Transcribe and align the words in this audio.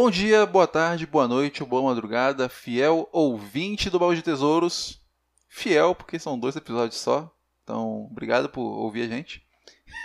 Bom 0.00 0.12
dia, 0.12 0.46
boa 0.46 0.68
tarde, 0.68 1.04
boa 1.08 1.26
noite 1.26 1.64
boa 1.64 1.82
madrugada, 1.82 2.48
fiel 2.48 3.08
ouvinte 3.10 3.90
do 3.90 3.98
Baú 3.98 4.14
de 4.14 4.22
Tesouros. 4.22 5.04
Fiel, 5.48 5.92
porque 5.92 6.20
são 6.20 6.38
dois 6.38 6.54
episódios 6.54 7.00
só. 7.00 7.34
Então, 7.64 8.06
obrigado 8.08 8.48
por 8.48 8.62
ouvir 8.62 9.02
a 9.02 9.08
gente. 9.08 9.44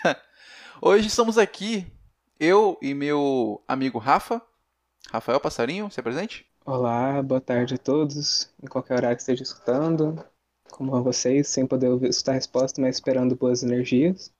Hoje 0.82 1.10
estamos 1.10 1.38
aqui, 1.38 1.86
eu 2.40 2.76
e 2.82 2.96
meu 2.96 3.64
amigo 3.68 4.00
Rafa. 4.00 4.42
Rafael 5.12 5.40
Passarinho, 5.40 5.92
se 5.92 6.00
apresente. 6.00 6.44
Olá, 6.66 7.22
boa 7.22 7.40
tarde 7.40 7.76
a 7.76 7.78
todos, 7.78 8.50
em 8.64 8.66
qualquer 8.66 8.96
horário 8.96 9.16
que 9.16 9.22
esteja 9.22 9.44
escutando. 9.44 10.26
Como 10.72 10.90
vão 10.90 11.04
vocês? 11.04 11.50
Sem 11.50 11.68
poder 11.68 11.90
ouvir, 11.90 12.10
escutar 12.10 12.32
a 12.32 12.36
resposta, 12.36 12.82
mas 12.82 12.96
esperando 12.96 13.36
boas 13.36 13.62
energias. 13.62 14.34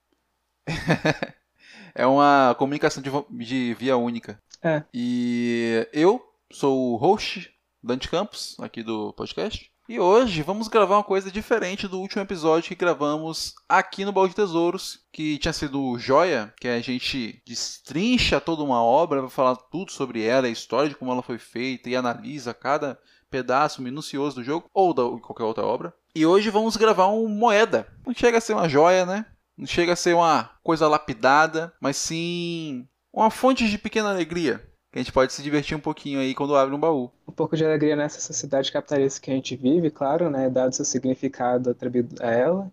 é 1.94 2.08
uma 2.08 2.56
comunicação 2.58 3.04
de, 3.04 3.12
de 3.46 3.76
via 3.76 3.96
única. 3.96 4.42
É. 4.64 4.84
E 4.94 5.86
eu 5.92 6.24
sou 6.50 6.94
o 6.94 6.96
host, 6.96 7.52
Dante 7.84 8.08
Campos, 8.08 8.56
aqui 8.60 8.82
do 8.82 9.12
podcast. 9.12 9.70
E 9.90 10.00
hoje 10.00 10.42
vamos 10.42 10.70
gravar 10.70 10.96
uma 10.96 11.04
coisa 11.04 11.30
diferente 11.30 11.90
do 11.90 12.00
último 12.00 12.22
episódio 12.22 12.70
que 12.70 12.76
gravamos 12.76 13.54
aqui 13.68 14.06
no 14.06 14.14
Balde 14.14 14.30
de 14.30 14.38
Tesouros, 14.38 15.02
que 15.12 15.38
tinha 15.38 15.52
sido 15.52 16.00
Joia, 16.00 16.54
que 16.62 16.70
a 16.70 16.80
gente 16.80 17.42
destrincha 17.46 18.40
toda 18.40 18.64
uma 18.64 18.82
obra 18.82 19.20
para 19.20 19.30
falar 19.30 19.58
tudo 19.58 19.92
sobre 19.92 20.24
ela, 20.24 20.48
a 20.48 20.50
história 20.50 20.88
de 20.88 20.96
como 20.96 21.12
ela 21.12 21.22
foi 21.22 21.38
feita 21.38 21.90
e 21.90 21.98
analisa 21.98 22.54
cada 22.54 22.98
pedaço 23.30 23.82
minucioso 23.82 24.38
do 24.38 24.44
jogo 24.46 24.70
ou 24.74 24.94
de 24.94 25.22
qualquer 25.22 25.44
outra 25.44 25.66
obra. 25.66 25.94
E 26.16 26.26
hoje 26.26 26.50
vamos 26.50 26.78
gravar 26.78 27.10
um 27.10 27.28
Moeda. 27.28 27.86
Não 28.06 28.14
chega 28.14 28.38
a 28.38 28.42
ser 28.42 28.54
uma 28.54 28.70
joia, 28.70 29.06
né? 29.06 29.26
Não 29.58 29.68
chega 29.68 29.92
a 29.92 29.98
ser 29.98 30.16
uma 30.16 30.50
coisa 30.64 30.88
lapidada, 30.88 31.74
mas 31.82 31.98
sim 31.98 32.88
uma 33.14 33.30
fonte 33.30 33.70
de 33.70 33.78
pequena 33.78 34.10
alegria. 34.10 34.62
Que 34.92 35.00
a 35.00 35.02
gente 35.02 35.12
pode 35.12 35.34
se 35.34 35.42
divertir 35.42 35.76
um 35.76 35.80
pouquinho 35.80 36.20
aí 36.20 36.36
quando 36.36 36.56
abre 36.56 36.76
um 36.76 36.80
baú. 36.80 37.12
Um 37.28 37.32
pouco 37.32 37.56
de 37.56 37.66
alegria 37.66 37.96
nessa 37.96 38.20
sociedade 38.20 38.72
capitalista 38.72 39.22
que 39.22 39.32
a 39.32 39.34
gente 39.34 39.56
vive, 39.56 39.90
claro, 39.90 40.30
né? 40.30 40.50
Dado 40.50 40.76
seu 40.76 40.86
significado 40.86 41.70
atribuído 41.70 42.16
a 42.22 42.30
ela. 42.30 42.72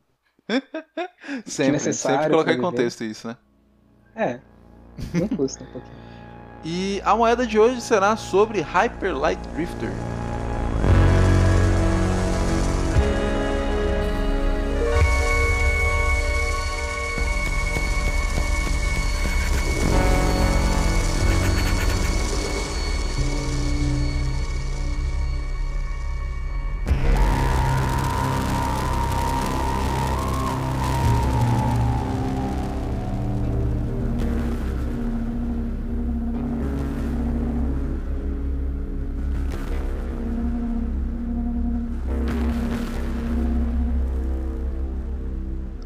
sempre, 1.47 1.79
sempre 1.93 2.29
colocar 2.29 2.53
em 2.53 2.61
contexto 2.61 3.05
isso, 3.05 3.29
né? 3.29 3.37
É, 4.15 4.41
não 5.15 5.29
custa 5.29 5.63
um 5.63 5.73
pouquinho. 5.73 5.95
e 6.65 7.01
a 7.05 7.17
moeda 7.17 7.47
de 7.47 7.59
hoje 7.59 7.81
será 7.81 8.17
sobre 8.17 8.61
Hyper 8.61 9.17
Light 9.17 9.41
Drifter. 9.55 9.91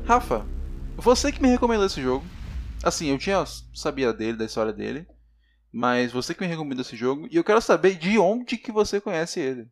Rafa, 0.07 0.45
você 0.97 1.33
que 1.33 1.41
me 1.41 1.49
recomendou 1.49 1.87
esse 1.87 2.03
jogo. 2.03 2.25
Assim, 2.85 3.07
eu 3.09 3.19
tinha 3.19 3.43
sabia 3.75 4.13
dele, 4.13 4.37
da 4.37 4.45
história 4.45 4.71
dele, 4.73 5.07
mas 5.73 6.13
você 6.13 6.35
que 6.35 6.43
me 6.43 6.47
recomendou 6.47 6.83
esse 6.83 6.95
jogo 6.95 7.27
e 7.31 7.37
eu 7.37 7.43
quero 7.43 7.63
saber 7.63 7.95
de 7.97 8.19
onde 8.19 8.59
que 8.59 8.71
você 8.71 9.01
conhece 9.01 9.41
ele. 9.41 9.67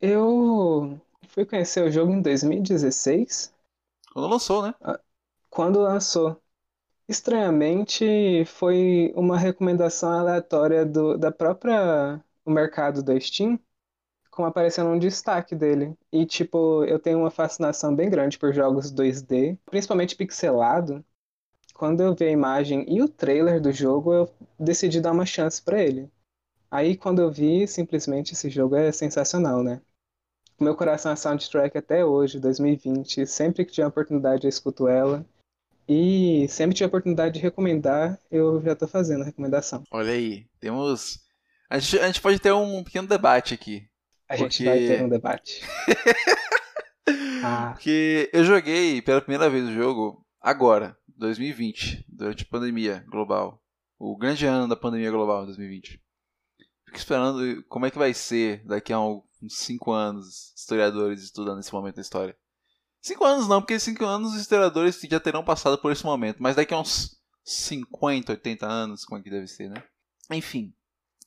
Eu 0.00 1.00
fui 1.28 1.44
conhecer 1.44 1.82
o 1.84 1.90
jogo 1.90 2.12
em 2.12 2.22
2016. 2.22 3.52
Quando 4.12 4.28
lançou, 4.28 4.62
né? 4.62 4.74
Ah, 4.80 5.00
quando 5.50 5.80
lançou. 5.80 6.40
Estranhamente, 7.08 8.44
foi 8.46 9.12
uma 9.16 9.36
recomendação 9.36 10.12
aleatória 10.12 10.86
do, 10.86 11.18
da 11.18 11.32
própria 11.32 12.22
o 12.44 12.50
mercado 12.50 13.02
da 13.02 13.18
Steam 13.18 13.58
como 14.38 14.46
aparecendo 14.46 14.90
um 14.90 14.98
destaque 15.00 15.56
dele. 15.56 15.96
E, 16.12 16.24
tipo, 16.24 16.84
eu 16.84 17.00
tenho 17.00 17.18
uma 17.18 17.30
fascinação 17.30 17.92
bem 17.92 18.08
grande 18.08 18.38
por 18.38 18.54
jogos 18.54 18.92
2D, 18.92 19.58
principalmente 19.66 20.14
pixelado. 20.14 21.04
Quando 21.74 22.04
eu 22.04 22.14
vi 22.14 22.26
a 22.26 22.30
imagem 22.30 22.84
e 22.88 23.02
o 23.02 23.08
trailer 23.08 23.60
do 23.60 23.72
jogo, 23.72 24.14
eu 24.14 24.32
decidi 24.56 25.00
dar 25.00 25.10
uma 25.10 25.26
chance 25.26 25.60
para 25.60 25.82
ele. 25.82 26.08
Aí, 26.70 26.96
quando 26.96 27.20
eu 27.20 27.32
vi, 27.32 27.66
simplesmente 27.66 28.32
esse 28.32 28.48
jogo 28.48 28.76
é 28.76 28.92
sensacional, 28.92 29.64
né? 29.64 29.80
O 30.56 30.62
meu 30.62 30.76
coração 30.76 31.10
é 31.10 31.16
soundtrack 31.16 31.76
até 31.76 32.04
hoje, 32.04 32.38
2020. 32.38 33.26
Sempre 33.26 33.64
que 33.64 33.72
tiver 33.72 33.88
oportunidade, 33.88 34.44
eu 34.44 34.48
escuto 34.48 34.86
ela. 34.86 35.26
E 35.88 36.46
sempre 36.48 36.74
que 36.74 36.78
tiver 36.78 36.86
oportunidade 36.86 37.34
de 37.34 37.40
recomendar, 37.40 38.16
eu 38.30 38.62
já 38.62 38.76
tô 38.76 38.86
fazendo 38.86 39.22
a 39.22 39.26
recomendação. 39.26 39.82
Olha 39.90 40.12
aí, 40.12 40.46
temos. 40.60 41.18
A 41.68 41.80
gente, 41.80 41.98
a 41.98 42.06
gente 42.06 42.20
pode 42.20 42.38
ter 42.38 42.52
um 42.52 42.84
pequeno 42.84 43.08
debate 43.08 43.52
aqui. 43.52 43.88
A 44.28 44.36
gente 44.36 44.64
vai 44.64 44.78
ter 44.78 45.02
um 45.02 45.08
debate. 45.08 45.62
ah. 47.42 47.70
Porque 47.72 48.28
eu 48.32 48.44
joguei 48.44 49.00
pela 49.00 49.22
primeira 49.22 49.48
vez 49.48 49.64
o 49.64 49.72
jogo 49.72 50.24
agora, 50.40 50.96
2020, 51.16 52.04
durante 52.08 52.44
a 52.44 52.48
pandemia 52.48 53.04
global. 53.08 53.62
O 53.98 54.16
grande 54.16 54.46
ano 54.46 54.68
da 54.68 54.76
pandemia 54.76 55.10
global, 55.10 55.46
2020. 55.46 56.00
Fico 56.84 56.96
esperando 56.96 57.64
como 57.64 57.86
é 57.86 57.90
que 57.90 57.98
vai 57.98 58.14
ser 58.14 58.64
daqui 58.64 58.92
a 58.92 59.00
uns 59.00 59.24
5 59.48 59.92
anos, 59.92 60.52
historiadores 60.56 61.22
estudando 61.22 61.60
esse 61.60 61.72
momento 61.72 61.96
da 61.96 62.02
história. 62.02 62.36
5 63.00 63.24
anos 63.24 63.48
não, 63.48 63.60
porque 63.60 63.78
5 63.78 64.04
anos 64.04 64.34
os 64.34 64.40
historiadores 64.40 65.00
já 65.00 65.20
terão 65.20 65.44
passado 65.44 65.78
por 65.78 65.90
esse 65.90 66.04
momento, 66.04 66.42
mas 66.42 66.56
daqui 66.56 66.74
a 66.74 66.80
uns 66.80 67.18
50, 67.44 68.32
80 68.32 68.66
anos, 68.66 69.04
como 69.04 69.20
é 69.20 69.22
que 69.22 69.30
deve 69.30 69.46
ser, 69.46 69.70
né? 69.70 69.82
Enfim, 70.30 70.74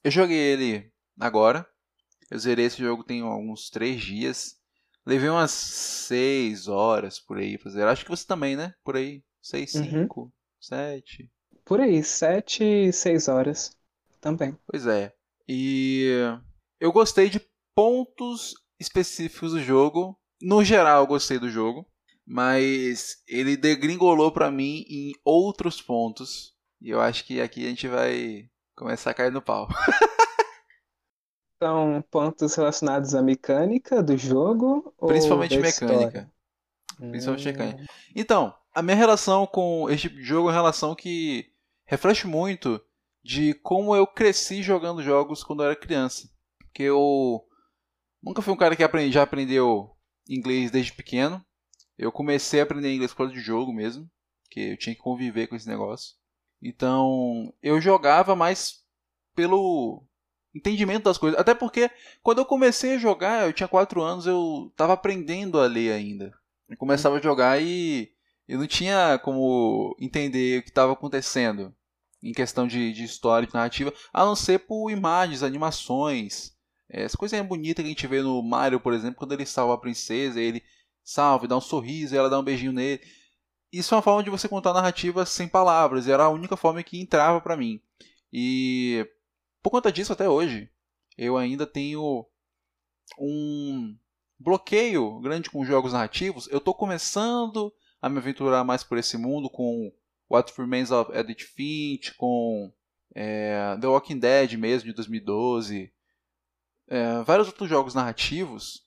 eu 0.03 0.11
joguei 0.11 0.38
ele 0.38 0.91
agora, 1.19 1.67
eu 2.31 2.40
zerei 2.40 2.66
esse 2.66 2.78
jogo 2.78 3.03
tem 3.03 3.22
alguns 3.22 3.69
três 3.69 4.02
dias. 4.02 4.56
Levei 5.06 5.30
umas 5.30 5.52
seis 5.52 6.69
horas 6.69 7.19
por 7.19 7.38
aí 7.38 7.58
pra 7.58 7.69
zerar. 7.69 7.92
Acho 7.92 8.06
que 8.06 8.09
você 8.09 8.25
também, 8.25 8.56
né? 8.56 8.74
Por 8.86 8.96
aí. 8.96 9.22
Seis, 9.42 9.74
uhum. 9.75 9.84
cinco, 9.84 10.34
sete. 10.58 11.30
Por 11.66 11.81
aí, 11.81 12.02
sete, 12.02 12.94
seis 12.94 13.28
horas 13.28 13.75
também. 14.22 14.58
Pois 14.66 14.88
é. 14.88 15.14
E 15.46 16.09
eu 16.80 16.94
gostei 16.94 17.30
de 17.30 17.41
pontos 17.75 18.53
específicos 18.80 19.52
do 19.52 19.59
jogo. 19.62 20.18
No 20.41 20.64
geral, 20.64 21.02
eu 21.02 21.08
gostei 21.08 21.38
do 21.38 21.50
jogo. 21.50 21.86
Mas 22.25 23.22
ele 23.28 23.58
degringolou 23.58 24.31
para 24.31 24.50
mim 24.50 24.86
em 24.88 25.12
outros 25.25 25.81
pontos. 25.81 26.53
E 26.80 26.91
eu 26.91 27.02
acho 27.02 27.25
que 27.25 27.41
aqui 27.41 27.66
a 27.66 27.70
gente 27.70 27.90
vai 27.90 28.50
começar 28.74 29.12
a 29.12 29.14
cair 29.14 29.34
no 29.34 29.41
pau. 29.41 29.68
São 31.61 32.03
pontos 32.09 32.55
relacionados 32.55 33.13
à 33.13 33.22
mecânica 33.22 34.01
do 34.01 34.17
jogo? 34.17 34.91
Principalmente 35.05 35.59
mecânica. 35.59 36.27
Principalmente 36.97 37.47
hum. 37.47 37.51
mecânica. 37.51 37.85
Então, 38.16 38.51
a 38.73 38.81
minha 38.81 38.95
relação 38.95 39.45
com 39.45 39.88
este 39.88 40.09
tipo 40.09 40.16
de 40.16 40.23
jogo 40.23 40.47
é 40.47 40.51
uma 40.51 40.57
relação 40.57 40.95
que 40.95 41.51
reflete 41.85 42.25
muito 42.25 42.81
de 43.23 43.53
como 43.53 43.95
eu 43.95 44.07
cresci 44.07 44.63
jogando 44.63 45.03
jogos 45.03 45.44
quando 45.44 45.61
eu 45.61 45.67
era 45.67 45.75
criança. 45.75 46.27
Porque 46.57 46.81
eu 46.81 47.45
nunca 48.23 48.41
fui 48.41 48.53
um 48.53 48.57
cara 48.57 48.75
que 48.75 48.83
aprendi, 48.83 49.13
já 49.13 49.22
aprendeu 49.22 49.95
inglês 50.28 50.72
desde 50.72 50.93
pequeno. 50.93 51.45
Eu 51.95 52.11
comecei 52.11 52.59
a 52.59 52.64
aprender 52.64 52.91
inglês 52.91 53.11
por 53.11 53.17
causa 53.17 53.34
de 53.34 53.40
jogo 53.40 53.72
mesmo, 53.72 54.09
que 54.49 54.72
eu 54.72 54.78
tinha 54.78 54.96
que 54.96 55.02
conviver 55.02 55.46
com 55.46 55.55
esse 55.55 55.67
negócio. 55.67 56.16
Então, 56.59 57.53
eu 57.61 57.79
jogava 57.79 58.35
mais 58.35 58.84
pelo 59.35 60.03
entendimento 60.53 61.03
das 61.03 61.18
coisas. 61.18 61.40
Até 61.40 61.53
porque 61.53 61.90
quando 62.22 62.40
eu 62.40 62.46
comecei 62.46 62.96
a 62.96 63.00
jogar, 63.00 63.48
eu 63.48 63.53
tinha 63.53 63.68
4 63.68 64.02
anos, 64.02 64.26
eu 64.26 64.72
tava 64.76 64.94
aprendendo 64.94 65.59
a 65.59 65.66
ler 65.66 65.92
ainda. 65.92 66.34
Eu 66.70 66.78
começava 66.78 67.18
a 67.18 67.22
jogar 67.22 67.62
e 67.62 68.12
eu 68.48 68.59
não 68.59 68.68
tinha 68.68 69.20
como 69.20 69.96
entender 70.00 70.59
o 70.59 70.64
que 70.64 70.70
estava 70.70 70.94
acontecendo 70.94 71.74
em 72.24 72.34
questão 72.34 72.68
de, 72.68 72.94
de 72.94 73.03
história, 73.03 73.48
de 73.48 73.53
narrativa, 73.53 73.94
a 74.14 74.24
não 74.24 74.36
ser 74.36 74.59
por 74.59 74.92
imagens, 74.92 75.42
animações. 75.42 76.53
Essa 76.88 77.18
coisa 77.18 77.42
bonita 77.42 77.82
que 77.82 77.88
a 77.88 77.92
gente 77.92 78.06
vê 78.06 78.22
no 78.22 78.44
Mario, 78.44 78.80
por 78.80 78.94
exemplo, 78.94 79.18
quando 79.18 79.32
ele 79.32 79.46
salva 79.46 79.74
a 79.74 79.78
princesa, 79.78 80.40
ele 80.40 80.62
salva, 81.03 81.48
dá 81.48 81.58
um 81.58 81.62
sorriso 81.62 82.16
ela 82.16 82.30
dá 82.30 82.40
um 82.40 82.44
beijinho 82.44 82.72
nele. 82.72 83.02
Isso 83.72 83.94
é 83.94 83.98
uma 83.98 84.03
forma 84.03 84.24
de 84.24 84.30
você 84.30 84.48
contar 84.48 84.74
narrativa 84.74 85.26
sem 85.26 85.48
palavras, 85.48 86.08
era 86.08 86.26
a 86.26 86.30
única 86.30 86.58
forma 86.58 86.84
que 86.84 87.00
entrava 87.00 87.40
para 87.40 87.56
mim. 87.56 87.82
E 88.32 89.08
por 89.61 89.69
conta 89.69 89.91
disso, 89.91 90.13
até 90.13 90.28
hoje, 90.28 90.69
eu 91.17 91.37
ainda 91.37 91.66
tenho 91.66 92.25
um 93.19 93.96
bloqueio 94.40 95.19
grande 95.19 95.49
com 95.49 95.66
jogos 95.66 95.93
narrativos. 95.93 96.47
Eu 96.47 96.58
estou 96.58 96.73
começando 96.73 97.73
a 98.02 98.09
me 98.09 98.17
aventurar 98.17 98.63
mais 98.63 98.84
por 98.84 98.97
esse 98.97 99.17
mundo 99.17 99.49
com 99.49 99.93
What 100.29 100.53
Remains 100.58 100.91
of 100.91 101.11
Edith 101.13 101.43
Finch, 101.43 102.13
com 102.16 102.73
é, 103.13 103.78
The 103.79 103.87
Walking 103.87 104.19
Dead 104.19 104.53
mesmo, 104.53 104.90
de 104.90 104.96
2012, 104.96 105.93
é, 106.87 107.22
vários 107.23 107.47
outros 107.47 107.69
jogos 107.69 107.93
narrativos. 107.93 108.85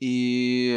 E 0.00 0.76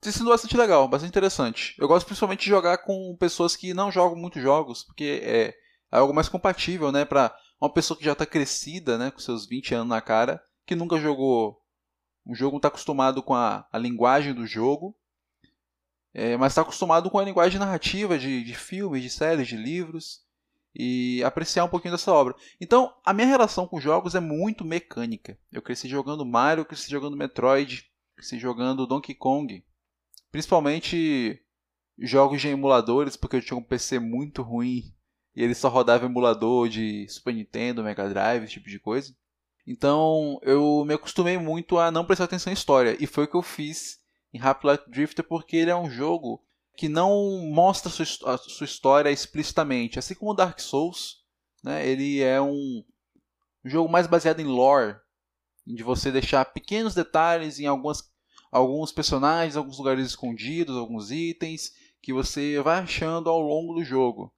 tem 0.00 0.12
sido 0.12 0.30
bastante 0.30 0.56
legal, 0.56 0.88
bastante 0.88 1.10
interessante. 1.10 1.74
Eu 1.78 1.88
gosto 1.88 2.06
principalmente 2.06 2.44
de 2.44 2.50
jogar 2.50 2.78
com 2.78 3.16
pessoas 3.18 3.56
que 3.56 3.74
não 3.74 3.90
jogam 3.90 4.16
muitos 4.18 4.42
jogos, 4.42 4.84
porque 4.84 5.20
é, 5.22 5.48
é 5.48 5.54
algo 5.98 6.14
mais 6.14 6.28
compatível, 6.28 6.90
né, 6.90 7.04
para 7.04 7.34
uma 7.62 7.72
pessoa 7.72 7.96
que 7.96 8.04
já 8.04 8.10
está 8.10 8.26
crescida, 8.26 8.98
né, 8.98 9.12
com 9.12 9.20
seus 9.20 9.46
20 9.46 9.76
anos 9.76 9.88
na 9.88 10.00
cara, 10.00 10.42
que 10.66 10.74
nunca 10.74 10.98
jogou 10.98 11.62
um 12.26 12.34
jogo, 12.34 12.52
não 12.52 12.58
está 12.58 12.66
acostumado 12.66 13.22
com 13.22 13.34
a, 13.34 13.64
a 13.70 13.78
linguagem 13.78 14.34
do 14.34 14.44
jogo, 14.44 14.96
é, 16.12 16.36
mas 16.36 16.50
está 16.50 16.62
acostumado 16.62 17.08
com 17.08 17.20
a 17.20 17.24
linguagem 17.24 17.60
narrativa 17.60 18.18
de, 18.18 18.42
de 18.42 18.54
filmes, 18.56 19.00
de 19.00 19.08
séries, 19.08 19.46
de 19.46 19.56
livros 19.56 20.24
e 20.74 21.22
apreciar 21.22 21.64
um 21.64 21.68
pouquinho 21.68 21.94
dessa 21.94 22.12
obra. 22.12 22.34
Então, 22.60 22.92
a 23.04 23.12
minha 23.12 23.28
relação 23.28 23.68
com 23.68 23.80
jogos 23.80 24.16
é 24.16 24.20
muito 24.20 24.64
mecânica. 24.64 25.38
Eu 25.52 25.62
cresci 25.62 25.88
jogando 25.88 26.26
Mario, 26.26 26.64
cresci 26.64 26.90
jogando 26.90 27.16
Metroid, 27.16 27.88
cresci 28.16 28.40
jogando 28.40 28.88
Donkey 28.88 29.14
Kong, 29.14 29.64
principalmente 30.32 31.40
jogos 31.96 32.40
de 32.40 32.48
emuladores, 32.48 33.16
porque 33.16 33.36
eu 33.36 33.42
tinha 33.42 33.56
um 33.56 33.62
PC 33.62 34.00
muito 34.00 34.42
ruim 34.42 34.92
e 35.34 35.42
ele 35.42 35.54
só 35.54 35.68
rodava 35.68 36.06
emulador 36.06 36.68
de 36.68 37.08
Super 37.08 37.34
Nintendo, 37.34 37.82
Mega 37.82 38.08
Drive, 38.08 38.44
esse 38.44 38.54
tipo 38.54 38.68
de 38.68 38.78
coisa. 38.78 39.14
Então, 39.66 40.38
eu 40.42 40.84
me 40.84 40.94
acostumei 40.94 41.38
muito 41.38 41.78
a 41.78 41.90
não 41.90 42.04
prestar 42.04 42.24
atenção 42.24 42.50
em 42.50 42.54
história, 42.54 42.96
e 43.00 43.06
foi 43.06 43.24
o 43.24 43.28
que 43.28 43.36
eu 43.36 43.42
fiz 43.42 44.00
em 44.32 44.40
Happy 44.40 44.66
Life 44.66 44.90
Drifter 44.90 45.24
porque 45.24 45.56
ele 45.56 45.70
é 45.70 45.76
um 45.76 45.90
jogo 45.90 46.42
que 46.76 46.88
não 46.88 47.38
mostra 47.52 47.90
sua, 47.90 48.06
sua 48.38 48.64
história 48.64 49.10
explicitamente. 49.10 49.98
Assim 49.98 50.14
como 50.14 50.34
Dark 50.34 50.58
Souls, 50.58 51.22
né, 51.62 51.86
ele 51.86 52.20
é 52.20 52.40
um 52.40 52.82
jogo 53.64 53.90
mais 53.90 54.06
baseado 54.06 54.40
em 54.40 54.46
lore, 54.46 54.96
de 55.64 55.82
você 55.82 56.10
deixar 56.10 56.44
pequenos 56.46 56.94
detalhes 56.94 57.60
em 57.60 57.66
algumas, 57.66 58.10
alguns 58.50 58.90
personagens, 58.90 59.56
alguns 59.56 59.78
lugares 59.78 60.06
escondidos, 60.06 60.76
alguns 60.76 61.10
itens 61.10 61.72
que 62.00 62.12
você 62.12 62.60
vai 62.60 62.80
achando 62.80 63.30
ao 63.30 63.40
longo 63.40 63.74
do 63.74 63.84
jogo. 63.84 64.34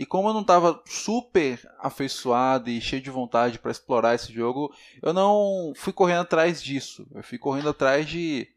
E 0.00 0.06
como 0.06 0.30
eu 0.30 0.32
não 0.32 0.40
estava 0.40 0.82
super 0.86 1.60
afeiçoado 1.78 2.70
e 2.70 2.80
cheio 2.80 3.02
de 3.02 3.10
vontade 3.10 3.58
para 3.58 3.70
explorar 3.70 4.14
esse 4.14 4.32
jogo, 4.32 4.72
eu 5.02 5.12
não 5.12 5.74
fui 5.76 5.92
correndo 5.92 6.22
atrás 6.22 6.62
disso. 6.62 7.06
Eu 7.14 7.22
fui 7.22 7.36
correndo 7.36 7.68
atrás 7.68 8.08
de 8.08 8.48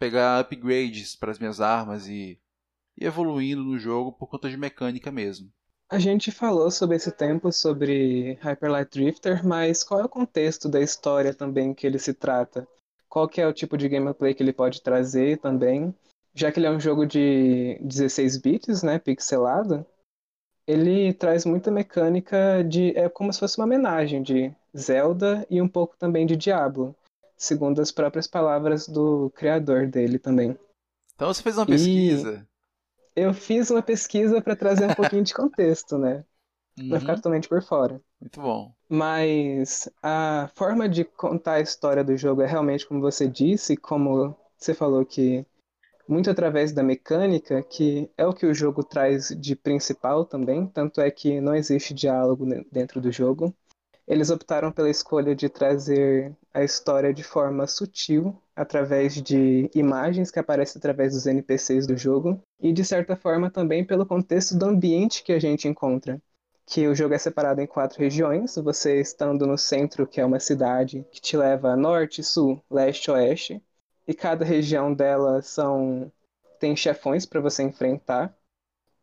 pegar 0.00 0.40
upgrades 0.40 1.14
para 1.14 1.30
as 1.30 1.38
minhas 1.38 1.60
armas 1.60 2.08
e 2.08 2.40
e 2.98 3.06
evoluindo 3.06 3.62
no 3.62 3.78
jogo 3.78 4.10
por 4.10 4.26
conta 4.26 4.50
de 4.50 4.56
mecânica 4.56 5.12
mesmo. 5.12 5.48
A 5.88 5.98
gente 6.00 6.32
falou 6.32 6.68
sobre 6.72 6.96
esse 6.96 7.12
tempo, 7.12 7.52
sobre 7.52 8.34
Hyper 8.42 8.70
Light 8.72 8.90
Drifter, 8.90 9.46
mas 9.46 9.84
qual 9.84 10.00
é 10.00 10.04
o 10.04 10.08
contexto 10.08 10.68
da 10.68 10.80
história 10.80 11.32
também 11.32 11.72
que 11.72 11.86
ele 11.86 12.00
se 12.00 12.12
trata? 12.12 12.66
Qual 13.08 13.28
que 13.28 13.40
é 13.40 13.46
o 13.46 13.52
tipo 13.52 13.78
de 13.78 13.88
gameplay 13.88 14.34
que 14.34 14.42
ele 14.42 14.52
pode 14.52 14.82
trazer 14.82 15.38
também? 15.38 15.94
Já 16.34 16.50
que 16.50 16.58
ele 16.58 16.66
é 16.66 16.70
um 16.72 16.80
jogo 16.80 17.06
de 17.06 17.78
16 17.80 18.38
bits, 18.38 18.82
né, 18.82 18.98
pixelado, 18.98 19.86
ele 20.70 21.12
traz 21.12 21.44
muita 21.44 21.70
mecânica 21.70 22.62
de 22.62 22.96
é 22.96 23.08
como 23.08 23.32
se 23.32 23.40
fosse 23.40 23.58
uma 23.58 23.64
homenagem 23.64 24.22
de 24.22 24.54
Zelda 24.76 25.46
e 25.50 25.60
um 25.60 25.68
pouco 25.68 25.96
também 25.98 26.24
de 26.24 26.36
Diablo, 26.36 26.94
segundo 27.36 27.80
as 27.80 27.90
próprias 27.90 28.26
palavras 28.26 28.86
do 28.86 29.30
criador 29.34 29.86
dele 29.88 30.18
também. 30.18 30.56
Então 31.14 31.32
você 31.32 31.42
fez 31.42 31.58
uma 31.58 31.66
pesquisa. 31.66 32.46
E 33.16 33.20
eu 33.20 33.34
fiz 33.34 33.70
uma 33.70 33.82
pesquisa 33.82 34.40
para 34.40 34.54
trazer 34.54 34.86
um 34.86 34.94
pouquinho 34.94 35.24
de 35.24 35.34
contexto, 35.34 35.98
né? 35.98 36.24
Uhum. 36.78 36.88
Não 36.88 37.00
ficar 37.00 37.16
totalmente 37.16 37.48
por 37.48 37.62
fora. 37.62 38.00
Muito 38.20 38.40
bom. 38.40 38.72
Mas 38.88 39.88
a 40.02 40.48
forma 40.54 40.88
de 40.88 41.04
contar 41.04 41.54
a 41.54 41.60
história 41.60 42.04
do 42.04 42.16
jogo 42.16 42.42
é 42.42 42.46
realmente 42.46 42.86
como 42.86 43.00
você 43.00 43.26
disse, 43.26 43.76
como 43.76 44.36
você 44.56 44.72
falou 44.72 45.04
que 45.04 45.44
muito 46.10 46.28
através 46.28 46.72
da 46.72 46.82
mecânica, 46.82 47.62
que 47.62 48.10
é 48.18 48.26
o 48.26 48.34
que 48.34 48.44
o 48.44 48.52
jogo 48.52 48.82
traz 48.82 49.28
de 49.28 49.54
principal 49.54 50.24
também, 50.24 50.66
tanto 50.66 51.00
é 51.00 51.08
que 51.08 51.40
não 51.40 51.54
existe 51.54 51.94
diálogo 51.94 52.44
dentro 52.70 53.00
do 53.00 53.12
jogo. 53.12 53.54
Eles 54.08 54.28
optaram 54.28 54.72
pela 54.72 54.90
escolha 54.90 55.36
de 55.36 55.48
trazer 55.48 56.36
a 56.52 56.64
história 56.64 57.14
de 57.14 57.22
forma 57.22 57.64
sutil, 57.68 58.36
através 58.56 59.22
de 59.22 59.70
imagens 59.72 60.32
que 60.32 60.40
aparecem 60.40 60.80
através 60.80 61.14
dos 61.14 61.26
NPCs 61.26 61.86
do 61.86 61.96
jogo, 61.96 62.42
e 62.60 62.72
de 62.72 62.84
certa 62.84 63.14
forma 63.14 63.48
também 63.48 63.84
pelo 63.84 64.04
contexto 64.04 64.58
do 64.58 64.66
ambiente 64.66 65.22
que 65.22 65.32
a 65.32 65.38
gente 65.38 65.68
encontra. 65.68 66.20
Que 66.66 66.88
o 66.88 66.94
jogo 66.94 67.14
é 67.14 67.18
separado 67.18 67.60
em 67.60 67.68
quatro 67.68 68.00
regiões, 68.00 68.56
você 68.56 69.00
estando 69.00 69.46
no 69.46 69.56
centro, 69.56 70.08
que 70.08 70.20
é 70.20 70.24
uma 70.24 70.40
cidade 70.40 71.06
que 71.12 71.20
te 71.20 71.36
leva 71.36 71.70
a 71.70 71.76
norte, 71.76 72.20
sul, 72.24 72.60
leste, 72.68 73.12
oeste, 73.12 73.62
e 74.06 74.14
cada 74.14 74.44
região 74.44 74.92
dela 74.92 75.42
são 75.42 76.10
tem 76.58 76.76
chefões 76.76 77.24
para 77.24 77.40
você 77.40 77.62
enfrentar. 77.62 78.36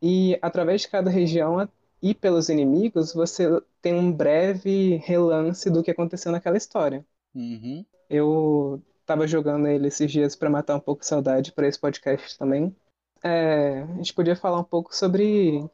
E 0.01 0.37
através 0.41 0.81
de 0.81 0.89
cada 0.89 1.09
região 1.09 1.67
e 2.01 2.13
pelos 2.13 2.49
inimigos, 2.49 3.13
você 3.13 3.47
tem 3.81 3.93
um 3.93 4.11
breve 4.11 4.97
relance 4.97 5.69
do 5.69 5.81
que 5.81 5.89
aconteceu 5.89 6.31
naquela 6.31 6.57
história. 6.57 7.03
Uhum. 7.33 7.83
Eu 8.09 8.81
tava 9.05 9.25
jogando 9.25 9.67
ele 9.67 9.87
esses 9.87 10.11
dias 10.11 10.35
para 10.35 10.49
matar 10.49 10.75
um 10.75 10.79
pouco 10.79 11.01
de 11.01 11.07
saudade 11.07 11.51
para 11.51 11.67
esse 11.67 11.79
podcast 11.79 12.37
também. 12.37 12.75
É, 13.23 13.81
a 13.81 13.95
gente 13.95 14.13
podia 14.13 14.35
falar 14.35 14.59
um 14.59 14.63
pouco 14.63 14.95
sobre 14.95 15.67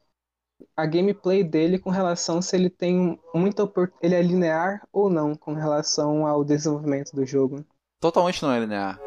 a 0.76 0.86
gameplay 0.86 1.44
dele 1.44 1.78
com 1.78 1.90
relação 1.90 2.42
se 2.42 2.56
ele 2.56 2.70
tem 2.70 3.20
muita 3.34 3.70
ele 4.02 4.16
é 4.16 4.22
linear 4.22 4.88
ou 4.92 5.10
não 5.10 5.36
com 5.36 5.54
relação 5.54 6.26
ao 6.26 6.44
desenvolvimento 6.44 7.14
do 7.14 7.26
jogo. 7.26 7.66
Totalmente 8.04 8.44
não 8.44 8.52
é 8.52 8.60
linear. 8.60 9.00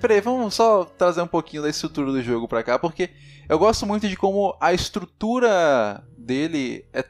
peraí, 0.00 0.20
vamos 0.20 0.54
só 0.54 0.84
trazer 0.84 1.22
um 1.22 1.26
pouquinho 1.26 1.62
da 1.62 1.70
estrutura 1.70 2.12
do 2.12 2.20
jogo 2.20 2.46
pra 2.46 2.62
cá, 2.64 2.78
porque 2.78 3.10
eu 3.48 3.58
gosto 3.58 3.86
muito 3.86 4.06
de 4.06 4.16
como 4.16 4.54
a 4.60 4.74
estrutura 4.74 6.04
dele 6.18 6.84
é 6.92 7.04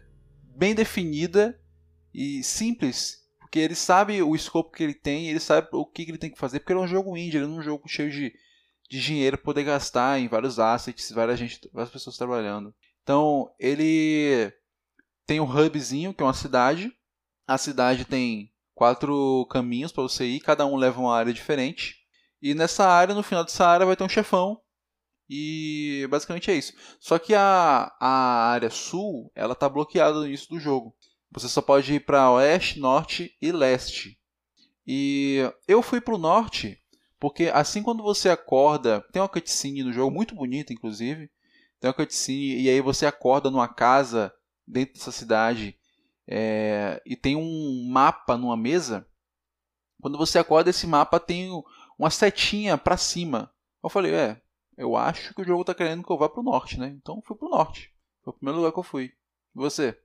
bem 0.55 0.75
definida 0.75 1.59
e 2.13 2.43
simples. 2.45 3.25
Porque 3.41 3.59
ele 3.59 3.75
sabe 3.75 4.23
o 4.23 4.37
escopo 4.37 4.71
que 4.71 4.83
ele 4.85 4.95
tem, 4.95 5.29
ele 5.29 5.41
sabe 5.41 5.69
o 5.73 5.87
que 5.87 6.03
ele 6.03 6.19
tem 6.19 6.31
que 6.31 6.39
fazer, 6.39 6.61
porque 6.61 6.73
ele 6.73 6.81
é 6.81 6.83
um 6.85 6.87
jogo 6.87 7.17
indie, 7.17 7.39
ele 7.39 7.47
não 7.47 7.57
é 7.57 7.61
um 7.61 7.63
jogo 7.63 7.89
cheio 7.89 8.11
de, 8.11 8.33
de 8.89 9.01
dinheiro 9.01 9.39
poder 9.39 9.65
gastar 9.65 10.21
em 10.21 10.29
vários 10.29 10.59
assets, 10.59 11.11
várias, 11.11 11.39
gente, 11.39 11.61
várias 11.73 11.93
pessoas 11.93 12.17
trabalhando. 12.17 12.75
Então, 13.03 13.51
ele 13.59 14.53
tem 15.27 15.41
um 15.41 15.45
hubzinho, 15.45 16.15
que 16.15 16.23
é 16.23 16.27
uma 16.27 16.35
cidade. 16.35 16.93
A 17.47 17.59
cidade 17.59 18.05
tem 18.05 18.53
quatro 18.75 19.47
caminhos 19.51 19.93
para 19.93 20.03
você 20.03 20.25
ir, 20.25 20.41
cada 20.41 20.67
um 20.67 20.77
leva 20.77 21.01
uma 21.01 21.17
área 21.17 21.33
diferente. 21.33 21.97
E 22.41 22.55
nessa 22.55 22.87
área, 22.87 23.15
no 23.15 23.23
final 23.23 23.45
dessa 23.45 23.67
área, 23.67 23.87
vai 23.87 23.97
ter 23.97 24.05
um 24.05 24.09
chefão. 24.09 24.61
E 25.29 26.07
basicamente 26.11 26.51
é 26.51 26.55
isso. 26.55 26.75
Só 27.01 27.19
que 27.19 27.35
a, 27.35 27.91
a 27.99 28.51
área 28.51 28.69
sul, 28.69 29.33
ela 29.35 29.55
tá 29.55 29.69
bloqueada 29.69 30.19
no 30.19 30.27
início 30.27 30.49
do 30.49 30.61
jogo. 30.61 30.95
Você 31.33 31.49
só 31.49 31.63
pode 31.63 31.95
ir 31.95 32.01
para 32.01 32.31
oeste, 32.31 32.79
norte 32.79 33.35
e 33.41 33.51
leste. 33.51 34.19
E 34.87 35.51
eu 35.67 35.83
fui 35.83 36.01
para 36.01 36.15
o 36.15 36.19
norte 36.19 36.79
porque 37.25 37.45
assim 37.55 37.83
quando 37.83 38.03
você 38.03 38.29
acorda, 38.29 39.01
tem 39.11 39.23
uma 39.23 39.29
cutscene 39.31 39.83
no 39.83 39.95
jogo 39.95 40.15
muito 40.15 40.35
bonita, 40.35 40.75
inclusive. 40.75 41.31
Tem 41.81 41.89
uma 41.89 41.95
cutscene 41.95 42.61
e 42.61 42.69
aí 42.69 42.83
você 42.83 43.07
acorda 43.07 43.51
numa 43.51 43.67
casa 43.67 44.31
dentro 44.67 44.97
dessa 44.97 45.11
cidade 45.11 45.75
é, 46.29 47.01
e 47.07 47.17
tem 47.17 47.35
um 47.35 47.89
mapa 47.91 48.37
numa 48.37 48.59
mesa. 48.59 49.09
Quando 50.03 50.19
você 50.19 50.39
acorda, 50.39 50.69
esse 50.69 50.87
mapa 50.87 51.19
tem 51.19 51.49
uma 51.99 52.11
setinha 52.11 52.77
para 52.77 52.99
cima. 52.99 53.51
Eu 53.83 53.89
falei, 53.89 54.15
é, 54.15 54.39
eu 54.77 54.95
acho 54.95 55.33
que 55.33 55.41
o 55.41 55.47
jogo 55.47 55.65
tá 55.65 55.75
querendo 55.75 56.05
que 56.05 56.13
eu 56.13 56.19
vá 56.19 56.29
pro 56.29 56.43
norte, 56.43 56.79
né? 56.79 56.89
Então 56.89 57.23
fui 57.23 57.39
pro 57.39 57.49
norte. 57.49 57.91
Foi 58.23 58.35
o 58.35 58.37
primeiro 58.37 58.59
lugar 58.59 58.71
que 58.71 58.81
eu 58.81 58.83
fui. 58.83 59.05
E 59.05 59.59
você? 59.59 59.99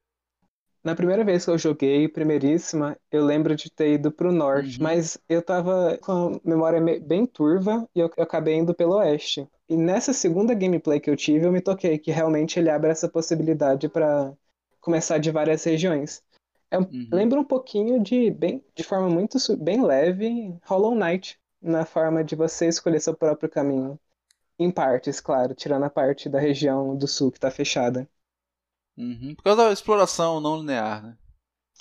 Na 0.83 0.95
primeira 0.95 1.25
vez 1.25 1.43
que 1.43 1.51
eu 1.51 1.57
joguei, 1.57 2.07
primeiríssima, 2.07 2.97
eu 3.11 3.25
lembro 3.25 3.53
de 3.55 3.69
ter 3.69 3.93
ido 3.93 4.11
pro 4.11 4.31
norte, 4.31 4.77
uhum. 4.77 4.83
mas 4.83 5.17
eu 5.27 5.41
tava 5.41 5.97
com 6.01 6.11
a 6.11 6.39
memória 6.43 6.79
bem 7.01 7.25
turva 7.25 7.87
e 7.93 7.99
eu, 7.99 8.09
eu 8.15 8.23
acabei 8.23 8.55
indo 8.55 8.73
pelo 8.73 8.95
oeste. 8.95 9.47
E 9.67 9.75
nessa 9.75 10.13
segunda 10.13 10.53
gameplay 10.53 10.99
que 10.99 11.09
eu 11.09 11.17
tive, 11.17 11.45
eu 11.45 11.51
me 11.51 11.61
toquei 11.61 11.97
que 11.97 12.11
realmente 12.11 12.57
ele 12.57 12.69
abre 12.69 12.89
essa 12.89 13.09
possibilidade 13.09 13.89
para 13.89 14.33
começar 14.79 15.17
de 15.17 15.31
várias 15.31 15.63
regiões. 15.65 16.23
É, 16.71 16.77
uhum. 16.77 17.07
Lembra 17.11 17.39
um 17.39 17.43
pouquinho 17.43 18.01
de 18.01 18.31
bem, 18.31 18.63
de 18.73 18.83
forma 18.83 19.09
muito 19.09 19.37
bem 19.57 19.83
leve, 19.83 20.55
Hollow 20.65 20.95
Knight, 20.95 21.37
na 21.61 21.83
forma 21.83 22.23
de 22.23 22.35
você 22.35 22.67
escolher 22.67 23.01
seu 23.01 23.13
próprio 23.13 23.49
caminho. 23.49 23.99
Em 24.57 24.71
partes, 24.71 25.19
claro, 25.19 25.53
tirando 25.53 25.83
a 25.83 25.89
parte 25.89 26.29
da 26.29 26.39
região 26.39 26.95
do 26.95 27.07
sul 27.07 27.31
que 27.31 27.37
está 27.37 27.51
fechada. 27.51 28.07
Uhum, 28.99 29.33
por 29.33 29.43
causa 29.43 29.63
da 29.63 29.71
exploração 29.71 30.41
não 30.41 30.57
linear, 30.57 31.01
né? 31.01 31.17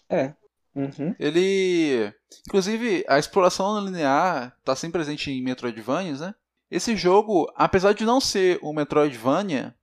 É, 0.09 0.35
Uhum. 0.79 1.13
Ele. 1.19 2.13
Inclusive, 2.47 3.05
a 3.09 3.19
exploração 3.19 3.85
linear 3.85 4.55
está 4.61 4.77
sempre 4.77 5.01
presente 5.01 5.29
em 5.29 5.43
Metroidvanias, 5.43 6.21
né? 6.21 6.33
Esse 6.71 6.97
jogo, 6.97 7.51
apesar 7.57 7.95
de 7.95 8.05
não 8.05 8.21
ser 8.21 8.61
um 8.63 8.73
Metroidvania, 8.73 9.75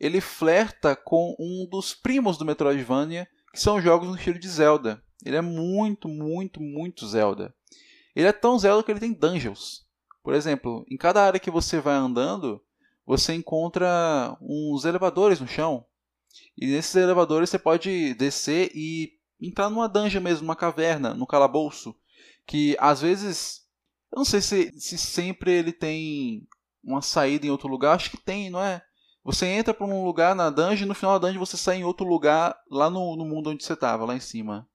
ele 0.00 0.22
flerta 0.22 0.96
com 0.96 1.36
um 1.38 1.68
dos 1.68 1.94
primos 1.94 2.38
do 2.38 2.46
Metroidvania, 2.46 3.28
que 3.52 3.60
são 3.60 3.80
jogos 3.80 4.08
no 4.08 4.16
estilo 4.16 4.38
de 4.38 4.48
Zelda. 4.48 5.02
Ele 5.22 5.36
é 5.36 5.42
muito, 5.42 6.08
muito, 6.08 6.62
muito 6.62 7.06
Zelda. 7.06 7.52
Ele 8.16 8.28
é 8.28 8.32
tão 8.32 8.58
Zelda 8.58 8.82
que 8.82 8.90
ele 8.90 9.00
tem 9.00 9.12
dungeons. 9.12 9.84
Por 10.22 10.32
exemplo, 10.32 10.84
em 10.88 10.96
cada 10.96 11.22
área 11.22 11.40
que 11.40 11.50
você 11.50 11.80
vai 11.80 11.96
andando, 11.96 12.62
você 13.04 13.34
encontra 13.34 14.36
uns 14.40 14.84
elevadores 14.84 15.40
no 15.40 15.48
chão. 15.48 15.84
E 16.56 16.66
nesses 16.66 16.94
elevadores 16.94 17.50
você 17.50 17.58
pode 17.58 18.14
descer 18.14 18.70
e 18.74 19.12
entrar 19.40 19.70
numa 19.70 19.88
dungeon 19.88 20.20
mesmo, 20.20 20.42
numa 20.42 20.56
caverna, 20.56 21.14
no 21.14 21.26
calabouço. 21.26 21.94
Que 22.46 22.76
às 22.78 23.00
vezes. 23.00 23.66
Eu 24.10 24.18
não 24.18 24.24
sei 24.24 24.40
se, 24.40 24.72
se 24.80 24.96
sempre 24.96 25.52
ele 25.52 25.72
tem 25.72 26.46
uma 26.82 27.02
saída 27.02 27.46
em 27.46 27.50
outro 27.50 27.68
lugar. 27.68 27.94
Acho 27.94 28.10
que 28.10 28.16
tem, 28.16 28.50
não 28.50 28.60
é? 28.60 28.82
Você 29.22 29.46
entra 29.46 29.74
para 29.74 29.86
um 29.86 30.04
lugar 30.04 30.34
na 30.34 30.48
dungeon 30.48 30.86
e 30.86 30.88
no 30.88 30.94
final 30.94 31.18
da 31.18 31.28
dungeon 31.28 31.44
você 31.44 31.56
sai 31.56 31.76
em 31.76 31.84
outro 31.84 32.06
lugar 32.06 32.58
lá 32.70 32.88
no, 32.88 33.14
no 33.14 33.26
mundo 33.26 33.50
onde 33.50 33.62
você 33.62 33.74
estava, 33.74 34.06
lá 34.06 34.16
em 34.16 34.20
cima. 34.20 34.66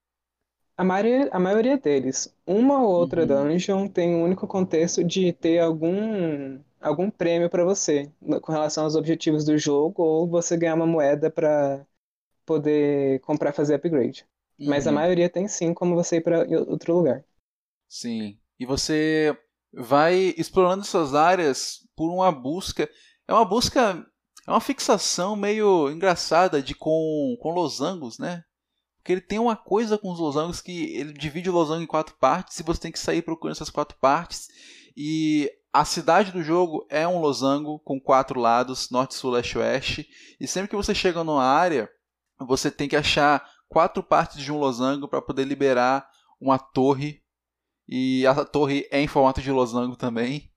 A 0.77 0.83
maioria, 0.83 1.29
a 1.31 1.39
maioria 1.39 1.77
deles. 1.77 2.33
Uma 2.45 2.81
ou 2.81 2.89
outra 2.91 3.25
Uhum. 3.25 3.27
dungeon 3.27 3.87
tem 3.87 4.15
o 4.15 4.23
único 4.23 4.47
contexto 4.47 5.03
de 5.03 5.31
ter 5.33 5.59
algum, 5.59 6.59
algum 6.81 7.09
prêmio 7.11 7.49
para 7.49 7.63
você 7.63 8.11
com 8.41 8.51
relação 8.51 8.83
aos 8.83 8.95
objetivos 8.95 9.45
do 9.45 9.57
jogo 9.57 10.01
ou 10.03 10.27
você 10.27 10.57
ganhar 10.57 10.75
uma 10.75 10.87
moeda 10.87 11.29
para 11.31 11.85
poder 12.45 13.19
comprar 13.21 13.53
fazer 13.53 13.75
upgrade. 13.75 14.25
Mas 14.65 14.87
a 14.87 14.91
Uhum. 14.91 14.93
maioria 14.93 15.29
tem 15.29 15.47
sim 15.47 15.73
como 15.73 15.95
você 15.95 16.17
ir 16.17 16.21
para 16.21 16.41
outro 16.69 16.95
lugar. 16.95 17.23
Sim. 17.87 18.39
E 18.59 18.65
você 18.65 19.37
vai 19.73 20.33
explorando 20.37 20.81
essas 20.83 21.13
áreas 21.13 21.79
por 21.95 22.11
uma 22.11 22.31
busca. 22.31 22.89
É 23.27 23.33
uma 23.33 23.45
busca. 23.45 24.05
É 24.47 24.51
uma 24.51 24.59
fixação 24.61 25.35
meio 25.35 25.89
engraçada 25.89 26.61
de 26.61 26.75
com, 26.75 27.37
com 27.41 27.51
losangos, 27.51 28.19
né? 28.19 28.43
Porque 29.03 29.11
ele 29.11 29.21
tem 29.21 29.37
uma 29.37 29.57
coisa 29.57 29.97
com 29.97 30.09
os 30.13 30.17
losangos 30.17 30.61
que 30.61 30.95
ele 30.95 31.11
divide 31.11 31.49
o 31.49 31.53
losango 31.53 31.83
em 31.83 31.87
quatro 31.87 32.15
partes 32.15 32.57
e 32.57 32.63
você 32.63 32.79
tem 32.79 32.91
que 32.91 32.97
sair 32.97 33.21
procurando 33.21 33.57
essas 33.57 33.69
quatro 33.69 33.97
partes. 33.99 34.47
E 34.95 35.51
a 35.73 35.83
cidade 35.83 36.31
do 36.31 36.41
jogo 36.41 36.87
é 36.89 37.05
um 37.05 37.19
losango 37.19 37.79
com 37.79 37.99
quatro 37.99 38.39
lados, 38.39 38.89
norte, 38.89 39.15
sul, 39.15 39.31
leste, 39.31 39.57
oeste. 39.57 40.07
E 40.39 40.47
sempre 40.47 40.69
que 40.69 40.75
você 40.77 40.95
chega 40.95 41.21
numa 41.21 41.43
área, 41.43 41.89
você 42.39 42.71
tem 42.71 42.87
que 42.87 42.95
achar 42.95 43.45
quatro 43.67 44.01
partes 44.01 44.41
de 44.41 44.53
um 44.53 44.57
losango 44.57 45.05
para 45.09 45.21
poder 45.21 45.43
liberar 45.43 46.07
uma 46.39 46.57
torre. 46.57 47.21
E 47.85 48.25
a 48.25 48.45
torre 48.45 48.87
é 48.89 49.01
em 49.01 49.07
formato 49.07 49.41
de 49.41 49.51
losango 49.51 49.97
também. 49.97 50.49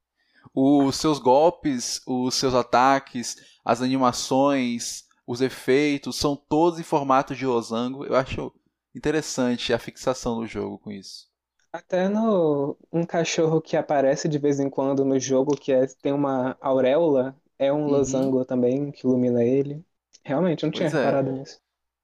Os 0.55 0.95
seus 0.95 1.19
golpes, 1.19 2.01
os 2.07 2.37
seus 2.37 2.55
ataques, 2.55 3.35
as 3.65 3.83
animações, 3.83 5.06
os 5.27 5.41
efeitos 5.41 6.17
são 6.17 6.37
todos 6.37 6.79
em 6.81 6.85
formato 6.85 7.35
de 7.35 7.47
losango. 7.47 8.05
Eu 8.07 8.17
acho 8.17 8.53
interessante 8.95 9.73
a 9.73 9.79
fixação 9.79 10.37
do 10.41 10.47
jogo 10.47 10.79
com 10.79 10.91
isso. 10.93 11.29
Até 11.73 12.09
no 12.09 12.77
um 12.93 13.05
cachorro 13.07 13.61
que 13.61 13.77
aparece 13.77 14.29
de 14.29 14.37
vez 14.39 14.59
em 14.59 14.69
quando 14.71 15.05
no 15.05 15.19
jogo, 15.21 15.57
que 15.57 15.71
é- 15.73 15.87
tem 16.03 16.13
uma 16.13 16.57
auréola, 16.61 17.37
é 17.59 17.73
um 17.73 17.87
Uhum. 17.87 17.89
losango 17.89 18.45
também 18.45 18.91
que 18.91 19.07
ilumina 19.07 19.45
ele. 19.45 19.85
Realmente, 20.25 20.65
eu 20.65 20.67
não 20.69 20.73
tinha 20.73 20.89
Pois 20.89 20.95
é. 20.95 21.17
reparado 21.17 21.31
nisso. 21.31 21.61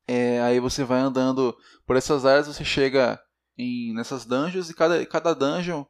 É, 0.07 0.41
aí 0.43 0.61
você 0.61 0.85
vai 0.85 1.01
andando 1.01 1.57
por 1.87 1.97
essas 1.97 2.25
áreas, 2.27 2.47
você 2.49 2.65
chega 2.65 3.21
em, 3.57 3.95
nessas 3.95 4.25
dungeons 4.27 4.71
e 4.71 4.75
cada, 4.75 5.05
cada 5.07 5.35
dungeon, 5.35 5.85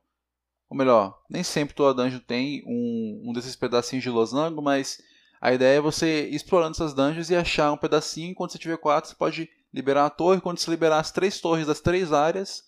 ou 0.71 0.77
melhor, 0.77 1.23
nem 1.31 1.45
sempre 1.45 1.75
toda 1.77 2.03
dungeon 2.05 2.21
tem 2.21 2.63
um, 2.67 3.31
um 3.31 3.33
desses 3.35 3.57
pedacinhos 3.57 4.03
de 4.05 4.11
losango, 4.11 4.63
mas 4.63 4.99
a 5.43 5.53
ideia 5.53 5.79
é 5.79 5.81
você 5.81 6.29
ir 6.29 6.37
explorando 6.37 6.77
essas 6.77 6.95
dungeons 6.95 7.29
e 7.29 7.35
achar 7.35 7.73
um 7.73 7.77
pedacinho. 7.77 8.33
Quando 8.33 8.53
você 8.53 8.59
tiver 8.61 8.79
quatro, 8.79 9.11
você 9.11 9.17
pode 9.17 9.51
liberar 9.75 10.07
a 10.07 10.11
torre. 10.11 10.41
Quando 10.41 10.59
você 10.59 10.71
liberar 10.71 11.01
as 11.01 11.11
três 11.11 11.41
torres 11.41 11.67
das 11.67 11.81
três 11.81 12.13
áreas, 12.13 12.63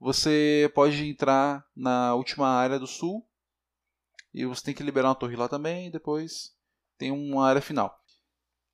você 0.00 0.68
pode 0.74 1.08
entrar 1.08 1.64
na 1.76 2.16
última 2.16 2.48
área 2.48 2.80
do 2.80 2.86
sul. 2.88 3.24
E 4.34 4.44
você 4.44 4.60
tem 4.60 4.74
que 4.74 4.82
liberar 4.82 5.10
uma 5.10 5.14
torre 5.14 5.36
lá 5.36 5.48
também. 5.48 5.86
E 5.86 5.92
depois 5.92 6.52
tem 6.98 7.12
uma 7.12 7.46
área 7.46 7.62
final. 7.62 7.96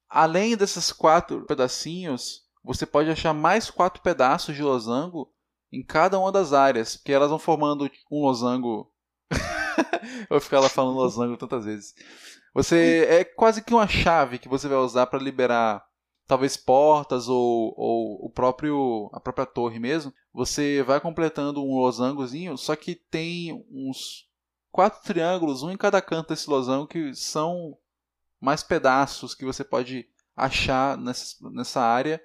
Além 0.08 0.56
desses 0.56 0.90
quatro 0.90 1.44
pedacinhos, 1.44 2.46
você 2.64 2.86
pode 2.86 3.10
achar 3.10 3.34
mais 3.34 3.68
quatro 3.68 4.02
pedaços 4.02 4.56
de 4.56 4.62
losango 4.62 5.30
em 5.70 5.84
cada 5.84 6.18
uma 6.18 6.32
das 6.32 6.54
áreas, 6.54 6.96
porque 6.96 7.12
elas 7.12 7.28
vão 7.28 7.38
formando 7.38 7.84
um 8.10 8.22
losango. 8.22 8.90
Eu 9.30 10.28
vou 10.30 10.40
ficar 10.40 10.60
lá 10.60 10.70
falando 10.70 10.96
losango 10.96 11.36
tantas 11.36 11.66
vezes. 11.66 11.94
Você 12.54 13.06
é 13.08 13.24
quase 13.24 13.62
que 13.62 13.72
uma 13.72 13.88
chave 13.88 14.38
que 14.38 14.48
você 14.48 14.68
vai 14.68 14.78
usar 14.78 15.06
para 15.06 15.22
liberar 15.22 15.84
talvez 16.26 16.56
portas 16.56 17.28
ou, 17.28 17.74
ou 17.76 18.26
o 18.26 18.30
próprio 18.30 19.10
a 19.12 19.20
própria 19.20 19.46
torre 19.46 19.78
mesmo. 19.78 20.12
Você 20.32 20.82
vai 20.82 21.00
completando 21.00 21.62
um 21.62 21.76
losangozinho, 21.76 22.56
só 22.56 22.76
que 22.76 22.94
tem 22.94 23.52
uns 23.70 24.28
quatro 24.70 25.02
triângulos, 25.02 25.62
um 25.62 25.70
em 25.70 25.76
cada 25.76 26.00
canto 26.00 26.28
desse 26.28 26.48
losango 26.48 26.86
que 26.86 27.14
são 27.14 27.76
mais 28.40 28.62
pedaços 28.62 29.34
que 29.34 29.44
você 29.44 29.62
pode 29.62 30.06
achar 30.36 30.96
nessa, 30.96 31.36
nessa 31.50 31.80
área 31.80 32.20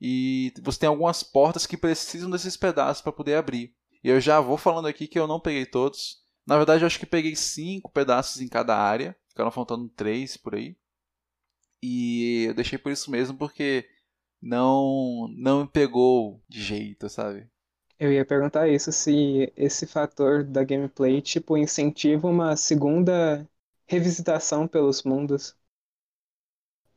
e 0.00 0.52
você 0.62 0.80
tem 0.80 0.88
algumas 0.88 1.22
portas 1.22 1.64
que 1.64 1.76
precisam 1.76 2.28
desses 2.28 2.56
pedaços 2.56 3.00
para 3.00 3.12
poder 3.12 3.36
abrir. 3.36 3.72
E 4.02 4.08
eu 4.08 4.20
já 4.20 4.40
vou 4.40 4.56
falando 4.56 4.88
aqui 4.88 5.06
que 5.06 5.18
eu 5.18 5.28
não 5.28 5.38
peguei 5.38 5.64
todos. 5.64 6.18
Na 6.44 6.56
verdade, 6.56 6.82
eu 6.82 6.86
acho 6.86 6.98
que 6.98 7.06
peguei 7.06 7.36
cinco 7.36 7.90
pedaços 7.92 8.40
em 8.40 8.48
cada 8.48 8.76
área. 8.76 9.16
Ficaram 9.32 9.50
faltando 9.50 9.88
três 9.88 10.36
por 10.36 10.54
aí. 10.54 10.76
E 11.82 12.44
eu 12.48 12.54
deixei 12.54 12.78
por 12.78 12.92
isso 12.92 13.10
mesmo 13.10 13.36
porque 13.36 13.88
não 14.40 15.26
não 15.36 15.62
me 15.62 15.68
pegou 15.68 16.42
de 16.48 16.62
jeito, 16.62 17.08
sabe? 17.08 17.48
Eu 17.98 18.12
ia 18.12 18.22
perguntar 18.24 18.68
isso, 18.68 18.92
se 18.92 19.50
esse 19.56 19.86
fator 19.86 20.44
da 20.44 20.62
gameplay, 20.62 21.22
tipo, 21.22 21.56
incentiva 21.56 22.28
uma 22.28 22.54
segunda 22.56 23.48
revisitação 23.86 24.68
pelos 24.68 25.02
mundos. 25.04 25.56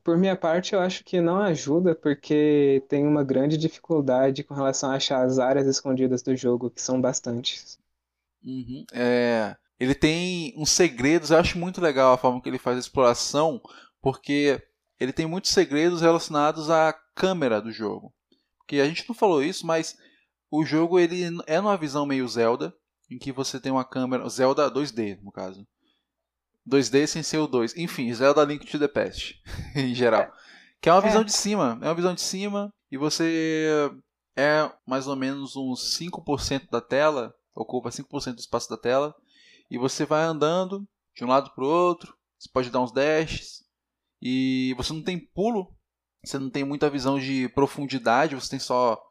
Por 0.06 0.18
minha 0.18 0.38
parte, 0.38 0.74
eu 0.74 0.80
acho 0.80 1.04
que 1.04 1.20
não 1.20 1.36
ajuda, 1.42 1.94
porque 1.94 2.82
tem 2.88 3.06
uma 3.06 3.26
grande 3.26 3.58
dificuldade 3.58 4.42
com 4.42 4.54
relação 4.54 4.90
a 4.90 4.96
achar 4.96 5.26
as 5.26 5.38
áreas 5.38 5.68
escondidas 5.68 6.22
do 6.22 6.34
jogo, 6.34 6.70
que 6.70 6.82
são 6.82 7.02
bastantes. 7.02 7.78
Uhum. 8.44 8.86
É, 8.94 9.58
ele 9.80 9.94
tem 9.96 10.54
uns 10.58 10.70
segredos, 10.72 11.32
eu 11.32 11.38
acho 11.38 11.58
muito 11.58 11.82
legal 11.82 12.14
a 12.14 12.18
forma 12.18 12.42
que 12.42 12.48
ele 12.50 12.58
faz 12.60 12.78
a 12.78 12.80
exploração, 12.80 13.62
porque 14.02 14.62
ele 15.00 15.12
tem 15.14 15.26
muitos 15.26 15.52
segredos 15.52 16.02
relacionados 16.02 16.70
à 16.70 16.94
câmera 17.16 17.62
do 17.62 17.72
jogo. 17.72 18.14
Porque 18.60 18.80
a 18.80 18.88
gente 18.88 19.08
não 19.08 19.16
falou 19.16 19.44
isso, 19.44 19.66
mas 19.66 19.96
o 20.50 20.64
jogo 20.66 21.00
ele 21.00 21.24
é 21.46 21.60
numa 21.62 21.78
visão 21.78 22.06
meio 22.06 22.28
Zelda, 22.28 22.74
em 23.12 23.18
que 23.18 23.32
você 23.32 23.60
tem 23.60 23.72
uma 23.72 23.86
câmera, 23.86 24.28
Zelda 24.30 24.72
2D 24.72 25.20
no 25.22 25.32
caso. 25.32 25.68
2D 26.68 27.06
sem 27.06 27.22
ser 27.22 27.38
o 27.38 27.48
2. 27.48 27.78
Enfim, 27.78 28.12
Zelda 28.14 28.44
Link 28.44 28.66
to 28.66 28.80
the 28.80 28.88
Past, 28.88 29.36
em 29.76 29.94
geral. 29.94 30.32
Que 30.82 30.90
é 30.90 30.92
uma 30.94 31.02
visão 31.02 31.22
É. 31.22 31.24
de 31.24 31.34
cima. 31.34 31.78
É 31.82 31.86
uma 31.86 31.94
visão 31.96 32.14
de 32.14 32.22
cima 32.22 32.74
e 32.92 32.98
você 32.98 33.92
é 34.36 34.70
mais 34.88 35.08
ou 35.08 35.16
menos 35.16 35.56
uns 35.56 35.98
5% 36.00 36.70
da 36.72 36.82
tela, 36.82 37.34
ocupa 37.54 37.90
5% 37.90 38.34
do 38.36 38.40
espaço 38.40 38.70
da 38.70 38.78
tela, 38.78 39.14
e 39.70 39.78
você 39.78 40.06
vai 40.06 40.24
andando 40.24 40.88
de 41.16 41.24
um 41.24 41.28
lado 41.28 41.52
para 41.52 41.64
o 41.64 41.68
outro, 41.68 42.16
você 42.38 42.50
pode 42.52 42.70
dar 42.70 42.82
uns 42.82 42.92
dashes, 42.92 43.64
e 44.22 44.74
você 44.78 44.94
não 44.94 45.02
tem 45.02 45.20
pulo, 45.20 45.76
você 46.24 46.40
não 46.40 46.50
tem 46.50 46.64
muita 46.64 46.90
visão 46.90 47.20
de 47.20 47.48
profundidade, 47.50 48.36
você 48.36 48.50
tem 48.50 48.60
só 48.60 49.02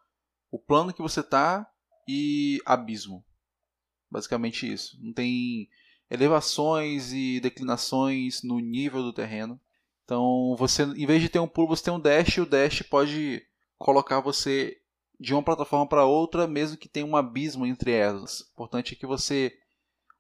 o 0.51 0.59
plano 0.59 0.93
que 0.93 1.03
você 1.03 1.23
tá 1.23 1.67
e 2.09 2.61
abismo. 2.67 3.25
Basicamente 4.11 4.71
isso. 4.71 4.99
Não 5.01 5.13
tem 5.13 5.69
elevações 6.11 7.13
e 7.13 7.41
declinações 7.41 8.43
no 8.43 8.59
nível 8.61 9.03
do 9.03 9.13
terreno. 9.13 9.61
Então, 10.05 10.55
você, 10.59 10.83
em 10.83 11.07
vez 11.07 11.23
de 11.23 11.29
ter 11.29 11.39
um 11.39 11.49
pulo, 11.49 11.69
você 11.69 11.85
tem 11.85 11.95
um 11.95 12.01
dash, 12.01 12.37
e 12.37 12.41
o 12.41 12.47
dash 12.47 12.83
pode 12.83 13.43
colocar 13.79 14.21
você 14.21 14.79
de 15.19 15.33
uma 15.33 15.43
plataforma 15.43 15.89
para 15.89 16.05
outra, 16.05 16.47
mesmo 16.47 16.77
que 16.77 16.89
tenha 16.89 17.07
um 17.07 17.17
abismo 17.17 17.65
entre 17.65 17.93
elas. 17.93 18.41
O 18.41 18.53
importante 18.53 18.95
é 18.95 18.97
que 18.97 19.07
você. 19.07 19.57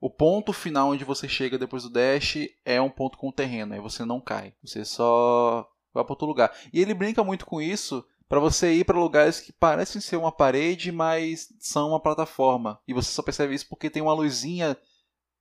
O 0.04 0.11
ponto 0.11 0.52
final 0.52 0.90
onde 0.90 1.02
você 1.02 1.26
chega 1.26 1.56
depois 1.56 1.84
do 1.84 1.88
dash 1.88 2.37
é 2.62 2.78
um 2.78 2.90
ponto 2.90 3.16
com 3.16 3.32
terreno, 3.32 3.73
aí 3.73 3.80
você 3.80 4.04
não 4.04 4.20
cai. 4.20 4.52
Você 4.62 4.84
só 4.84 5.66
vai 5.94 6.04
para 6.04 6.12
outro 6.12 6.26
lugar. 6.26 6.54
E 6.70 6.78
ele 6.78 6.92
brinca 6.92 7.25
muito 7.25 7.46
com 7.46 7.58
isso 7.58 8.06
para 8.28 8.38
você 8.38 8.75
ir 8.75 8.84
para 8.84 8.99
lugares 8.99 9.40
que 9.40 9.50
parecem 9.50 10.02
ser 10.02 10.16
uma 10.16 10.30
parede, 10.30 10.92
mas 10.92 11.49
são 11.58 11.88
uma 11.88 12.00
plataforma. 12.00 12.78
E 12.87 12.92
você 12.92 13.11
só 13.11 13.23
percebe 13.23 13.54
isso 13.54 13.66
porque 13.66 13.88
tem 13.88 14.02
uma 14.02 14.12
luzinha 14.12 14.76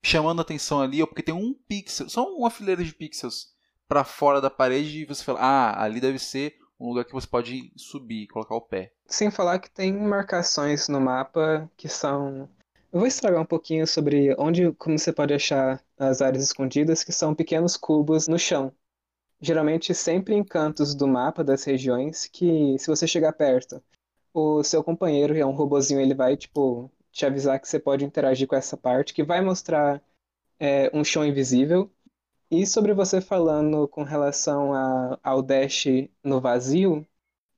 chamando 0.02 0.40
a 0.40 0.44
atenção 0.44 0.80
ali, 0.80 1.02
ou 1.02 1.08
porque 1.08 1.24
tem 1.24 1.36
um 1.36 1.54
pixel, 1.68 2.08
só 2.08 2.26
uma 2.34 2.50
fileira 2.50 2.86
de 2.86 2.94
pixels 2.94 3.48
para 3.86 4.06
fora 4.06 4.40
da 4.40 4.50
parede 4.50 5.02
e 5.02 5.06
você 5.06 5.26
fala: 5.26 5.42
"Ah, 5.42 5.84
ali 5.84 6.00
deve 6.00 6.20
ser 6.20 6.56
um 6.80 6.88
lugar 6.88 7.04
que 7.04 7.12
você 7.12 7.28
pode 7.28 7.70
subir, 7.76 8.28
colocar 8.28 8.56
o 8.56 8.62
pé. 8.62 8.94
Sem 9.08 9.30
falar 9.30 9.60
que 9.60 9.70
tem 9.70 9.92
marcações 9.92 10.88
no 10.88 11.02
mapa 11.02 11.70
que 11.76 11.90
são. 11.90 12.48
Eu 12.94 13.00
vou 13.00 13.08
estragar 13.08 13.42
um 13.42 13.46
pouquinho 13.46 13.88
sobre 13.88 14.36
onde, 14.38 14.72
como 14.74 15.00
você 15.00 15.12
pode 15.12 15.34
achar 15.34 15.84
as 15.98 16.22
áreas 16.22 16.44
escondidas, 16.44 17.04
que 17.04 17.12
são 17.12 17.34
pequenos 17.34 17.76
cubos 17.76 18.28
no 18.28 18.38
chão. 18.38 18.72
Geralmente 19.42 19.96
sempre 19.96 20.36
em 20.36 20.44
cantos 20.44 20.96
do 20.96 21.08
mapa 21.08 21.44
das 21.44 21.64
regiões, 21.64 22.28
que 22.28 22.78
se 22.80 22.88
você 22.88 23.08
chegar 23.08 23.34
perto, 23.34 23.84
o 24.34 24.64
seu 24.64 24.84
companheiro, 24.84 25.34
que 25.34 25.40
é 25.42 25.46
um 25.46 25.54
robozinho, 25.56 26.02
ele 26.02 26.14
vai, 26.16 26.38
tipo, 26.38 26.92
te 27.12 27.26
avisar 27.26 27.60
que 27.60 27.68
você 27.68 27.80
pode 27.80 28.06
interagir 28.06 28.48
com 28.48 28.56
essa 28.56 28.78
parte, 28.78 29.14
que 29.14 29.24
vai 29.24 29.42
mostrar 29.42 30.02
é, 30.60 30.92
um 30.94 31.04
chão 31.04 31.26
invisível. 31.26 31.92
E 32.52 32.68
sobre 32.68 32.94
você 32.94 33.22
falando 33.22 33.88
com 33.88 34.04
relação 34.04 34.74
a, 34.74 35.20
ao 35.24 35.42
dash 35.42 35.86
no 36.24 36.42
vazio, 36.42 37.08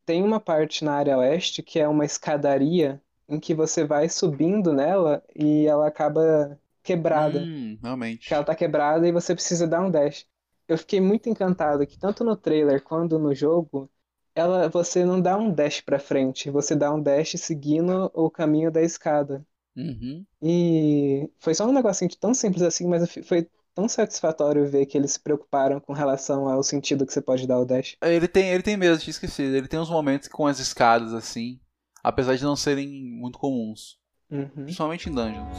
tem 0.06 0.24
uma 0.24 0.40
parte 0.40 0.86
na 0.86 0.94
área 0.96 1.18
oeste 1.18 1.64
que 1.64 1.80
é 1.80 1.88
uma 1.88 2.06
escadaria 2.06 3.02
em 3.28 3.40
que 3.40 3.54
você 3.54 3.84
vai 3.84 4.08
subindo 4.10 4.72
nela 4.74 5.24
e 5.36 5.66
ela 5.66 5.88
acaba 5.88 6.60
quebrada. 6.84 7.40
Hum, 7.40 7.78
realmente. 7.82 8.28
Que 8.28 8.34
ela 8.34 8.44
tá 8.44 8.56
quebrada 8.56 9.08
e 9.08 9.12
você 9.12 9.34
precisa 9.34 9.68
dar 9.68 9.82
um 9.82 9.92
dash. 9.92 10.26
Eu 10.68 10.78
fiquei 10.78 11.02
muito 11.02 11.30
encantado 11.30 11.86
que 11.86 11.98
tanto 11.98 12.24
no 12.24 12.36
trailer 12.36 12.82
quanto 12.82 13.20
no 13.20 13.34
jogo, 13.34 13.90
ela 14.34 14.68
você 14.70 15.06
não 15.06 15.20
dá 15.22 15.38
um 15.38 15.52
dash 15.52 15.82
para 15.82 16.00
frente, 16.00 16.50
você 16.50 16.76
dá 16.76 16.94
um 16.94 17.02
dash 17.02 17.34
seguindo 17.38 18.12
o 18.14 18.30
caminho 18.30 18.72
da 18.72 18.82
escada. 18.82 19.46
Uhum. 19.76 20.26
E 20.42 21.30
foi 21.40 21.54
só 21.54 21.68
um 21.68 21.74
negocinho 21.74 22.10
tão 22.20 22.34
simples 22.34 22.64
assim, 22.64 22.88
mas 22.88 23.12
foi 23.24 23.48
tão 23.74 23.90
satisfatório 23.90 24.66
ver 24.66 24.86
que 24.86 24.98
eles 24.98 25.12
se 25.12 25.20
preocuparam 25.20 25.80
com 25.80 25.92
relação 25.92 26.48
ao 26.48 26.64
sentido 26.64 27.06
que 27.06 27.12
você 27.12 27.22
pode 27.22 27.46
dar 27.46 27.56
ao 27.56 27.66
dash. 27.66 27.98
Ele 28.02 28.28
tem, 28.28 28.50
ele 28.50 28.64
tem 28.64 28.78
mesmo, 28.78 29.04
tinha 29.04 29.12
esquecido. 29.12 29.56
Ele 29.56 29.68
tem 29.68 29.80
uns 29.80 29.90
momentos 29.90 30.30
com 30.30 30.48
as 30.48 30.60
escadas 30.60 31.14
assim, 31.14 31.60
apesar 32.06 32.36
de 32.36 32.44
não 32.44 32.56
serem 32.56 32.88
muito 32.88 33.40
comuns. 33.40 33.98
Uhum. 34.30 34.48
Principalmente 34.48 35.10
em 35.10 35.14
dungeons. 35.14 35.58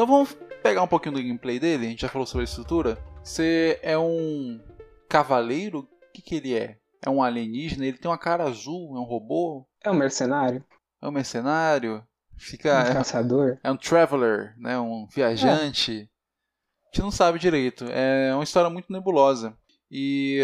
Então 0.00 0.08
vamos 0.08 0.32
pegar 0.62 0.82
um 0.82 0.88
pouquinho 0.88 1.16
do 1.16 1.22
gameplay 1.22 1.60
dele. 1.60 1.84
A 1.84 1.90
gente 1.90 2.00
já 2.00 2.08
falou 2.08 2.26
sobre 2.26 2.44
a 2.44 2.48
estrutura. 2.48 2.96
Você 3.22 3.78
é 3.82 3.98
um 3.98 4.58
cavaleiro? 5.10 5.80
O 5.80 6.12
que, 6.14 6.22
que 6.22 6.36
ele 6.36 6.56
é? 6.56 6.78
É 7.04 7.10
um 7.10 7.22
alienígena? 7.22 7.84
Ele 7.84 7.98
tem 7.98 8.10
uma 8.10 8.16
cara 8.16 8.44
azul? 8.44 8.96
É 8.96 8.98
um 8.98 9.04
robô? 9.04 9.68
É 9.84 9.90
um 9.90 9.94
mercenário? 9.94 10.64
É 11.02 11.06
um 11.06 11.10
mercenário? 11.10 12.02
Fica, 12.38 12.80
um 12.80 12.94
caçador? 12.94 13.58
É, 13.62 13.68
é 13.68 13.70
um 13.70 13.76
traveler, 13.76 14.54
né? 14.56 14.78
Um 14.78 15.06
viajante. 15.06 15.92
É. 15.92 16.04
A 16.04 16.86
gente 16.86 17.02
não 17.02 17.10
sabe 17.10 17.38
direito. 17.38 17.84
É 17.84 18.34
uma 18.34 18.44
história 18.44 18.70
muito 18.70 18.90
nebulosa. 18.90 19.54
E 19.90 20.40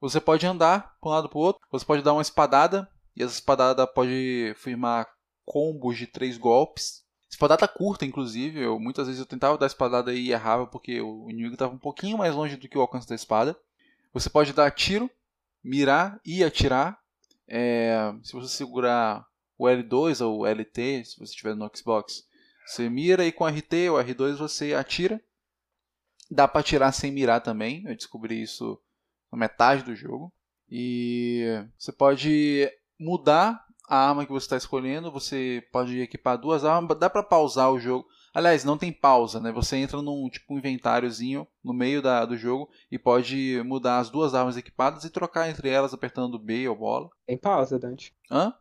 você 0.00 0.18
pode 0.18 0.46
andar 0.46 0.96
para 1.02 1.10
um 1.10 1.12
lado 1.12 1.28
para 1.28 1.38
o 1.38 1.42
outro. 1.42 1.60
Você 1.70 1.84
pode 1.84 2.02
dar 2.02 2.14
uma 2.14 2.22
espadada. 2.22 2.88
E 3.14 3.22
essa 3.22 3.34
espadada 3.34 3.86
pode 3.86 4.54
firmar 4.56 5.06
combos 5.44 5.98
de 5.98 6.06
três 6.06 6.38
golpes. 6.38 7.04
Espadada 7.36 7.68
curta, 7.68 8.06
inclusive. 8.06 8.62
Eu, 8.62 8.80
muitas 8.80 9.08
vezes 9.08 9.20
eu 9.20 9.26
tentava 9.26 9.58
dar 9.58 9.66
espadada 9.66 10.10
e 10.10 10.32
errava 10.32 10.66
porque 10.66 11.02
o 11.02 11.28
inimigo 11.28 11.52
estava 11.52 11.74
um 11.74 11.78
pouquinho 11.78 12.16
mais 12.16 12.34
longe 12.34 12.56
do 12.56 12.66
que 12.66 12.78
o 12.78 12.80
alcance 12.80 13.06
da 13.06 13.14
espada. 13.14 13.54
Você 14.14 14.30
pode 14.30 14.54
dar 14.54 14.70
tiro, 14.70 15.10
mirar 15.62 16.18
e 16.24 16.42
atirar. 16.42 16.98
É, 17.46 18.10
se 18.22 18.32
você 18.32 18.48
segurar 18.48 19.26
o 19.58 19.66
L2 19.66 20.24
ou 20.24 20.40
o 20.40 20.46
LT, 20.46 21.04
se 21.04 21.18
você 21.18 21.24
estiver 21.24 21.54
no 21.54 21.70
Xbox, 21.76 22.26
você 22.64 22.88
mira 22.88 23.26
e 23.26 23.30
com 23.30 23.46
RT 23.46 23.90
ou 23.90 24.02
R2 24.02 24.36
você 24.36 24.72
atira. 24.72 25.20
Dá 26.30 26.48
para 26.48 26.62
atirar 26.62 26.90
sem 26.92 27.12
mirar 27.12 27.42
também. 27.42 27.84
Eu 27.84 27.94
descobri 27.94 28.40
isso 28.40 28.80
na 29.30 29.36
metade 29.36 29.82
do 29.82 29.94
jogo. 29.94 30.32
E 30.70 31.44
você 31.78 31.92
pode 31.92 32.72
mudar 32.98 33.62
a 33.88 34.08
arma 34.08 34.24
que 34.26 34.32
você 34.32 34.44
está 34.44 34.56
escolhendo, 34.56 35.10
você 35.10 35.62
pode 35.72 36.00
equipar 36.00 36.38
duas 36.38 36.64
armas, 36.64 36.98
dá 36.98 37.08
para 37.08 37.22
pausar 37.22 37.70
o 37.70 37.78
jogo. 37.78 38.06
Aliás, 38.34 38.64
não 38.64 38.76
tem 38.76 38.92
pausa, 38.92 39.40
né? 39.40 39.50
Você 39.52 39.76
entra 39.76 40.02
num 40.02 40.28
tipo 40.28 40.58
inventáriozinho 40.58 41.46
no 41.64 41.72
meio 41.72 42.02
da, 42.02 42.24
do 42.24 42.36
jogo 42.36 42.68
e 42.90 42.98
pode 42.98 43.62
mudar 43.64 43.98
as 43.98 44.10
duas 44.10 44.34
armas 44.34 44.56
equipadas 44.56 45.04
e 45.04 45.10
trocar 45.10 45.48
entre 45.48 45.68
elas 45.68 45.94
apertando 45.94 46.38
B 46.38 46.68
ou 46.68 46.76
bola. 46.76 47.08
Tem 47.26 47.38
pausa, 47.38 47.78
Dante. 47.78 48.14
Hã? 48.30 48.52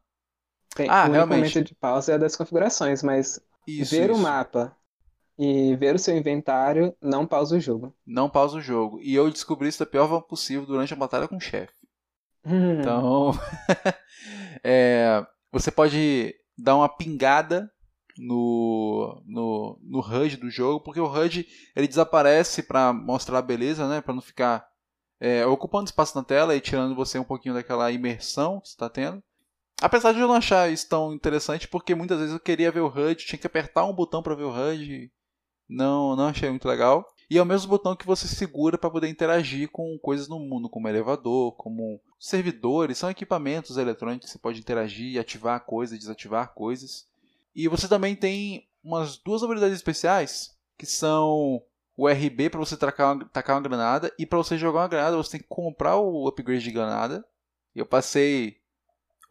Tem, 0.75 0.89
ah, 0.89 1.07
o 1.07 1.11
realmente. 1.11 1.63
de 1.63 1.75
pausa 1.75 2.13
é 2.13 2.17
das 2.17 2.35
configurações, 2.35 3.01
mas 3.01 3.39
isso, 3.67 3.91
ver 3.91 4.09
isso. 4.09 4.19
o 4.19 4.21
mapa 4.21 4.75
e 5.38 5.75
ver 5.75 5.95
o 5.95 5.99
seu 5.99 6.15
inventário 6.15 6.95
não 7.01 7.25
pausa 7.25 7.57
o 7.57 7.59
jogo. 7.59 7.93
Não 8.05 8.29
pausa 8.29 8.57
o 8.57 8.61
jogo. 8.61 9.01
E 9.01 9.13
eu 9.13 9.29
descobri 9.29 9.67
isso 9.67 9.79
da 9.79 9.85
pior 9.85 10.07
forma 10.07 10.21
possível 10.21 10.65
durante 10.65 10.93
a 10.93 10.97
batalha 10.97 11.27
com 11.27 11.38
o 11.38 11.41
chefe. 11.41 11.73
Então, 12.45 13.31
é, 14.63 15.25
você 15.51 15.71
pode 15.71 16.36
dar 16.58 16.75
uma 16.75 16.89
pingada 16.89 17.69
no, 18.17 19.21
no, 19.25 19.79
no 19.81 19.99
HUD 19.99 20.38
do 20.38 20.49
jogo, 20.49 20.79
porque 20.79 20.99
o 20.99 21.12
HUD 21.12 21.47
ele 21.75 21.88
desaparece 21.88 22.63
para 22.63 22.93
mostrar 22.93 23.39
a 23.39 23.41
beleza, 23.41 23.88
né? 23.88 24.01
Para 24.01 24.13
não 24.13 24.21
ficar 24.21 24.65
é, 25.19 25.45
ocupando 25.45 25.86
espaço 25.86 26.17
na 26.17 26.23
tela 26.23 26.55
e 26.55 26.62
tirando 26.62 26.95
você 26.95 27.17
um 27.19 27.23
pouquinho 27.23 27.55
daquela 27.55 27.91
imersão 27.91 28.60
que 28.60 28.69
você 28.69 28.73
está 28.73 28.89
tendo. 28.89 29.23
Apesar 29.81 30.13
de 30.13 30.19
eu 30.19 30.27
não 30.27 30.36
achar 30.36 30.71
isso 30.71 30.88
tão 30.88 31.13
interessante, 31.13 31.67
porque 31.67 31.93
muitas 31.93 32.17
vezes 32.17 32.34
eu 32.34 32.39
queria 32.39 32.71
ver 32.71 32.79
o 32.79 32.88
HUD, 32.88 33.25
tinha 33.25 33.39
que 33.39 33.47
apertar 33.47 33.86
um 33.86 33.93
botão 33.93 34.23
para 34.23 34.36
ver 34.36 34.43
o 34.43 34.51
HUD, 34.51 35.12
não, 35.67 36.15
não 36.15 36.27
achei 36.27 36.49
muito 36.49 36.67
legal. 36.67 37.05
E 37.29 37.38
é 37.38 37.41
o 37.41 37.45
mesmo 37.45 37.69
botão 37.69 37.95
que 37.95 38.05
você 38.05 38.27
segura 38.27 38.77
para 38.77 38.89
poder 38.89 39.07
interagir 39.07 39.69
com 39.69 39.97
coisas 39.97 40.27
no 40.27 40.39
mundo, 40.39 40.69
como 40.69 40.88
elevador, 40.88 41.53
como 41.53 41.99
servidores, 42.19 42.97
são 42.97 43.09
equipamentos 43.09 43.77
eletrônicos 43.77 44.27
que 44.27 44.31
você 44.33 44.39
pode 44.39 44.59
interagir, 44.59 45.19
ativar 45.19 45.59
coisas, 45.61 45.97
desativar 45.97 46.53
coisas. 46.53 47.07
E 47.55 47.67
você 47.67 47.88
também 47.88 48.15
tem 48.15 48.67
umas 48.83 49.17
duas 49.17 49.41
habilidades 49.41 49.75
especiais, 49.75 50.55
que 50.77 50.85
são 50.85 51.61
o 51.97 52.07
RB 52.07 52.49
para 52.49 52.59
você 52.59 52.77
tacar 52.77 53.15
uma, 53.15 53.25
tacar 53.25 53.55
uma 53.55 53.63
granada, 53.63 54.13
e 54.19 54.25
para 54.25 54.38
você 54.38 54.57
jogar 54.57 54.81
uma 54.81 54.88
granada 54.88 55.17
você 55.17 55.31
tem 55.31 55.41
que 55.41 55.47
comprar 55.47 55.97
o 55.97 56.27
upgrade 56.27 56.63
de 56.63 56.71
granada. 56.71 57.25
Eu 57.73 57.85
passei 57.85 58.57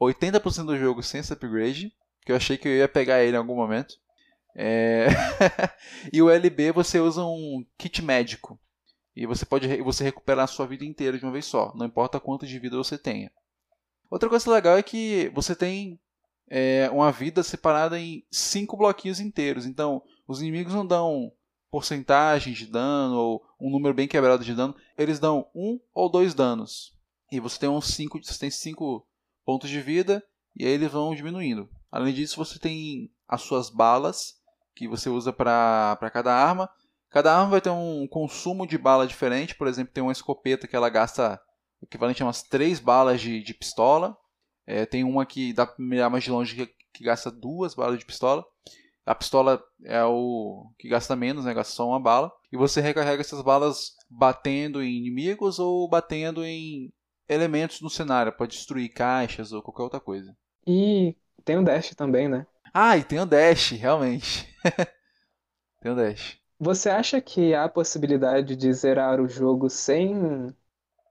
80% 0.00 0.64
do 0.64 0.76
jogo 0.76 1.02
sem 1.02 1.20
esse 1.20 1.32
upgrade, 1.32 1.92
que 2.24 2.32
eu 2.32 2.36
achei 2.36 2.56
que 2.56 2.66
eu 2.66 2.72
ia 2.72 2.88
pegar 2.88 3.22
ele 3.22 3.36
em 3.36 3.38
algum 3.38 3.54
momento. 3.54 3.94
É... 4.54 5.08
e 6.12 6.22
o 6.22 6.30
LB 6.30 6.72
você 6.72 7.00
usa 7.00 7.24
um 7.24 7.64
kit 7.76 8.02
médico. 8.02 8.58
E 9.16 9.26
você 9.26 9.46
pode 9.46 9.68
você 9.82 10.02
recuperar 10.04 10.44
a 10.44 10.48
sua 10.48 10.66
vida 10.66 10.84
inteira 10.84 11.18
de 11.18 11.24
uma 11.24 11.32
vez 11.32 11.44
só, 11.44 11.72
não 11.76 11.86
importa 11.86 12.18
quanto 12.18 12.46
de 12.46 12.58
vida 12.58 12.76
você 12.76 12.98
tenha. 12.98 13.30
Outra 14.10 14.28
coisa 14.28 14.50
legal 14.50 14.76
é 14.76 14.82
que 14.82 15.30
você 15.34 15.54
tem 15.54 16.00
é, 16.48 16.90
uma 16.90 17.10
vida 17.12 17.42
separada 17.42 17.98
em 17.98 18.24
cinco 18.30 18.76
bloquinhos 18.76 19.20
inteiros. 19.20 19.66
Então, 19.66 20.02
os 20.26 20.40
inimigos 20.40 20.74
não 20.74 20.86
dão 20.86 21.32
porcentagem 21.70 22.52
de 22.52 22.66
dano 22.66 23.16
ou 23.16 23.44
um 23.60 23.70
número 23.70 23.94
bem 23.94 24.06
quebrado 24.06 24.44
de 24.44 24.54
dano, 24.54 24.76
eles 24.96 25.18
dão 25.18 25.48
um 25.54 25.80
ou 25.92 26.08
dois 26.08 26.32
danos. 26.32 26.96
E 27.32 27.40
você 27.40 27.58
tem 27.58 27.68
uns 27.68 27.88
cinco, 27.88 28.22
você 28.22 28.38
tem 28.38 28.50
cinco 28.50 29.04
pontos 29.44 29.68
de 29.68 29.80
vida 29.80 30.24
e 30.54 30.64
aí 30.64 30.72
eles 30.72 30.92
vão 30.92 31.14
diminuindo. 31.14 31.68
Além 31.90 32.14
disso, 32.14 32.36
você 32.36 32.58
tem 32.58 33.10
as 33.26 33.42
suas 33.42 33.70
balas 33.70 34.40
que 34.74 34.88
você 34.88 35.08
usa 35.08 35.32
para 35.32 36.10
cada 36.12 36.34
arma. 36.34 36.68
Cada 37.10 37.32
arma 37.32 37.50
vai 37.50 37.60
ter 37.60 37.70
um 37.70 38.06
consumo 38.08 38.66
de 38.66 38.76
bala 38.76 39.06
diferente. 39.06 39.54
Por 39.54 39.68
exemplo, 39.68 39.92
tem 39.92 40.02
uma 40.02 40.12
escopeta 40.12 40.66
que 40.66 40.74
ela 40.74 40.88
gasta 40.88 41.40
o 41.80 41.84
equivalente 41.84 42.22
a 42.22 42.26
umas 42.26 42.42
3 42.42 42.80
balas 42.80 43.20
de, 43.20 43.42
de 43.42 43.54
pistola. 43.54 44.16
É, 44.66 44.84
tem 44.84 45.04
uma 45.04 45.24
que 45.24 45.52
dá 45.52 45.66
para 45.66 45.76
mirar 45.78 46.10
mais 46.10 46.24
de 46.24 46.30
longe 46.30 46.56
que, 46.56 46.74
que 46.92 47.04
gasta 47.04 47.30
duas 47.30 47.74
balas 47.74 47.98
de 47.98 48.04
pistola. 48.04 48.44
A 49.06 49.14
pistola 49.14 49.62
é 49.84 50.02
o 50.02 50.70
que 50.78 50.88
gasta 50.88 51.14
menos, 51.14 51.44
né? 51.44 51.52
Gasta 51.52 51.74
só 51.74 51.86
uma 51.86 52.00
bala. 52.00 52.32
E 52.50 52.56
você 52.56 52.80
recarrega 52.80 53.20
essas 53.20 53.42
balas 53.42 53.94
batendo 54.08 54.82
em 54.82 54.96
inimigos 54.96 55.58
ou 55.58 55.88
batendo 55.88 56.44
em 56.44 56.92
elementos 57.28 57.80
no 57.80 57.90
cenário. 57.90 58.32
Pode 58.32 58.56
destruir 58.56 58.88
caixas 58.88 59.52
ou 59.52 59.62
qualquer 59.62 59.82
outra 59.82 60.00
coisa. 60.00 60.34
E 60.66 61.14
tem 61.44 61.58
o 61.58 61.62
dash 61.62 61.94
também, 61.94 62.28
né? 62.28 62.46
Ah, 62.76 62.98
e 62.98 63.04
tem 63.04 63.20
o 63.20 63.24
dash, 63.24 63.70
realmente. 63.70 64.48
tem 65.80 65.92
o 65.92 65.94
dash. 65.94 66.38
Você 66.58 66.90
acha 66.90 67.20
que 67.20 67.54
há 67.54 67.68
possibilidade 67.68 68.56
de 68.56 68.72
zerar 68.72 69.20
o 69.20 69.28
jogo 69.28 69.70
sem 69.70 70.52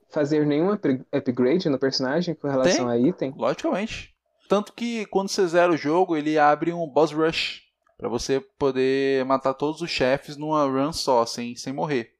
fazer 0.09 0.45
nenhum 0.45 0.77
upgrade 1.11 1.69
no 1.69 1.79
personagem 1.79 2.35
com 2.35 2.49
relação 2.49 2.89
tem, 2.89 3.05
a 3.05 3.07
item? 3.07 3.33
Logicamente. 3.37 4.13
Tanto 4.49 4.73
que 4.73 5.05
quando 5.05 5.29
você 5.29 5.47
zera 5.47 5.71
o 5.71 5.77
jogo, 5.77 6.17
ele 6.17 6.37
abre 6.37 6.73
um 6.73 6.85
boss 6.85 7.13
rush 7.13 7.63
para 7.97 8.09
você 8.09 8.41
poder 8.59 9.23
matar 9.23 9.53
todos 9.53 9.81
os 9.81 9.89
chefes 9.89 10.35
numa 10.35 10.65
run 10.65 10.91
só, 10.91 11.25
sem, 11.25 11.55
sem 11.55 11.71
morrer. 11.71 12.13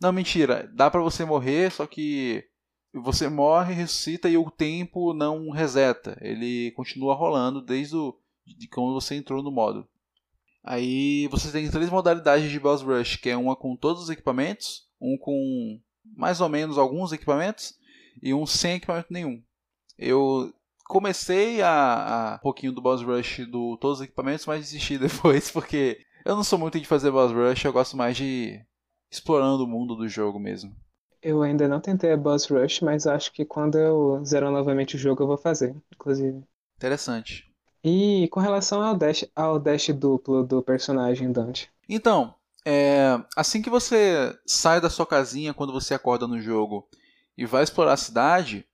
Não, 0.00 0.12
mentira, 0.12 0.70
dá 0.74 0.90
para 0.90 1.00
você 1.00 1.24
morrer, 1.24 1.72
só 1.72 1.86
que 1.86 2.44
você 2.92 3.28
morre, 3.28 3.72
ressuscita 3.72 4.28
e 4.28 4.36
o 4.36 4.50
tempo 4.50 5.14
não 5.14 5.50
reseta. 5.50 6.18
Ele 6.20 6.72
continua 6.72 7.14
rolando 7.14 7.62
desde 7.62 7.96
o, 7.96 8.14
de 8.56 8.68
quando 8.68 8.94
você 8.94 9.14
entrou 9.14 9.42
no 9.42 9.50
modo. 9.50 9.86
Aí 10.64 11.26
você 11.28 11.50
tem 11.50 11.68
três 11.70 11.90
modalidades 11.90 12.50
de 12.50 12.60
Boss 12.60 12.82
Rush, 12.82 13.16
que 13.16 13.30
é 13.30 13.36
uma 13.36 13.56
com 13.56 13.74
todos 13.76 14.04
os 14.04 14.10
equipamentos, 14.10 14.86
um 15.00 15.18
com 15.18 15.80
mais 16.16 16.40
ou 16.40 16.48
menos 16.48 16.78
alguns 16.78 17.12
equipamentos 17.12 17.74
e 18.22 18.32
um 18.32 18.46
sem 18.46 18.76
equipamento 18.76 19.12
nenhum. 19.12 19.42
Eu 19.98 20.52
comecei 20.84 21.62
a, 21.62 22.32
a 22.32 22.34
um 22.36 22.38
pouquinho 22.38 22.72
do 22.72 22.82
Boss 22.82 23.02
Rush 23.02 23.46
do 23.48 23.76
todos 23.78 23.98
os 23.98 24.04
equipamentos, 24.04 24.46
mas 24.46 24.60
desisti 24.60 24.96
depois 24.98 25.50
porque 25.50 25.98
eu 26.24 26.36
não 26.36 26.44
sou 26.44 26.58
muito 26.58 26.78
de 26.78 26.86
fazer 26.86 27.10
Boss 27.10 27.32
Rush, 27.32 27.64
eu 27.64 27.72
gosto 27.72 27.96
mais 27.96 28.16
de 28.16 28.64
explorando 29.10 29.64
o 29.64 29.68
mundo 29.68 29.96
do 29.96 30.08
jogo 30.08 30.38
mesmo. 30.38 30.74
Eu 31.20 31.42
ainda 31.42 31.68
não 31.68 31.80
tentei 31.80 32.12
a 32.12 32.16
Boss 32.16 32.46
Rush, 32.46 32.80
mas 32.80 33.06
acho 33.06 33.32
que 33.32 33.44
quando 33.44 33.78
eu 33.78 34.24
zerar 34.24 34.50
novamente 34.50 34.96
o 34.96 34.98
jogo 34.98 35.22
eu 35.22 35.26
vou 35.26 35.36
fazer, 35.36 35.74
inclusive. 35.92 36.42
Interessante. 36.76 37.51
E 37.84 38.28
com 38.28 38.40
relação 38.40 38.82
ao 38.82 38.96
dash, 38.96 39.24
ao 39.34 39.58
dash 39.58 39.88
duplo 39.88 40.44
do 40.44 40.62
personagem 40.62 41.32
Dante. 41.32 41.70
Então, 41.88 42.34
é, 42.64 43.20
assim 43.36 43.60
que 43.60 43.70
você 43.70 44.38
sai 44.46 44.80
da 44.80 44.88
sua 44.88 45.06
casinha 45.06 45.52
quando 45.52 45.72
você 45.72 45.94
acorda 45.94 46.26
no 46.26 46.40
jogo 46.40 46.88
e 47.36 47.44
vai 47.44 47.62
explorar 47.64 47.94
a 47.94 47.96
cidade, 47.96 48.64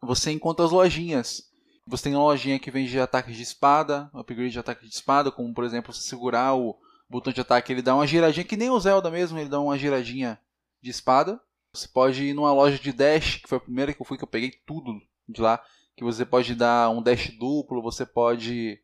você 0.00 0.30
encontra 0.30 0.64
as 0.64 0.70
lojinhas. 0.70 1.48
Você 1.86 2.04
tem 2.04 2.14
uma 2.14 2.24
lojinha 2.24 2.58
que 2.58 2.70
vende 2.70 3.00
ataques 3.00 3.36
de 3.36 3.42
espada, 3.42 4.10
upgrade 4.14 4.52
de 4.52 4.58
ataque 4.58 4.86
de 4.86 4.94
espada, 4.94 5.32
como 5.32 5.52
por 5.52 5.64
exemplo, 5.64 5.92
você 5.92 6.02
segurar 6.02 6.54
o 6.54 6.78
botão 7.08 7.32
de 7.32 7.40
ataque, 7.40 7.72
ele 7.72 7.82
dá 7.82 7.94
uma 7.94 8.06
giradinha, 8.06 8.44
que 8.44 8.56
nem 8.56 8.70
o 8.70 8.78
Zelda 8.78 9.10
mesmo, 9.10 9.38
ele 9.38 9.48
dá 9.48 9.58
uma 9.58 9.78
giradinha 9.78 10.38
de 10.82 10.90
espada. 10.90 11.40
Você 11.72 11.88
pode 11.88 12.22
ir 12.22 12.34
numa 12.34 12.52
loja 12.52 12.78
de 12.78 12.92
dash, 12.92 13.36
que 13.36 13.48
foi 13.48 13.58
a 13.58 13.60
primeira 13.60 13.92
que 13.92 14.00
eu 14.00 14.06
fui, 14.06 14.18
que 14.18 14.24
eu 14.24 14.28
peguei 14.28 14.52
tudo 14.66 15.00
de 15.28 15.40
lá. 15.40 15.62
Que 15.98 16.04
você 16.04 16.24
pode 16.24 16.54
dar 16.54 16.90
um 16.90 17.02
dash 17.02 17.36
duplo, 17.36 17.82
você 17.82 18.06
pode 18.06 18.78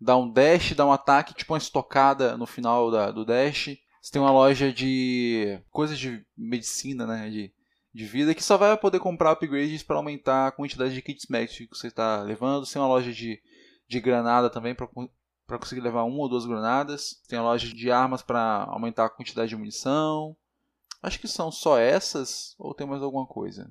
dar 0.00 0.16
um 0.16 0.30
dash, 0.30 0.72
dar 0.72 0.86
um 0.86 0.92
ataque, 0.92 1.34
tipo 1.34 1.52
uma 1.52 1.58
estocada 1.58 2.36
no 2.36 2.46
final 2.46 2.92
da, 2.92 3.10
do 3.10 3.24
dash. 3.24 3.76
Você 4.00 4.12
tem 4.12 4.22
uma 4.22 4.30
loja 4.30 4.72
de 4.72 5.60
coisas 5.72 5.98
de 5.98 6.24
medicina, 6.38 7.08
né? 7.08 7.28
De, 7.28 7.52
de 7.92 8.04
vida, 8.04 8.36
que 8.36 8.44
só 8.44 8.56
vai 8.56 8.76
poder 8.76 9.00
comprar 9.00 9.32
upgrades 9.32 9.82
para 9.82 9.96
aumentar 9.96 10.46
a 10.46 10.52
quantidade 10.52 10.94
de 10.94 11.02
kits 11.02 11.26
médicos 11.28 11.56
que 11.56 11.76
você 11.76 11.88
está 11.88 12.22
levando. 12.22 12.64
Você 12.64 12.74
tem 12.74 12.82
uma 12.82 12.86
loja 12.86 13.12
de, 13.12 13.42
de 13.88 14.00
granada 14.00 14.48
também 14.48 14.72
para 14.72 15.58
conseguir 15.58 15.80
levar 15.80 16.04
uma 16.04 16.18
ou 16.18 16.28
duas 16.28 16.46
granadas. 16.46 17.20
Tem 17.28 17.36
a 17.36 17.42
loja 17.42 17.66
de 17.66 17.90
armas 17.90 18.22
para 18.22 18.62
aumentar 18.68 19.06
a 19.06 19.10
quantidade 19.10 19.48
de 19.48 19.56
munição. 19.56 20.36
Acho 21.02 21.18
que 21.18 21.26
são 21.26 21.50
só 21.50 21.80
essas 21.80 22.54
ou 22.60 22.74
tem 22.74 22.86
mais 22.86 23.02
alguma 23.02 23.26
coisa. 23.26 23.68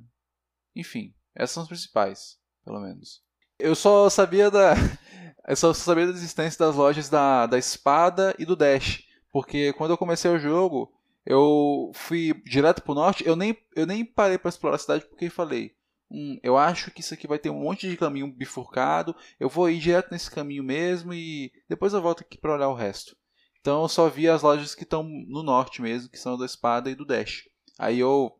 Enfim, 0.75 1.15
essas 1.33 1.51
são 1.51 1.63
as 1.63 1.69
principais, 1.69 2.38
pelo 2.63 2.79
menos. 2.79 3.21
Eu 3.57 3.75
só 3.75 4.09
sabia 4.09 4.49
da 4.49 4.73
eu 5.47 5.55
só 5.55 5.73
sabia 5.73 6.05
da 6.05 6.13
existência 6.13 6.65
das 6.65 6.75
lojas 6.75 7.09
da, 7.09 7.45
da 7.45 7.57
espada 7.57 8.35
e 8.37 8.45
do 8.45 8.55
dash, 8.55 9.03
porque 9.31 9.73
quando 9.73 9.91
eu 9.91 9.97
comecei 9.97 10.29
o 10.29 10.39
jogo, 10.39 10.91
eu 11.25 11.91
fui 11.93 12.33
direto 12.45 12.81
pro 12.81 12.93
norte, 12.93 13.25
eu 13.25 13.35
nem 13.35 13.57
eu 13.75 13.85
nem 13.85 14.05
parei 14.05 14.37
para 14.37 14.49
explorar 14.49 14.75
a 14.75 14.79
cidade 14.79 15.05
porque 15.05 15.29
falei, 15.29 15.75
hum, 16.09 16.39
eu 16.41 16.57
acho 16.57 16.91
que 16.91 17.01
isso 17.01 17.13
aqui 17.13 17.27
vai 17.27 17.39
ter 17.39 17.49
um 17.49 17.59
monte 17.59 17.89
de 17.89 17.97
caminho 17.97 18.31
bifurcado, 18.31 19.15
eu 19.39 19.49
vou 19.49 19.69
ir 19.69 19.79
direto 19.79 20.11
nesse 20.11 20.29
caminho 20.31 20.63
mesmo 20.63 21.13
e 21.13 21.51
depois 21.67 21.93
eu 21.93 22.01
volto 22.01 22.21
aqui 22.21 22.37
para 22.37 22.53
olhar 22.53 22.69
o 22.69 22.75
resto. 22.75 23.15
Então 23.59 23.81
eu 23.81 23.89
só 23.89 24.07
vi 24.07 24.27
as 24.27 24.41
lojas 24.41 24.73
que 24.73 24.83
estão 24.83 25.03
no 25.03 25.43
norte 25.43 25.81
mesmo, 25.81 26.09
que 26.09 26.17
são 26.17 26.37
da 26.37 26.45
espada 26.45 26.89
e 26.89 26.95
do 26.95 27.05
dash. 27.05 27.43
Aí 27.77 27.99
eu 27.99 28.39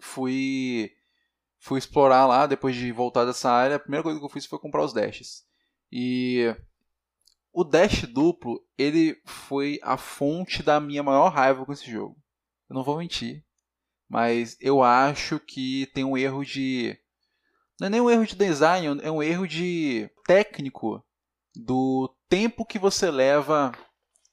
fui 0.00 0.92
fui 1.64 1.78
explorar 1.78 2.26
lá 2.26 2.46
depois 2.46 2.76
de 2.76 2.92
voltar 2.92 3.24
dessa 3.24 3.50
área. 3.50 3.76
A 3.76 3.80
primeira 3.80 4.02
coisa 4.02 4.18
que 4.18 4.24
eu 4.24 4.28
fiz 4.28 4.44
foi 4.44 4.58
comprar 4.58 4.84
os 4.84 4.92
dashes. 4.92 5.46
E 5.90 6.54
o 7.50 7.64
dash 7.64 8.02
duplo, 8.02 8.62
ele 8.76 9.18
foi 9.24 9.80
a 9.82 9.96
fonte 9.96 10.62
da 10.62 10.78
minha 10.78 11.02
maior 11.02 11.30
raiva 11.30 11.64
com 11.64 11.72
esse 11.72 11.90
jogo. 11.90 12.22
Eu 12.68 12.74
não 12.74 12.84
vou 12.84 12.98
mentir, 12.98 13.42
mas 14.06 14.58
eu 14.60 14.82
acho 14.82 15.40
que 15.40 15.90
tem 15.94 16.04
um 16.04 16.18
erro 16.18 16.44
de 16.44 16.98
não 17.80 17.86
é 17.86 17.90
nem 17.90 18.00
um 18.00 18.10
erro 18.10 18.26
de 18.26 18.36
design, 18.36 19.00
é 19.02 19.10
um 19.10 19.22
erro 19.22 19.48
de 19.48 20.08
técnico 20.26 21.02
do 21.56 22.14
tempo 22.28 22.64
que 22.64 22.78
você 22.78 23.10
leva 23.10 23.72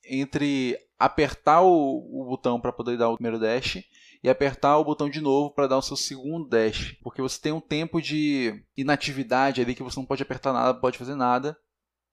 entre 0.04 0.78
apertar 1.00 1.62
o, 1.62 1.70
o 1.70 2.26
botão 2.26 2.60
para 2.60 2.74
poder 2.74 2.98
dar 2.98 3.10
o 3.10 3.16
primeiro 3.16 3.40
dash 3.40 3.82
e 4.24 4.30
apertar 4.30 4.78
o 4.78 4.84
botão 4.84 5.10
de 5.10 5.20
novo 5.20 5.52
para 5.52 5.68
dar 5.68 5.78
o 5.78 5.82
seu 5.82 5.98
segundo 5.98 6.48
dash, 6.48 6.96
porque 7.04 7.22
você 7.22 7.40
tem 7.42 7.52
um 7.52 7.60
tempo 7.60 8.02
de 8.02 8.64
inatividade 8.78 9.62
ali 9.62 9.74
que 9.74 9.84
você 9.84 10.00
não 10.00 10.06
pode 10.06 10.22
apertar 10.22 10.54
nada, 10.54 10.80
pode 10.80 10.98
fazer 10.98 11.16
nada. 11.16 11.58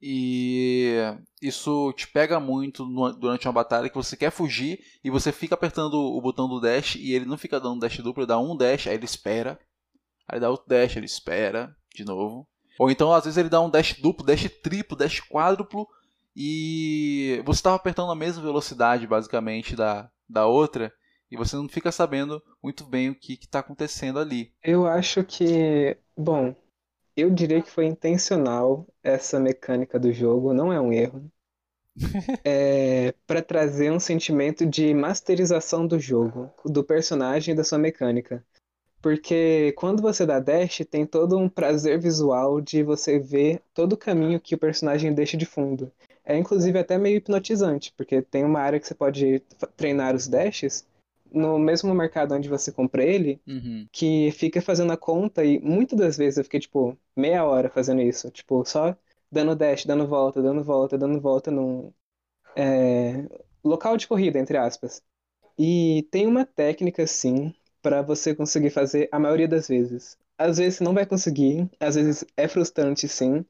E 0.00 0.94
isso 1.42 1.92
te 1.94 2.06
pega 2.06 2.38
muito 2.38 2.84
durante 3.18 3.48
uma 3.48 3.52
batalha 3.52 3.88
que 3.88 3.96
você 3.96 4.16
quer 4.16 4.30
fugir 4.30 4.78
e 5.02 5.10
você 5.10 5.32
fica 5.32 5.54
apertando 5.54 5.94
o 5.94 6.20
botão 6.20 6.48
do 6.48 6.60
dash 6.60 6.94
e 6.94 7.12
ele 7.12 7.26
não 7.26 7.36
fica 7.36 7.58
dando 7.58 7.80
dash 7.80 7.98
duplo, 7.98 8.22
ele 8.22 8.28
dá 8.28 8.38
um 8.38 8.56
dash, 8.56 8.86
aí 8.86 8.94
ele 8.94 9.04
espera. 9.04 9.58
Aí 10.28 10.38
dá 10.38 10.50
outro 10.50 10.68
dash, 10.68 10.96
ele 10.96 11.06
espera 11.06 11.74
de 11.92 12.04
novo. 12.04 12.46
Ou 12.78 12.90
então 12.90 13.12
às 13.12 13.24
vezes 13.24 13.36
ele 13.36 13.48
dá 13.48 13.60
um 13.60 13.68
dash 13.68 13.94
duplo, 14.00 14.24
dash 14.24 14.48
triplo, 14.62 14.96
dash 14.96 15.20
quádruplo 15.20 15.88
e 16.40 17.42
você 17.44 17.58
estava 17.58 17.74
apertando 17.74 18.12
a 18.12 18.14
mesma 18.14 18.40
velocidade, 18.40 19.04
basicamente, 19.08 19.74
da, 19.74 20.08
da 20.28 20.46
outra, 20.46 20.92
e 21.30 21.36
você 21.36 21.56
não 21.56 21.68
fica 21.68 21.92
sabendo 21.92 22.42
muito 22.62 22.84
bem 22.84 23.10
o 23.10 23.14
que 23.14 23.34
está 23.34 23.60
acontecendo 23.60 24.18
ali. 24.18 24.52
Eu 24.62 24.86
acho 24.86 25.24
que, 25.24 25.96
bom, 26.16 26.54
eu 27.16 27.30
diria 27.30 27.62
que 27.62 27.70
foi 27.70 27.86
intencional 27.86 28.86
essa 29.02 29.38
mecânica 29.38 29.98
do 29.98 30.12
jogo, 30.12 30.54
não 30.54 30.72
é 30.72 30.80
um 30.80 30.92
erro. 30.92 31.30
é 32.44 33.12
para 33.26 33.42
trazer 33.42 33.90
um 33.90 33.98
sentimento 33.98 34.64
de 34.64 34.94
masterização 34.94 35.86
do 35.86 35.98
jogo, 35.98 36.50
do 36.64 36.84
personagem 36.84 37.52
e 37.52 37.56
da 37.56 37.64
sua 37.64 37.78
mecânica. 37.78 38.44
Porque 39.00 39.72
quando 39.76 40.02
você 40.02 40.26
dá 40.26 40.40
dash, 40.40 40.82
tem 40.90 41.06
todo 41.06 41.36
um 41.38 41.48
prazer 41.48 41.98
visual 42.00 42.60
de 42.60 42.82
você 42.82 43.18
ver 43.18 43.62
todo 43.72 43.92
o 43.92 43.96
caminho 43.96 44.40
que 44.40 44.54
o 44.54 44.58
personagem 44.58 45.14
deixa 45.14 45.36
de 45.36 45.46
fundo. 45.46 45.90
É 46.24 46.36
inclusive 46.36 46.78
até 46.78 46.98
meio 46.98 47.16
hipnotizante, 47.16 47.92
porque 47.96 48.20
tem 48.20 48.44
uma 48.44 48.60
área 48.60 48.78
que 48.78 48.86
você 48.86 48.94
pode 48.94 49.40
treinar 49.76 50.14
os 50.14 50.28
dashes 50.28 50.86
no 51.32 51.58
mesmo 51.58 51.94
mercado 51.94 52.34
onde 52.34 52.48
você 52.48 52.72
compra 52.72 53.04
ele, 53.04 53.40
uhum. 53.46 53.86
que 53.92 54.30
fica 54.32 54.60
fazendo 54.60 54.92
a 54.92 54.96
conta 54.96 55.44
e 55.44 55.58
muitas 55.60 55.98
das 55.98 56.16
vezes 56.16 56.38
eu 56.38 56.44
fiquei 56.44 56.60
tipo 56.60 56.98
meia 57.16 57.44
hora 57.44 57.70
fazendo 57.70 58.02
isso, 58.02 58.30
tipo 58.30 58.64
só 58.64 58.96
dando 59.30 59.54
dash, 59.54 59.84
dando 59.84 60.06
volta, 60.06 60.42
dando 60.42 60.62
volta, 60.64 60.96
dando 60.96 61.20
volta 61.20 61.50
num 61.50 61.92
é, 62.56 63.26
local 63.64 63.96
de 63.96 64.08
corrida 64.08 64.38
entre 64.38 64.56
aspas. 64.56 65.02
E 65.58 66.06
tem 66.10 66.26
uma 66.26 66.46
técnica 66.46 67.06
sim 67.06 67.54
para 67.82 68.02
você 68.02 68.34
conseguir 68.34 68.70
fazer 68.70 69.08
a 69.12 69.18
maioria 69.18 69.48
das 69.48 69.68
vezes. 69.68 70.16
Às 70.36 70.58
vezes 70.58 70.76
você 70.76 70.84
não 70.84 70.94
vai 70.94 71.04
conseguir, 71.04 71.68
às 71.80 71.96
vezes 71.96 72.24
é 72.36 72.46
frustrante 72.46 73.08
sim, 73.08 73.44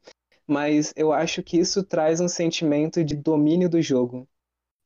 mas 0.46 0.94
eu 0.96 1.12
acho 1.12 1.42
que 1.42 1.58
isso 1.58 1.82
traz 1.82 2.20
um 2.20 2.28
sentimento 2.28 3.04
de 3.04 3.14
domínio 3.14 3.68
do 3.68 3.82
jogo, 3.82 4.26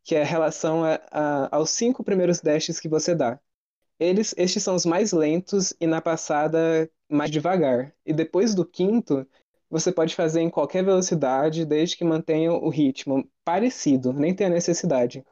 que 0.05 0.15
é 0.15 0.23
a 0.23 0.27
relação 0.27 0.85
a, 0.85 1.01
a, 1.11 1.57
aos 1.57 1.71
cinco 1.71 2.05
primeiros 2.05 2.41
dashes 2.41 2.81
que 2.81 2.89
você 2.89 3.15
dá. 3.15 3.39
Eles, 3.99 4.35
estes 4.37 4.63
são 4.63 4.75
os 4.75 4.85
mais 4.87 5.13
lentos 5.13 5.75
e 5.81 5.87
na 5.87 6.01
passada 6.01 6.91
mais 7.09 7.31
devagar. 7.31 7.95
E 8.05 8.13
depois 8.13 8.55
do 8.55 8.65
quinto, 8.65 9.27
você 9.71 9.93
pode 9.93 10.15
fazer 10.15 10.41
em 10.41 10.51
qualquer 10.51 10.85
velocidade, 10.85 11.65
desde 11.65 11.97
que 11.97 12.05
mantenha 12.05 12.53
o 12.53 12.69
ritmo 12.69 13.29
parecido, 13.45 14.13
nem 14.13 14.35
tenha 14.35 14.51
necessidade. 14.51 15.25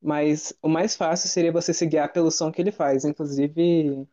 Mas 0.00 0.54
o 0.62 0.68
mais 0.68 0.94
fácil 0.96 1.28
seria 1.28 1.52
você 1.52 1.74
se 1.74 1.86
guiar 1.86 2.12
pelo 2.12 2.30
som 2.30 2.52
que 2.52 2.62
ele 2.62 2.72
faz. 2.72 3.04
Inclusive, 3.04 4.06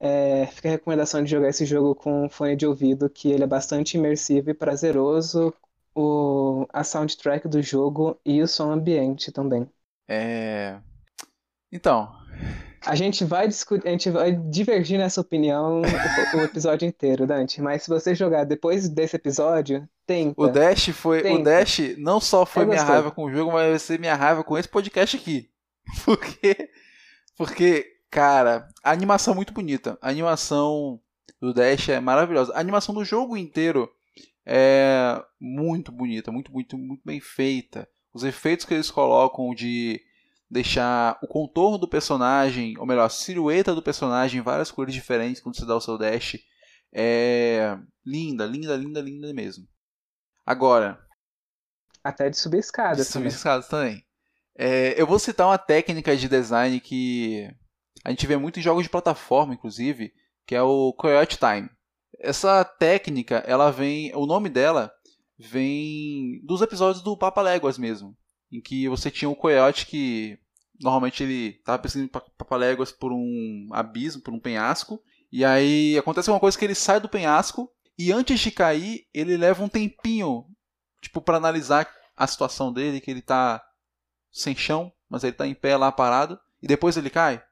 é, 0.00 0.46
fica 0.46 0.68
a 0.68 0.72
recomendação 0.72 1.22
de 1.22 1.30
jogar 1.30 1.48
esse 1.48 1.64
jogo 1.66 1.94
com 1.94 2.28
fone 2.28 2.56
de 2.56 2.66
ouvido, 2.66 3.08
que 3.08 3.30
ele 3.30 3.44
é 3.44 3.46
bastante 3.46 3.96
imersivo 3.96 4.50
e 4.50 4.54
prazeroso. 4.54 5.52
O, 5.96 6.66
a 6.72 6.84
soundtrack 6.84 7.48
do 7.48 7.62
jogo 7.62 8.20
e 8.24 8.42
o 8.42 8.46
som 8.46 8.70
ambiente 8.70 9.32
também. 9.32 9.66
É. 10.06 10.78
Então, 11.72 12.12
a 12.86 12.94
gente 12.94 13.24
vai 13.24 13.48
discutir, 13.48 13.88
a 13.88 13.90
gente 13.90 14.10
vai 14.10 14.32
divergir 14.32 14.96
nessa 14.96 15.20
opinião 15.20 15.82
o, 15.82 16.38
o, 16.38 16.40
episódio 16.42 16.86
inteiro, 16.86 17.26
Dante. 17.26 17.60
Mas 17.60 17.82
se 17.82 17.88
você 17.88 18.14
jogar 18.14 18.44
depois 18.44 18.88
desse 18.88 19.16
episódio, 19.16 19.86
tenta. 20.06 20.40
O 20.40 20.46
Dash 20.46 20.88
foi. 20.90 21.22
Tenta. 21.22 21.40
O 21.40 21.42
Dash 21.42 21.78
não 21.98 22.20
só 22.20 22.46
foi 22.46 22.62
é 22.62 22.66
minha 22.66 22.82
raiva 22.82 23.10
com 23.10 23.24
o 23.24 23.32
jogo, 23.32 23.52
mas 23.52 23.68
vai 23.68 23.78
ser 23.78 23.98
minha 23.98 24.14
raiva 24.14 24.44
com 24.44 24.56
esse 24.56 24.68
podcast 24.68 25.16
aqui. 25.16 25.50
Porque. 26.04 26.70
Porque, 27.36 27.86
cara, 28.08 28.68
a 28.82 28.92
animação 28.92 29.32
é 29.32 29.36
muito 29.36 29.52
bonita. 29.52 29.98
A 30.00 30.08
animação 30.08 31.00
do 31.40 31.52
Dash 31.52 31.88
é 31.88 32.00
maravilhosa. 32.00 32.52
A 32.54 32.60
animação 32.60 32.94
do 32.94 33.04
jogo 33.04 33.36
inteiro 33.36 33.90
é 34.46 35.20
muito 35.40 35.90
bonita, 35.90 36.30
muito, 36.30 36.52
muito, 36.52 36.78
muito 36.78 37.02
bem 37.04 37.20
feita. 37.20 37.88
Os 38.14 38.22
efeitos 38.22 38.64
que 38.64 38.72
eles 38.72 38.90
colocam 38.90 39.52
de 39.52 40.00
deixar 40.48 41.18
o 41.20 41.26
contorno 41.26 41.76
do 41.76 41.88
personagem, 41.88 42.78
ou 42.78 42.86
melhor, 42.86 43.06
a 43.06 43.10
silhueta 43.10 43.74
do 43.74 43.82
personagem 43.82 44.38
em 44.40 44.44
várias 44.44 44.70
cores 44.70 44.94
diferentes 44.94 45.42
quando 45.42 45.56
você 45.56 45.66
dá 45.66 45.74
o 45.74 45.80
seu 45.80 45.98
dash. 45.98 46.38
É 46.92 47.76
linda, 48.04 48.46
linda, 48.46 48.76
linda, 48.76 49.00
linda 49.00 49.34
mesmo. 49.34 49.66
Agora. 50.46 51.04
Até 52.04 52.30
de 52.30 52.38
subir 52.38 52.58
escadas. 52.58 52.98
De 52.98 53.04
subir 53.04 53.28
escadas 53.28 53.66
também. 53.66 54.06
É, 54.56 54.98
eu 55.00 55.06
vou 55.06 55.18
citar 55.18 55.48
uma 55.48 55.58
técnica 55.58 56.16
de 56.16 56.28
design 56.28 56.78
que 56.80 57.50
a 58.04 58.10
gente 58.10 58.26
vê 58.26 58.36
muito 58.36 58.60
em 58.60 58.62
jogos 58.62 58.84
de 58.84 58.88
plataforma, 58.88 59.52
inclusive, 59.52 60.14
que 60.46 60.54
é 60.54 60.62
o 60.62 60.92
Coyote 60.92 61.36
Time. 61.36 61.68
Essa 62.18 62.64
técnica, 62.64 63.36
ela 63.46 63.70
vem, 63.70 64.14
o 64.14 64.26
nome 64.26 64.48
dela 64.48 64.92
vem 65.38 66.40
dos 66.44 66.62
episódios 66.62 67.02
do 67.02 67.16
Papa 67.16 67.42
Léguas 67.42 67.76
mesmo, 67.78 68.16
em 68.50 68.60
que 68.60 68.88
você 68.88 69.10
tinha 69.10 69.28
o 69.28 69.36
coiote 69.36 69.86
que 69.86 70.38
normalmente 70.80 71.22
ele 71.22 71.56
estava 71.58 71.78
perseguindo 71.78 72.10
papaléguas 72.10 72.92
por 72.92 73.12
um 73.12 73.68
abismo, 73.72 74.22
por 74.22 74.32
um 74.32 74.40
penhasco, 74.40 75.02
e 75.30 75.44
aí 75.44 75.96
acontece 75.98 76.30
uma 76.30 76.40
coisa 76.40 76.58
que 76.58 76.64
ele 76.64 76.74
sai 76.74 77.00
do 77.00 77.08
penhasco 77.08 77.70
e 77.98 78.12
antes 78.12 78.38
de 78.40 78.50
cair, 78.50 79.06
ele 79.12 79.36
leva 79.36 79.62
um 79.62 79.68
tempinho, 79.68 80.44
tipo 81.00 81.20
para 81.20 81.38
analisar 81.38 81.90
a 82.16 82.26
situação 82.26 82.72
dele, 82.72 83.00
que 83.00 83.10
ele 83.10 83.20
está 83.20 83.62
sem 84.30 84.54
chão, 84.54 84.92
mas 85.08 85.24
ele 85.24 85.32
está 85.32 85.46
em 85.46 85.54
pé 85.54 85.76
lá 85.76 85.90
parado, 85.90 86.38
e 86.62 86.66
depois 86.66 86.96
ele 86.96 87.10
cai. 87.10 87.42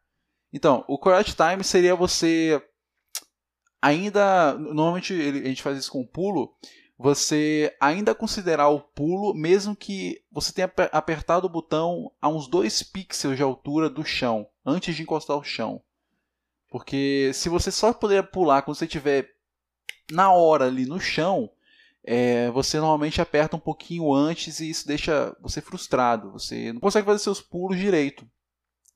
Então, 0.53 0.85
o 0.87 0.99
Coyote 0.99 1.35
Time 1.35 1.65
seria 1.65 1.97
você 1.97 2.63
ainda 3.85 4.55
normalmente 4.55 5.13
a 5.13 5.47
gente 5.47 5.63
faz 5.63 5.77
isso 5.77 5.93
com 5.93 6.07
pulo, 6.07 6.55
você 6.99 7.77
ainda 7.79 8.15
considerar 8.15 8.69
o 8.69 8.81
pulo, 8.81 9.35
mesmo 9.35 9.77
que 9.77 10.23
você 10.33 10.53
tenha 10.55 10.73
apertado 10.91 11.47
o 11.47 11.51
botão 11.51 12.11
a 12.19 12.29
uns 12.29 12.49
2 12.49 12.83
pixels 12.85 13.37
de 13.37 13.43
altura 13.43 13.91
do 13.91 14.03
chão, 14.03 14.47
antes 14.65 14.97
de 14.97 15.03
encostar 15.03 15.37
o 15.37 15.45
chão. 15.45 15.83
Porque 16.71 17.31
se 17.35 17.51
você 17.51 17.71
só 17.71 17.93
puder 17.93 18.31
pular 18.31 18.63
quando 18.63 18.79
você 18.79 18.87
estiver 18.87 19.29
na 20.11 20.33
hora 20.33 20.65
ali 20.65 20.87
no 20.87 20.99
chão, 20.99 21.51
é, 22.03 22.51
você 22.53 22.79
normalmente 22.79 23.21
aperta 23.21 23.57
um 23.57 23.61
pouquinho 23.61 24.15
antes 24.15 24.61
e 24.61 24.71
isso 24.71 24.87
deixa 24.87 25.37
você 25.43 25.61
frustrado. 25.61 26.33
Você 26.33 26.73
não 26.73 26.81
consegue 26.81 27.07
fazer 27.07 27.19
seus 27.19 27.41
pulos 27.43 27.79
direito. 27.79 28.27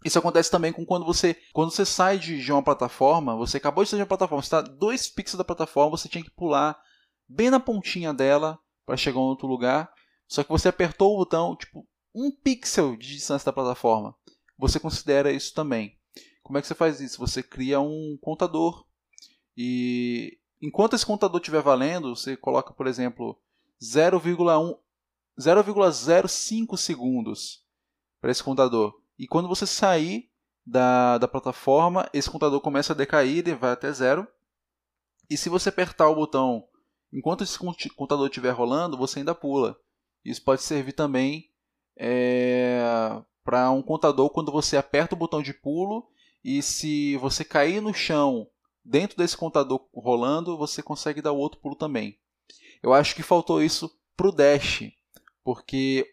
Isso 0.05 0.19
acontece 0.19 0.51
também 0.51 0.73
com 0.73 0.87
quando 0.87 1.05
você, 1.05 1.37
quando 1.53 1.71
você 1.71 1.85
sai 1.85 2.19
de, 2.19 2.53
uma 2.53 2.63
plataforma, 2.63 3.37
você 3.37 3.57
acabou 3.57 3.83
de 3.83 3.91
sair 3.91 3.99
de 3.99 4.03
uma 4.03 4.09
plataforma, 4.09 4.43
está 4.43 4.61
dois 4.61 5.09
pixels 5.09 5.39
da 5.39 5.45
plataforma, 5.45 5.97
você 5.97 6.09
tinha 6.09 6.23
que 6.23 6.31
pular 6.31 6.81
bem 7.29 7.51
na 7.51 7.59
pontinha 7.59 8.15
dela 8.15 8.59
para 8.87 8.97
chegar 8.97 9.19
em 9.19 9.23
outro 9.23 9.49
lugar. 9.49 9.93
Só 10.29 10.45
que 10.45 10.51
você 10.51 10.69
apertou 10.69 11.15
o 11.15 11.19
botão, 11.19 11.57
tipo, 11.57 11.87
um 12.15 12.31
pixel 12.31 12.97
de 12.97 13.09
distância 13.09 13.47
da 13.47 13.53
plataforma. 13.53 14.15
Você 14.57 14.79
considera 14.79 15.33
isso 15.33 15.53
também. 15.53 15.97
Como 16.43 16.59
é 16.59 16.61
que 16.61 16.67
você 16.67 16.75
faz 16.75 17.01
isso? 17.01 17.19
Você 17.19 17.43
cria 17.43 17.81
um 17.81 18.17
contador 18.21 18.87
e 19.57 20.39
enquanto 20.63 20.95
esse 20.95 21.05
contador 21.05 21.41
estiver 21.41 21.61
valendo, 21.61 22.15
você 22.15 22.37
coloca, 22.37 22.73
por 22.73 22.87
exemplo, 22.87 23.39
0,1 23.83 24.79
0,05 25.39 26.77
segundos 26.77 27.65
para 28.21 28.31
esse 28.31 28.43
contador. 28.43 28.93
E 29.19 29.27
quando 29.27 29.49
você 29.49 29.67
sair 29.67 30.31
da, 30.65 31.19
da 31.19 31.29
plataforma, 31.29 32.09
esse 32.13 32.31
contador 32.31 32.61
começa 32.61 32.93
a 32.93 32.97
decair, 32.97 33.39
ele 33.39 33.55
vai 33.55 33.73
até 33.73 33.93
zero. 33.93 34.27
E 35.29 35.37
se 35.37 35.49
você 35.49 35.69
apertar 35.69 36.09
o 36.09 36.15
botão 36.15 36.69
Enquanto 37.13 37.43
esse 37.43 37.59
contador 37.91 38.27
estiver 38.27 38.51
rolando, 38.51 38.97
você 38.97 39.21
ainda 39.21 39.35
pula. 39.35 39.79
Isso 40.25 40.43
pode 40.43 40.63
servir 40.63 40.93
também 40.93 41.51
é, 41.97 42.81
para 43.43 43.71
um 43.71 43.83
contador 43.83 44.31
quando 44.31 44.53
você 44.53 44.77
aperta 44.77 45.15
o 45.15 45.19
botão 45.19 45.43
de 45.43 45.55
pulo 45.55 46.07
e 46.45 46.63
se 46.63 47.17
você 47.17 47.45
cair 47.45 47.81
no 47.81 47.95
chão 47.95 48.47
dentro 48.85 49.17
desse 49.17 49.37
contador 49.37 49.89
rolando, 49.95 50.57
você 50.57 50.83
consegue 50.83 51.23
dar 51.23 51.33
o 51.33 51.39
outro 51.39 51.61
pulo 51.61 51.75
também. 51.75 52.19
Eu 52.83 52.93
acho 52.93 53.15
que 53.15 53.23
faltou 53.23 53.63
isso 53.63 53.91
para 54.17 54.29
o 54.29 54.33
dash, 54.33 54.83
porque 55.43 56.07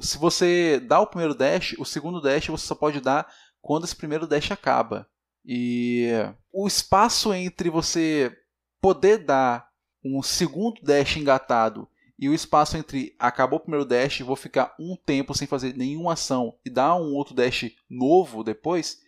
se 0.00 0.18
você 0.18 0.80
dá 0.80 1.00
o 1.00 1.06
primeiro 1.06 1.34
dash, 1.34 1.74
o 1.78 1.84
segundo 1.84 2.20
dash 2.20 2.46
você 2.46 2.66
só 2.66 2.74
pode 2.74 3.00
dar 3.00 3.26
quando 3.60 3.84
esse 3.84 3.96
primeiro 3.96 4.26
dash 4.26 4.50
acaba. 4.50 5.08
E 5.44 6.08
o 6.52 6.66
espaço 6.66 7.32
entre 7.32 7.70
você 7.70 8.36
poder 8.80 9.18
dar 9.18 9.68
um 10.04 10.22
segundo 10.22 10.80
dash 10.82 11.16
engatado 11.16 11.88
e 12.18 12.28
o 12.28 12.34
espaço 12.34 12.76
entre 12.76 13.14
acabou 13.18 13.58
o 13.58 13.62
primeiro 13.62 13.84
dash 13.84 14.20
vou 14.20 14.36
ficar 14.36 14.74
um 14.78 14.96
tempo 14.96 15.34
sem 15.34 15.46
fazer 15.46 15.76
nenhuma 15.76 16.14
ação 16.14 16.56
e 16.64 16.70
dar 16.70 16.96
um 16.96 17.14
outro 17.14 17.34
dash 17.34 17.70
novo 17.90 18.42
depois, 18.42 18.98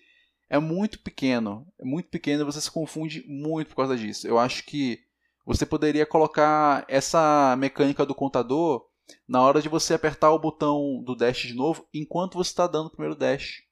é 0.48 0.58
muito 0.58 0.98
pequeno. 0.98 1.66
É 1.78 1.84
muito 1.84 2.08
pequeno 2.08 2.42
e 2.42 2.44
você 2.44 2.60
se 2.60 2.70
confunde 2.70 3.24
muito 3.26 3.68
por 3.68 3.76
causa 3.76 3.96
disso. 3.96 4.26
Eu 4.26 4.38
acho 4.38 4.64
que 4.64 5.00
você 5.46 5.64
poderia 5.64 6.04
colocar 6.04 6.84
essa 6.88 7.56
mecânica 7.58 8.04
do 8.04 8.14
contador 8.14 8.86
na 9.26 9.42
hora 9.42 9.62
de 9.62 9.68
você 9.68 9.94
apertar 9.94 10.30
o 10.30 10.38
botão 10.38 11.02
do 11.04 11.14
dash 11.14 11.42
de 11.42 11.54
novo 11.54 11.86
enquanto 11.92 12.36
você 12.36 12.50
está 12.50 12.66
dando 12.66 12.86
o 12.86 12.90
primeiro 12.90 13.16
dash 13.16 13.62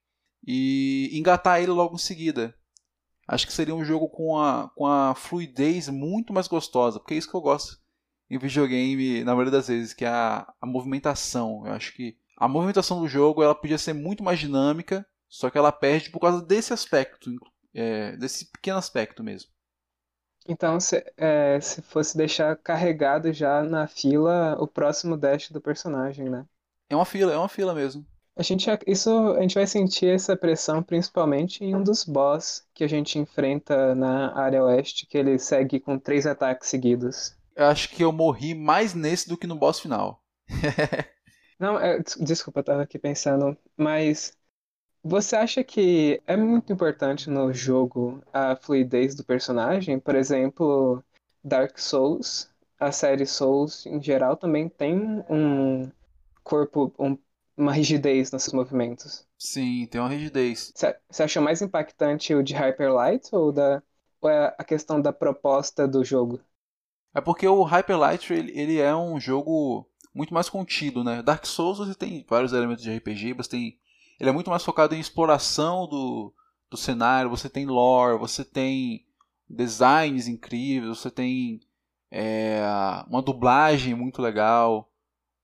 e 0.46 1.10
engatar 1.12 1.60
ele 1.60 1.70
logo 1.70 1.94
em 1.94 1.98
seguida 1.98 2.54
acho 3.26 3.46
que 3.46 3.52
seria 3.52 3.74
um 3.74 3.84
jogo 3.84 4.08
com 4.08 4.38
a, 4.38 4.70
com 4.74 4.86
a 4.86 5.14
fluidez 5.14 5.88
muito 5.88 6.32
mais 6.32 6.46
gostosa, 6.46 7.00
porque 7.00 7.14
é 7.14 7.16
isso 7.16 7.28
que 7.28 7.36
eu 7.36 7.40
gosto 7.40 7.78
em 8.30 8.38
videogame, 8.38 9.24
na 9.24 9.32
maioria 9.32 9.52
das 9.52 9.68
vezes, 9.68 9.92
que 9.92 10.04
é 10.04 10.08
a, 10.08 10.52
a 10.60 10.66
movimentação. 10.66 11.64
Eu 11.66 11.72
acho 11.72 11.92
que 11.94 12.16
a 12.36 12.48
movimentação 12.48 13.00
do 13.00 13.08
jogo 13.08 13.42
ela 13.42 13.54
podia 13.54 13.78
ser 13.78 13.92
muito 13.92 14.22
mais 14.22 14.38
dinâmica, 14.38 15.06
só 15.28 15.50
que 15.50 15.58
ela 15.58 15.72
perde 15.72 16.10
por 16.10 16.20
causa 16.20 16.44
desse 16.44 16.72
aspecto, 16.72 17.30
é, 17.74 18.16
desse 18.16 18.50
pequeno 18.50 18.78
aspecto 18.78 19.22
mesmo. 19.22 19.50
Então, 20.48 20.78
se, 20.78 21.04
é, 21.16 21.60
se 21.60 21.82
fosse 21.82 22.16
deixar 22.16 22.56
carregado 22.56 23.32
já 23.32 23.62
na 23.62 23.86
fila 23.86 24.56
o 24.60 24.66
próximo 24.66 25.16
dash 25.16 25.50
do 25.50 25.60
personagem, 25.60 26.28
né? 26.28 26.46
É 26.88 26.94
uma 26.94 27.04
fila, 27.04 27.32
é 27.32 27.36
uma 27.36 27.48
fila 27.48 27.74
mesmo. 27.74 28.06
A 28.36 28.42
gente, 28.42 28.68
isso, 28.86 29.10
a 29.32 29.40
gente 29.40 29.54
vai 29.54 29.66
sentir 29.66 30.06
essa 30.06 30.36
pressão 30.36 30.82
principalmente 30.82 31.64
em 31.64 31.74
um 31.74 31.82
dos 31.82 32.04
boss 32.04 32.66
que 32.74 32.84
a 32.84 32.88
gente 32.88 33.18
enfrenta 33.18 33.94
na 33.94 34.36
área 34.38 34.62
oeste, 34.62 35.06
que 35.06 35.16
ele 35.16 35.38
segue 35.38 35.80
com 35.80 35.98
três 35.98 36.26
ataques 36.26 36.68
seguidos. 36.68 37.34
Eu 37.56 37.64
acho 37.64 37.88
que 37.88 38.04
eu 38.04 38.12
morri 38.12 38.54
mais 38.54 38.92
nesse 38.92 39.26
do 39.26 39.38
que 39.38 39.46
no 39.46 39.56
boss 39.56 39.80
final. 39.80 40.22
Não, 41.58 41.80
é, 41.80 41.98
desculpa, 42.20 42.60
eu 42.60 42.64
tava 42.64 42.82
aqui 42.82 42.98
pensando, 42.98 43.56
mas 43.74 44.36
você 45.06 45.36
acha 45.36 45.62
que 45.64 46.20
é 46.26 46.36
muito 46.36 46.72
importante 46.72 47.30
no 47.30 47.52
jogo 47.52 48.22
a 48.32 48.56
fluidez 48.56 49.14
do 49.14 49.24
personagem? 49.24 49.98
Por 49.98 50.14
exemplo, 50.14 51.02
Dark 51.42 51.78
Souls, 51.78 52.50
a 52.78 52.90
série 52.92 53.26
Souls 53.26 53.86
em 53.86 54.02
geral 54.02 54.36
também 54.36 54.68
tem 54.68 55.24
um 55.30 55.90
corpo, 56.42 56.92
um 56.98 57.16
uma 57.56 57.72
rigidez 57.72 58.30
nos 58.30 58.42
seus 58.42 58.52
movimentos. 58.52 59.26
Sim, 59.38 59.86
tem 59.90 60.00
uma 60.00 60.10
rigidez. 60.10 60.72
Você 60.74 61.22
acha 61.22 61.40
mais 61.40 61.62
impactante 61.62 62.34
o 62.34 62.42
de 62.42 62.54
Hyper 62.54 62.92
Light 62.92 63.28
ou, 63.32 63.50
da, 63.50 63.82
ou 64.20 64.28
é 64.28 64.54
a 64.58 64.64
questão 64.64 65.00
da 65.00 65.12
proposta 65.12 65.88
do 65.88 66.04
jogo? 66.04 66.38
É 67.14 67.20
porque 67.20 67.48
o 67.48 67.62
Hyper 67.62 67.98
Light 67.98 68.30
ele, 68.30 68.52
ele 68.54 68.78
é 68.78 68.94
um 68.94 69.18
jogo 69.18 69.88
muito 70.14 70.34
mais 70.34 70.50
contido, 70.50 71.02
né? 71.02 71.22
Dark 71.22 71.46
Souls 71.46 71.78
você 71.78 71.94
tem 71.94 72.24
vários 72.28 72.52
elementos 72.52 72.84
de 72.84 72.94
RPG, 72.94 73.32
você 73.32 73.50
tem 73.50 73.78
ele 74.18 74.30
é 74.30 74.32
muito 74.32 74.50
mais 74.50 74.64
focado 74.64 74.94
em 74.94 75.00
exploração 75.00 75.86
do, 75.86 76.32
do 76.70 76.76
cenário, 76.76 77.30
você 77.30 77.48
tem 77.48 77.66
lore, 77.66 78.18
você 78.18 78.44
tem 78.44 79.04
designs 79.48 80.26
incríveis, 80.26 80.98
você 80.98 81.10
tem 81.10 81.60
é, 82.10 82.60
uma 83.08 83.22
dublagem 83.22 83.94
muito 83.94 84.22
legal, 84.22 84.90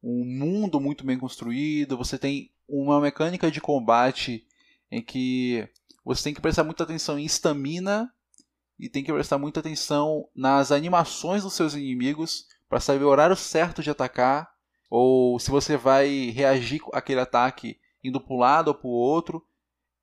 um 0.02 0.24
mundo 0.24 0.80
muito 0.80 1.04
bem 1.04 1.18
construído, 1.18 1.96
você 1.96 2.18
tem 2.18 2.50
uma 2.68 3.00
mecânica 3.00 3.50
de 3.50 3.61
combate 3.61 4.46
em 4.90 5.02
que 5.02 5.68
você 6.04 6.24
tem 6.24 6.35
que 6.35 6.40
prestar 6.40 6.64
muita 6.64 6.82
atenção 6.82 7.18
em 7.18 7.24
estamina 7.24 8.12
e 8.78 8.88
tem 8.88 9.04
que 9.04 9.12
prestar 9.12 9.38
muita 9.38 9.61
atenção 9.61 10.28
nas 10.35 10.72
animações 10.72 11.42
dos 11.42 11.52
seus 11.52 11.74
inimigos 11.74 12.46
para 12.68 12.80
saber 12.80 13.04
o 13.04 13.08
horário 13.08 13.37
certo 13.37 13.82
de 13.82 13.90
atacar 13.90 14.50
ou 14.90 15.38
se 15.38 15.50
você 15.50 15.76
vai 15.76 16.30
reagir 16.30 16.80
àquele 16.92 17.20
ataque 17.20 17.78
indo 18.02 18.20
para 18.20 18.34
um 18.34 18.38
lado 18.38 18.68
ou 18.68 18.74
para 18.74 18.88
o 18.88 18.92
outro. 18.92 19.44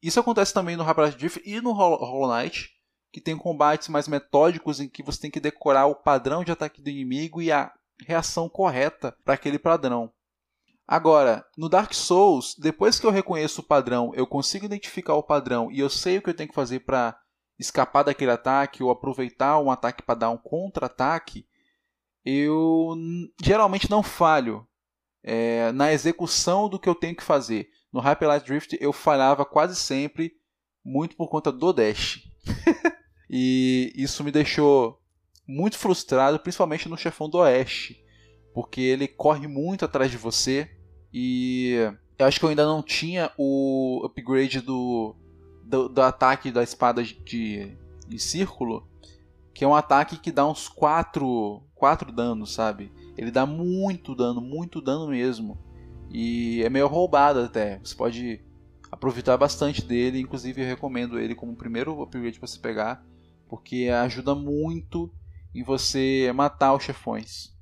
Isso 0.02 0.20
acontece 0.20 0.54
também 0.54 0.76
no 0.76 0.84
Hyper 0.84 1.16
Drift 1.16 1.42
e 1.46 1.60
no 1.62 1.72
Hollow 1.72 2.28
Knight, 2.34 2.70
que 3.12 3.20
tem 3.20 3.38
combates 3.38 3.90
mais 3.90 4.08
metódicos 4.08 4.80
em 4.80 4.88
que 4.88 5.04
você 5.04 5.22
tem 5.22 5.32
que 5.32 5.40
decorar 5.40 5.88
o 5.88 5.96
padrão 5.96 6.44
de 6.44 6.52
ataque 6.52 6.82
do 6.82 6.90
inimigo 6.90 7.42
e 7.42 7.52
a 7.52 7.72
reação 8.06 8.48
correta 8.48 9.16
para 9.26 9.34
aquele 9.34 9.60
padrão. 9.60 10.12
Agora, 10.88 11.46
no 11.58 11.70
Dark 11.70 11.94
Souls, 11.94 12.56
depois 12.58 13.00
que 13.00 13.06
eu 13.06 13.12
reconheço 13.12 13.62
o 13.62 13.64
padrão, 13.64 14.12
eu 14.16 14.26
consigo 14.26 14.66
identificar 14.66 15.14
o 15.14 15.24
padrão 15.24 15.72
e 15.72 15.80
eu 15.80 15.90
sei 15.90 16.18
o 16.18 16.22
que 16.22 16.30
eu 16.30 16.34
tenho 16.34 16.50
que 16.50 16.56
fazer 16.56 16.80
para 16.80 17.16
escapar 17.60 18.04
daquele 18.04 18.32
ataque 18.32 18.82
ou 18.82 18.90
aproveitar 18.90 19.60
um 19.60 19.70
ataque 19.70 20.02
para 20.02 20.16
dar 20.16 20.30
um 20.30 20.38
contra-ataque, 20.38 21.46
eu 22.26 22.96
geralmente 23.42 23.90
não 23.90 24.02
falho 24.02 24.68
é, 25.24 25.72
na 25.74 25.92
execução 25.92 26.70
do 26.70 26.80
que 26.80 26.88
eu 26.88 26.96
tenho 26.96 27.16
que 27.16 27.24
fazer. 27.24 27.70
No 27.92 28.00
Hyper 28.00 28.28
Light 28.28 28.46
Drift 28.46 28.78
eu 28.80 28.94
falhava 28.94 29.46
quase 29.46 29.76
sempre, 29.76 30.34
muito 30.84 31.16
por 31.16 31.30
conta 31.30 31.52
do 31.52 31.74
dash. 31.74 32.28
e 33.30 33.92
isso 33.96 34.24
me 34.24 34.32
deixou 34.32 35.02
muito 35.48 35.78
frustrado, 35.78 36.40
principalmente 36.40 36.88
no 36.88 36.98
chefão 36.98 37.30
do 37.30 37.40
Oeste, 37.40 38.04
porque 38.54 38.82
ele 38.82 39.08
corre 39.08 39.48
muito 39.48 39.86
atrás 39.86 40.12
de 40.12 40.18
você 40.18 40.70
e 41.12 41.92
eu 42.18 42.26
acho 42.26 42.40
que 42.40 42.46
eu 42.46 42.50
ainda 42.50 42.66
não 42.66 42.84
tinha 42.84 43.32
o 43.38 44.02
upgrade 44.06 44.62
do, 44.62 45.16
do, 45.64 45.90
do 45.90 46.02
ataque 46.02 46.52
da 46.52 46.62
espada 46.62 47.04
de, 47.04 47.78
de 48.08 48.20
círculo, 48.20 48.88
que 49.54 49.64
é 49.64 49.68
um 49.68 49.76
ataque 49.76 50.18
que 50.18 50.32
dá 50.32 50.46
uns 50.46 50.68
4, 50.68 51.64
4 51.74 52.12
danos, 52.12 52.54
sabe? 52.54 52.92
Ele 53.18 53.32
dá 53.32 53.46
muito 53.46 54.14
dano, 54.14 54.40
muito 54.40 54.82
dano 54.82 55.08
mesmo. 55.08 55.58
E 56.12 56.64
é 56.64 56.70
meio 56.70 56.88
roubado 56.88 57.40
até. 57.40 57.80
Você 57.84 57.96
pode 57.96 58.42
aproveitar 58.92 59.38
bastante 59.38 59.84
dele, 59.84 60.20
inclusive 60.20 60.62
eu 60.62 60.68
recomendo 60.68 61.20
ele 61.20 61.36
como 61.36 61.56
primeiro 61.56 62.02
upgrade 62.02 62.40
para 62.40 62.48
se 62.48 62.60
pegar, 62.60 63.04
porque 63.48 63.90
ajuda 63.90 64.34
muito 64.34 65.12
em 65.54 65.64
você 65.64 66.32
matar 66.34 66.74
os 66.74 66.84
chefões. 66.84 67.54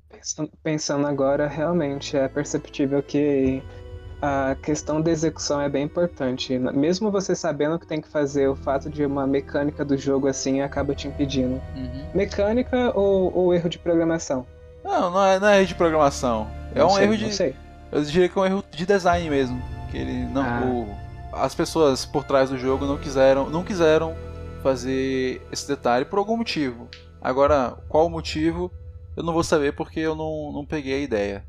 Pensando 0.62 1.06
agora, 1.06 1.46
realmente 1.46 2.16
é 2.16 2.26
perceptível 2.28 3.02
que 3.02 3.62
a 4.20 4.56
questão 4.62 5.00
da 5.00 5.10
execução 5.10 5.60
é 5.60 5.68
bem 5.68 5.84
importante. 5.84 6.58
Mesmo 6.58 7.10
você 7.10 7.34
sabendo 7.34 7.76
o 7.76 7.78
que 7.78 7.86
tem 7.86 8.00
que 8.00 8.08
fazer, 8.08 8.48
o 8.48 8.56
fato 8.56 8.90
de 8.90 9.04
uma 9.04 9.26
mecânica 9.26 9.84
do 9.84 9.96
jogo 9.96 10.26
assim 10.26 10.60
acaba 10.60 10.94
te 10.94 11.06
impedindo. 11.06 11.60
Uhum. 11.76 12.06
Mecânica 12.14 12.92
ou, 12.98 13.32
ou, 13.36 13.54
erro 13.54 13.68
de 13.68 13.78
programação? 13.78 14.46
Não, 14.82 15.10
não 15.10 15.24
é, 15.24 15.38
não 15.38 15.48
é 15.48 15.58
erro 15.58 15.66
de 15.66 15.74
programação. 15.74 16.50
É 16.74 16.80
não 16.80 16.88
um 16.88 16.90
sei, 16.90 17.04
erro 17.04 17.16
de. 17.16 17.54
Eu 17.90 18.02
diria 18.02 18.28
que 18.28 18.38
é 18.38 18.42
um 18.42 18.46
erro 18.46 18.64
de 18.70 18.86
design 18.86 19.30
mesmo. 19.30 19.62
Que 19.90 19.98
ele 19.98 20.24
não. 20.26 20.42
Ah. 20.42 20.64
O, 20.64 21.08
as 21.32 21.54
pessoas 21.54 22.04
por 22.04 22.24
trás 22.24 22.50
do 22.50 22.58
jogo 22.58 22.86
não 22.86 22.98
quiseram, 22.98 23.48
não 23.48 23.64
quiseram 23.64 24.14
fazer 24.62 25.40
esse 25.52 25.66
detalhe 25.66 26.04
por 26.04 26.18
algum 26.18 26.36
motivo. 26.36 26.88
Agora, 27.20 27.76
qual 27.88 28.06
o 28.06 28.10
motivo? 28.10 28.70
Eu 29.16 29.22
não 29.22 29.32
vou 29.32 29.42
saber 29.42 29.74
porque 29.74 30.00
eu 30.00 30.14
não, 30.14 30.52
não 30.52 30.64
peguei 30.64 30.94
a 30.94 31.02
ideia. 31.02 31.44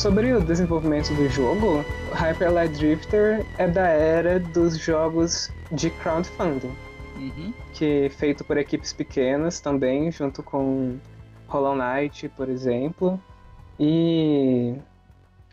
Sobre 0.00 0.32
o 0.32 0.40
desenvolvimento 0.40 1.12
do 1.12 1.28
jogo, 1.28 1.84
Hyper 2.14 2.50
Light 2.50 2.72
Drifter 2.72 3.44
é 3.58 3.68
da 3.68 3.86
era 3.86 4.40
dos 4.40 4.78
jogos 4.78 5.50
de 5.70 5.90
crowdfunding, 5.90 6.74
uhum. 7.16 7.52
que 7.74 8.06
é 8.06 8.08
feito 8.08 8.42
por 8.42 8.56
equipes 8.56 8.94
pequenas 8.94 9.60
também, 9.60 10.10
junto 10.10 10.42
com 10.42 10.96
Hollow 11.46 11.76
Knight, 11.76 12.30
por 12.30 12.48
exemplo. 12.48 13.22
E 13.78 14.74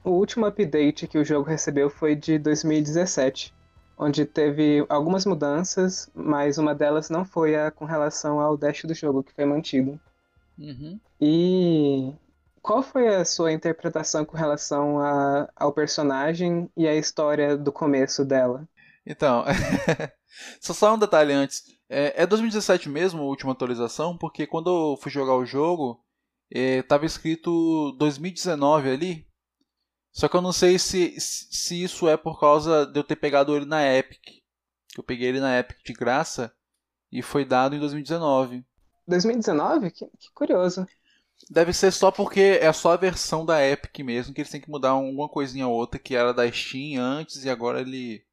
o 0.01 0.12
último 0.12 0.45
update 0.45 1.07
que 1.07 1.17
o 1.17 1.25
jogo 1.25 1.49
recebeu 1.49 1.89
foi 1.89 2.15
de 2.15 2.39
2017, 2.39 3.53
onde 3.97 4.23
teve 4.25 4.86
algumas 4.88 5.25
mudanças, 5.25 6.10
mas 6.15 6.57
uma 6.57 6.73
delas 6.73 7.10
não 7.10 7.25
foi 7.25 7.57
a 7.57 7.69
com 7.69 7.83
relação 7.83 8.39
ao 8.39 8.55
dash 8.55 8.86
do 8.86 8.93
jogo, 8.93 9.23
que 9.23 9.33
foi 9.33 9.43
mantido. 9.43 9.99
Uhum. 10.57 10.97
E 11.19 12.13
qual 12.67 12.84
foi 12.84 13.08
a 13.08 13.23
sua 13.23 13.53
interpretação 13.53 14.25
com 14.25 14.36
relação 14.36 14.99
a, 14.99 15.49
ao 15.56 15.71
personagem 15.71 16.69
e 16.75 16.86
a 16.86 16.93
história 16.93 17.56
do 17.56 17.71
começo 17.71 18.25
dela? 18.25 18.67
Então, 19.06 19.45
só 20.60 20.73
só 20.73 20.93
um 20.93 20.99
detalhe 20.99 21.32
antes. 21.32 21.63
É, 21.88 22.23
é 22.23 22.27
2017 22.27 22.89
mesmo 22.89 23.21
a 23.21 23.25
última 23.25 23.53
atualização, 23.53 24.17
porque 24.17 24.45
quando 24.45 24.69
eu 24.69 24.97
fui 24.97 25.10
jogar 25.10 25.36
o 25.36 25.45
jogo, 25.45 26.03
estava 26.51 27.06
é, 27.06 27.08
escrito 27.08 27.93
2019 27.93 28.89
ali. 28.89 29.25
Só 30.12 30.27
que 30.27 30.36
eu 30.36 30.41
não 30.41 30.51
sei 30.51 30.77
se, 30.77 31.15
se 31.21 31.82
isso 31.82 32.09
é 32.09 32.18
por 32.18 32.38
causa 32.38 32.86
de 32.86 32.99
eu 32.99 33.03
ter 33.03 33.15
pegado 33.15 33.55
ele 33.55 33.65
na 33.65 33.82
Epic. 33.82 34.43
Eu 34.97 35.03
peguei 35.03 35.30
ele 35.30 35.39
na 35.39 35.57
Epic 35.57 35.78
de 35.86 35.93
graça 35.93 36.53
e 37.09 37.22
foi 37.22 37.45
dado 37.45 37.78
em 37.78 37.80
2019. 37.80 38.65
2019? 39.07 39.91
Que, 39.91 40.05
que 40.05 40.34
curioso. 40.34 40.86
Deve 41.50 41.72
ser 41.72 41.91
só 41.91 42.12
porque 42.12 42.60
é 42.62 42.72
só 42.74 42.91
a 42.91 42.98
versão 42.98 43.45
da 43.45 43.66
Epic 43.66 44.00
mesmo, 44.00 44.34
que 44.34 44.41
eles 44.41 44.52
têm 44.52 44.60
que 44.60 44.70
mudar 44.70 44.89
alguma 44.89 45.30
coisinha 45.30 45.68
ou 45.68 45.74
outra 45.74 46.00
que 46.00 46.16
era 46.16 46.34
da 46.34 46.52
Steam 46.52 47.02
antes 47.02 47.45
e 47.45 47.50
agora 47.50 47.82
ele 47.82 48.24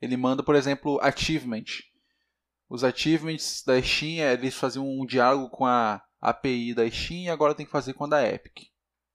ele 0.00 0.16
manda, 0.16 0.42
por 0.42 0.54
exemplo, 0.54 0.98
achievement. 1.00 1.64
Os 2.68 2.84
achievements 2.84 3.62
da 3.64 3.80
Steam, 3.80 4.18
eles 4.18 4.54
faziam 4.54 4.86
um 4.86 5.06
diálogo 5.06 5.48
com 5.48 5.64
a 5.64 6.02
API 6.20 6.74
da 6.74 6.90
Steam 6.90 7.22
e 7.22 7.30
agora 7.30 7.54
tem 7.54 7.64
que 7.64 7.72
fazer 7.72 7.94
com 7.94 8.04
a 8.04 8.08
da 8.08 8.28
Epic. 8.28 8.64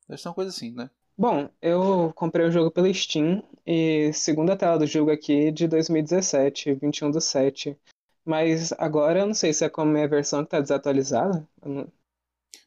Deve 0.07 0.21
ser 0.21 0.29
uma 0.29 0.33
coisa 0.33 0.49
assim, 0.49 0.71
né? 0.71 0.89
Bom, 1.17 1.49
eu 1.61 2.13
comprei 2.15 2.47
o 2.47 2.51
jogo 2.51 2.71
pela 2.71 2.91
Steam 2.93 3.43
e 3.67 4.11
segunda 4.13 4.55
tela 4.55 4.79
do 4.79 4.87
jogo 4.87 5.11
aqui 5.11 5.51
de 5.51 5.67
2017, 5.67 6.73
21 6.75 7.11
do 7.11 7.19
7. 7.21 7.77
Mas 8.25 8.71
agora 8.73 9.19
eu 9.19 9.27
não 9.27 9.33
sei 9.33 9.53
se 9.53 9.65
é 9.65 9.69
como 9.69 9.89
a 9.89 9.93
minha 9.93 10.07
versão 10.07 10.39
que 10.39 10.47
está 10.47 10.61
desatualizada. 10.61 11.47
Não, 11.63 11.87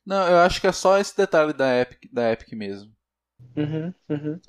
eu 0.06 0.38
acho 0.38 0.60
que 0.60 0.66
é 0.66 0.72
só 0.72 0.98
esse 0.98 1.16
detalhe 1.16 1.52
da 1.52 1.80
Epic, 1.80 2.10
da 2.12 2.32
Epic 2.32 2.52
mesmo. 2.52 2.92
Uhum, 3.56 3.94
uhum. 4.08 4.40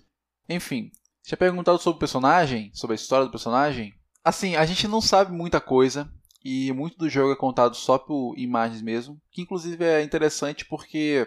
Enfim, 0.50 0.92
Tinha 1.24 1.38
perguntado 1.38 1.80
sobre 1.80 1.96
o 1.96 2.00
personagem, 2.00 2.70
sobre 2.74 2.94
a 2.94 2.96
história 2.96 3.26
do 3.26 3.32
personagem. 3.32 3.94
Assim, 4.24 4.56
a 4.56 4.66
gente 4.66 4.88
não 4.88 5.00
sabe 5.00 5.32
muita 5.32 5.62
coisa 5.62 6.12
e 6.44 6.72
muito 6.74 6.98
do 6.98 7.10
jogo 7.10 7.32
é 7.32 7.36
contado 7.36 7.76
só 7.76 7.98
por 7.98 8.38
imagens 8.38 8.82
mesmo, 8.82 9.22
que 9.32 9.42
inclusive 9.42 9.86
é 9.86 10.04
interessante 10.04 10.66
porque 10.66 11.26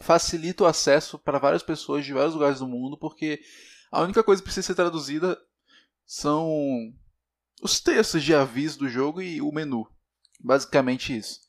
facilita 0.00 0.62
o 0.62 0.66
acesso 0.66 1.18
para 1.18 1.40
várias 1.40 1.62
pessoas 1.62 2.04
de 2.04 2.12
vários 2.12 2.34
lugares 2.34 2.60
do 2.60 2.68
mundo, 2.68 2.96
porque 2.96 3.40
a 3.90 4.00
única 4.00 4.22
coisa 4.22 4.40
que 4.40 4.44
precisa 4.44 4.68
ser 4.68 4.76
traduzida 4.76 5.36
são 6.06 6.48
os 7.60 7.80
textos 7.80 8.22
de 8.22 8.32
aviso 8.32 8.78
do 8.78 8.88
jogo 8.88 9.20
e 9.20 9.42
o 9.42 9.50
menu. 9.52 9.86
Basicamente 10.38 11.16
isso. 11.16 11.40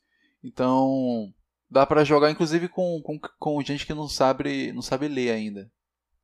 Então, 0.44 1.32
dá 1.72 1.86
para 1.86 2.04
jogar 2.04 2.30
inclusive 2.30 2.68
com, 2.68 3.02
com, 3.02 3.18
com, 3.40 3.64
gente 3.64 3.86
que 3.86 3.94
não 3.94 4.10
sabe, 4.10 4.74
não 4.74 4.82
sabe 4.82 5.08
ler 5.08 5.32
ainda. 5.32 5.72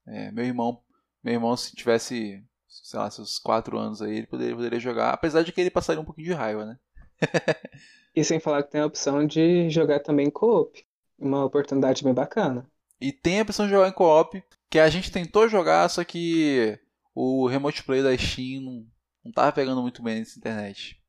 É, 0.05 0.29
meu 0.31 0.43
irmão, 0.43 0.81
meu 1.23 1.33
irmão 1.33 1.55
se 1.55 1.73
tivesse, 1.73 2.43
sei 2.67 2.99
lá, 2.99 3.09
seus 3.09 3.39
4 3.39 3.77
anos 3.77 4.01
aí, 4.01 4.17
ele 4.17 4.27
poderia, 4.27 4.55
poderia 4.55 4.79
jogar, 4.79 5.11
apesar 5.11 5.43
de 5.43 5.53
que 5.53 5.61
ele 5.61 5.71
passaria 5.71 6.01
um 6.01 6.05
pouquinho 6.05 6.27
de 6.27 6.33
raiva, 6.33 6.65
né? 6.65 6.77
e 8.13 8.23
sem 8.23 8.39
falar 8.39 8.63
que 8.63 8.71
tem 8.71 8.81
a 8.81 8.85
opção 8.85 9.25
de 9.25 9.69
jogar 9.69 10.01
também 10.01 10.29
co-op. 10.29 10.85
Uma 11.17 11.45
oportunidade 11.45 12.03
bem 12.03 12.13
bacana. 12.13 12.69
E 12.99 13.11
tem 13.11 13.39
a 13.39 13.43
opção 13.43 13.65
de 13.65 13.71
jogar 13.71 13.87
em 13.87 13.93
co-op, 13.93 14.43
que 14.69 14.79
a 14.79 14.89
gente 14.89 15.11
tentou 15.11 15.47
jogar, 15.47 15.87
só 15.89 16.03
que 16.03 16.77
o 17.15 17.47
remote 17.47 17.83
play 17.83 18.03
da 18.03 18.15
Steam 18.15 18.61
não, 18.61 18.85
não 19.23 19.31
tava 19.31 19.51
pegando 19.51 19.81
muito 19.81 20.03
bem 20.03 20.19
nessa 20.19 20.37
internet. 20.37 21.01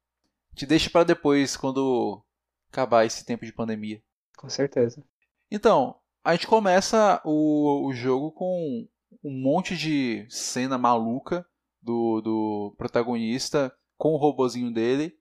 Te 0.54 0.64
deixa 0.64 0.88
para 0.88 1.04
depois, 1.04 1.56
quando 1.56 2.22
acabar 2.70 3.04
esse 3.04 3.24
tempo 3.24 3.44
de 3.44 3.52
pandemia. 3.52 4.02
Com 4.38 4.48
certeza. 4.48 5.04
Então, 5.50 5.96
a 6.24 6.32
gente 6.32 6.46
começa 6.46 7.20
o, 7.24 7.86
o 7.86 7.92
jogo 7.92 8.32
com 8.32 8.88
um 9.22 9.30
monte 9.30 9.76
de 9.76 10.26
cena 10.30 10.78
maluca 10.78 11.44
do, 11.82 12.20
do 12.20 12.74
protagonista 12.78 13.70
com 13.96 14.12
o 14.12 14.16
robozinho 14.16 14.72
dele. 14.72 15.14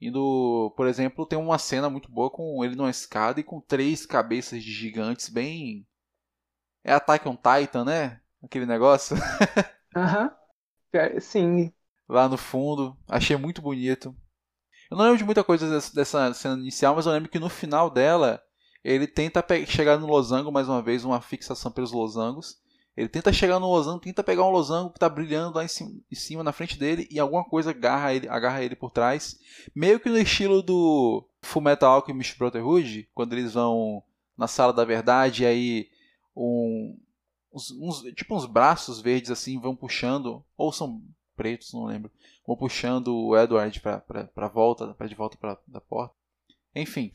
Indo, 0.00 0.72
por 0.76 0.86
exemplo, 0.88 1.26
tem 1.26 1.38
uma 1.38 1.58
cena 1.58 1.90
muito 1.90 2.10
boa 2.10 2.30
com 2.30 2.64
ele 2.64 2.76
numa 2.76 2.90
escada 2.90 3.40
e 3.40 3.44
com 3.44 3.60
três 3.60 4.06
cabeças 4.06 4.62
de 4.64 4.72
gigantes, 4.72 5.28
bem. 5.28 5.86
É 6.84 6.92
Attack 6.92 7.28
on 7.28 7.36
Titan, 7.36 7.84
né? 7.84 8.20
Aquele 8.42 8.66
negócio. 8.66 9.16
Aham. 9.96 10.34
Uhum. 10.94 11.20
Sim. 11.20 11.72
Lá 12.08 12.28
no 12.28 12.36
fundo. 12.36 12.96
Achei 13.08 13.36
muito 13.36 13.60
bonito. 13.62 14.16
Eu 14.90 14.96
não 14.96 15.04
lembro 15.04 15.18
de 15.18 15.24
muita 15.24 15.44
coisa 15.44 15.70
dessa 15.94 16.34
cena 16.34 16.56
inicial, 16.56 16.94
mas 16.96 17.06
eu 17.06 17.12
lembro 17.12 17.30
que 17.30 17.38
no 17.38 17.48
final 17.48 17.90
dela 17.90 18.42
ele 18.86 19.08
tenta 19.08 19.44
chegar 19.66 19.98
no 19.98 20.06
losango 20.06 20.52
mais 20.52 20.68
uma 20.68 20.80
vez, 20.80 21.04
uma 21.04 21.20
fixação 21.20 21.72
pelos 21.72 21.90
losangos. 21.90 22.62
Ele 22.96 23.08
tenta 23.08 23.32
chegar 23.32 23.58
no 23.58 23.68
losango, 23.68 23.98
tenta 23.98 24.22
pegar 24.22 24.44
um 24.44 24.50
losango 24.50 24.90
que 24.90 24.96
está 24.96 25.08
brilhando 25.08 25.56
lá 25.56 25.64
em 25.64 25.68
cima, 25.68 25.90
em 26.10 26.14
cima, 26.14 26.44
na 26.44 26.52
frente 26.52 26.78
dele 26.78 27.06
e 27.10 27.18
alguma 27.18 27.44
coisa 27.44 27.70
agarra 27.70 28.14
ele, 28.14 28.28
agarra 28.28 28.62
ele 28.62 28.76
por 28.76 28.92
trás. 28.92 29.38
Meio 29.74 29.98
que 29.98 30.08
no 30.08 30.16
estilo 30.16 30.62
do 30.62 31.28
Fullmetal 31.42 31.94
Alchemist 31.94 32.38
Brotherhood, 32.38 33.08
quando 33.12 33.32
eles 33.32 33.54
vão 33.54 34.04
na 34.38 34.46
sala 34.46 34.72
da 34.72 34.84
verdade 34.84 35.42
e 35.42 35.46
aí 35.46 35.90
um, 36.36 36.96
uns, 37.52 37.72
uns, 37.72 38.02
tipo 38.14 38.36
uns 38.36 38.46
braços 38.46 39.00
verdes 39.00 39.32
assim 39.32 39.58
vão 39.58 39.74
puxando, 39.74 40.44
ou 40.56 40.72
são 40.72 41.02
pretos, 41.34 41.72
não 41.72 41.86
lembro, 41.86 42.10
vão 42.46 42.56
puxando 42.56 43.08
o 43.08 43.36
Edward 43.36 43.80
para 43.80 44.48
volta, 44.48 44.94
para 44.94 45.08
de 45.08 45.14
volta 45.16 45.36
para 45.36 45.58
da 45.66 45.80
porta. 45.80 46.14
Enfim, 46.74 47.10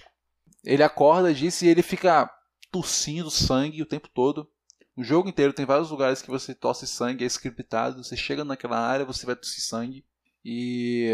ele 0.63 0.83
acorda 0.83 1.33
disso 1.33 1.65
e 1.65 1.67
ele 1.67 1.81
fica 1.81 2.29
tossindo 2.71 3.29
sangue 3.29 3.81
o 3.81 3.85
tempo 3.85 4.07
todo. 4.09 4.49
O 4.95 5.03
jogo 5.03 5.29
inteiro 5.29 5.53
tem 5.53 5.65
vários 5.65 5.89
lugares 5.89 6.21
que 6.21 6.29
você 6.29 6.53
tosse 6.53 6.85
sangue, 6.85 7.23
é 7.23 7.27
scriptado. 7.27 8.03
Você 8.03 8.15
chega 8.15 8.43
naquela 8.43 8.77
área, 8.77 9.05
você 9.05 9.25
vai 9.25 9.35
tossir 9.35 9.63
sangue. 9.63 10.05
E 10.43 11.09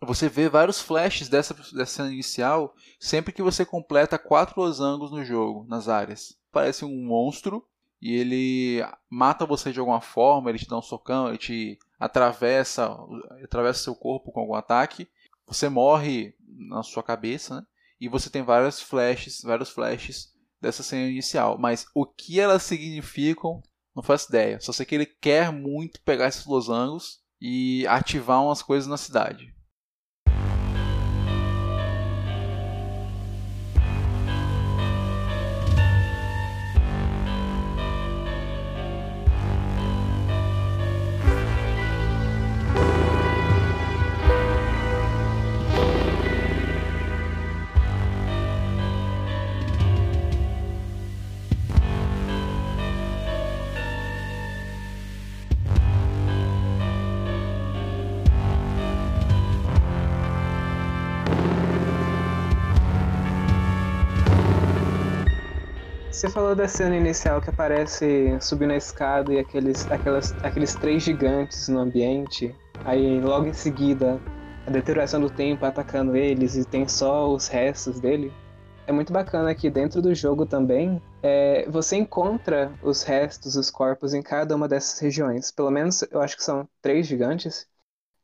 você 0.00 0.28
vê 0.28 0.48
vários 0.48 0.80
flashes 0.80 1.28
dessa, 1.28 1.54
dessa 1.74 2.06
inicial 2.10 2.74
sempre 2.98 3.32
que 3.32 3.42
você 3.42 3.64
completa 3.64 4.18
quatro 4.18 4.60
losangos 4.60 5.10
no 5.10 5.24
jogo, 5.24 5.66
nas 5.68 5.88
áreas. 5.88 6.38
Parece 6.52 6.84
um 6.84 7.04
monstro 7.04 7.66
e 8.00 8.14
ele 8.14 8.86
mata 9.08 9.46
você 9.46 9.72
de 9.72 9.80
alguma 9.80 10.00
forma, 10.00 10.50
ele 10.50 10.58
te 10.58 10.68
dá 10.68 10.78
um 10.78 10.82
socão, 10.82 11.28
ele 11.28 11.38
te 11.38 11.78
atravessa, 11.98 12.96
atravessa 13.42 13.84
seu 13.84 13.94
corpo 13.94 14.30
com 14.30 14.40
algum 14.40 14.54
ataque. 14.54 15.08
Você 15.46 15.68
morre 15.68 16.34
na 16.46 16.82
sua 16.82 17.02
cabeça, 17.02 17.56
né? 17.56 17.66
E 18.00 18.08
você 18.08 18.28
tem 18.28 18.42
vários 18.42 18.80
flashes, 18.80 19.40
vários 19.42 19.70
flashes 19.70 20.32
dessa 20.60 20.82
cena 20.82 21.08
inicial. 21.08 21.58
Mas 21.58 21.86
o 21.94 22.04
que 22.04 22.38
elas 22.38 22.62
significam, 22.62 23.62
não 23.94 24.02
faço 24.02 24.28
ideia. 24.28 24.60
Só 24.60 24.72
sei 24.72 24.84
que 24.84 24.94
ele 24.94 25.06
quer 25.06 25.50
muito 25.50 26.00
pegar 26.02 26.28
esses 26.28 26.44
losangos 26.44 27.20
e 27.40 27.86
ativar 27.86 28.42
umas 28.42 28.62
coisas 28.62 28.88
na 28.88 28.96
cidade. 28.96 29.55
Você 66.16 66.30
falou 66.30 66.54
da 66.54 66.66
cena 66.66 66.96
inicial 66.96 67.42
que 67.42 67.50
aparece 67.50 68.38
subindo 68.40 68.70
a 68.70 68.76
escada 68.76 69.34
e 69.34 69.38
aqueles, 69.38 69.86
aquelas, 69.90 70.32
aqueles 70.42 70.74
três 70.74 71.02
gigantes 71.02 71.68
no 71.68 71.78
ambiente. 71.78 72.56
Aí 72.86 73.20
logo 73.20 73.48
em 73.48 73.52
seguida 73.52 74.18
a 74.66 74.70
deterioração 74.70 75.20
do 75.20 75.28
tempo 75.28 75.66
atacando 75.66 76.16
eles 76.16 76.56
e 76.56 76.64
tem 76.64 76.88
só 76.88 77.30
os 77.30 77.48
restos 77.48 78.00
dele. 78.00 78.32
É 78.86 78.92
muito 78.92 79.12
bacana 79.12 79.54
que 79.54 79.68
dentro 79.68 80.00
do 80.00 80.14
jogo 80.14 80.46
também 80.46 81.02
é, 81.22 81.68
você 81.68 81.96
encontra 81.96 82.72
os 82.82 83.02
restos, 83.02 83.54
os 83.54 83.70
corpos 83.70 84.14
em 84.14 84.22
cada 84.22 84.56
uma 84.56 84.66
dessas 84.66 84.98
regiões. 84.98 85.52
Pelo 85.52 85.70
menos 85.70 86.00
eu 86.10 86.22
acho 86.22 86.34
que 86.34 86.42
são 86.42 86.66
três 86.80 87.06
gigantes. 87.06 87.68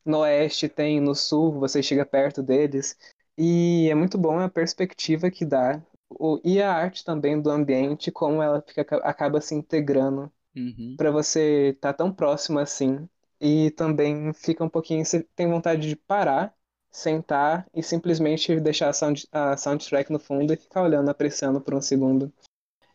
No 0.03 0.21
oeste 0.21 0.67
tem, 0.67 0.99
no 0.99 1.15
sul 1.15 1.61
você 1.61 1.83
chega 1.83 2.07
perto 2.07 2.43
deles. 2.43 2.97
E 3.37 3.87
é 3.91 3.95
muito 3.95 4.17
bom 4.17 4.39
a 4.41 4.49
perspectiva 4.49 5.31
que 5.31 5.45
dá 5.45 5.79
o, 6.19 6.41
e 6.45 6.61
a 6.61 6.73
arte 6.73 7.05
também 7.05 7.41
do 7.41 7.51
ambiente, 7.51 8.11
como 8.11 8.43
ela 8.43 8.63
fica, 8.63 8.83
acaba 8.99 9.41
se 9.41 9.55
integrando 9.55 10.33
uhum. 10.57 10.95
para 10.97 11.11
você 11.11 11.71
estar 11.75 11.93
tá 11.93 11.99
tão 11.99 12.13
próximo 12.13 12.59
assim. 12.59 13.09
E 13.41 13.71
também 13.73 14.33
fica 14.33 14.63
um 14.63 14.69
pouquinho. 14.69 15.05
Você 15.05 15.27
tem 15.35 15.49
vontade 15.49 15.89
de 15.89 15.97
parar, 15.97 16.55
sentar 16.91 17.67
e 17.75 17.83
simplesmente 17.83 18.61
deixar 18.61 18.89
a, 18.91 18.93
sound, 18.93 19.27
a 19.33 19.57
soundtrack 19.57 20.13
no 20.13 20.19
fundo 20.19 20.53
e 20.53 20.57
ficar 20.57 20.83
olhando, 20.83 21.09
apreciando 21.09 21.61
por 21.61 21.75
um 21.75 21.81
segundo. 21.81 22.33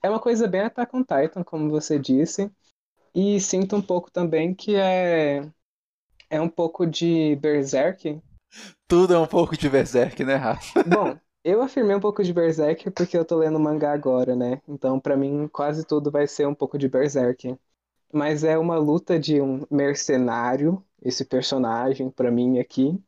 É 0.01 0.09
uma 0.09 0.19
coisa 0.19 0.47
bem 0.47 0.61
Attack 0.61 0.95
on 0.95 1.03
Titan, 1.03 1.43
como 1.43 1.69
você 1.69 1.99
disse. 1.99 2.49
E 3.13 3.41
sinto 3.41 3.75
um 3.75 3.81
pouco 3.81 4.11
também 4.11 4.53
que 4.53 4.75
é. 4.75 5.41
É 6.29 6.39
um 6.39 6.49
pouco 6.49 6.85
de 6.85 7.35
Berserk. 7.37 8.21
Tudo 8.87 9.13
é 9.13 9.19
um 9.19 9.27
pouco 9.27 9.57
de 9.57 9.69
Berserk, 9.69 10.23
né, 10.23 10.35
Rafa? 10.35 10.83
Bom, 10.83 11.17
eu 11.47 11.61
afirmei 11.61 11.95
um 11.95 11.99
pouco 11.99 12.21
de 12.21 12.33
Berserk 12.33 12.91
porque 12.91 13.17
eu 13.17 13.23
tô 13.23 13.37
lendo 13.37 13.57
mangá 13.57 13.93
agora, 13.93 14.35
né? 14.35 14.61
Então, 14.67 14.99
para 14.99 15.15
mim, 15.15 15.47
quase 15.47 15.85
tudo 15.85 16.11
vai 16.11 16.27
ser 16.27 16.45
um 16.45 16.53
pouco 16.53 16.77
de 16.77 16.89
Berserk. 16.89 17.57
Mas 18.11 18.43
é 18.43 18.57
uma 18.57 18.77
luta 18.77 19.17
de 19.17 19.41
um 19.41 19.65
mercenário, 19.71 20.83
esse 21.01 21.23
personagem, 21.23 22.09
para 22.09 22.29
mim 22.29 22.59
aqui, 22.59 23.01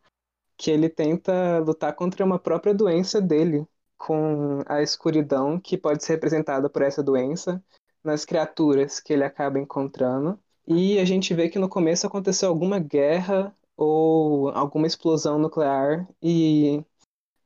que 0.58 0.72
ele 0.72 0.88
tenta 0.90 1.60
lutar 1.60 1.94
contra 1.96 2.24
uma 2.26 2.40
própria 2.40 2.74
doença 2.74 3.22
dele, 3.22 3.68
com 3.98 4.64
a 4.68 4.82
escuridão 4.82 5.60
que 5.60 5.78
pode 5.78 6.04
ser 6.06 6.14
representada 6.14 6.70
por 6.70 6.82
essa 6.82 7.04
doença 7.04 7.62
nas 8.02 8.24
criaturas 8.24 9.02
que 9.02 9.12
ele 9.12 9.26
acaba 9.26 9.60
encontrando. 9.60 10.40
E 10.66 10.98
a 11.00 11.06
gente 11.06 11.34
vê 11.34 11.50
que 11.50 11.60
no 11.60 11.68
começo 11.68 12.08
aconteceu 12.08 12.48
alguma 12.48 12.80
guerra 12.80 13.54
ou 13.76 14.50
alguma 14.50 14.88
explosão 14.88 15.38
nuclear 15.38 16.08
e 16.22 16.84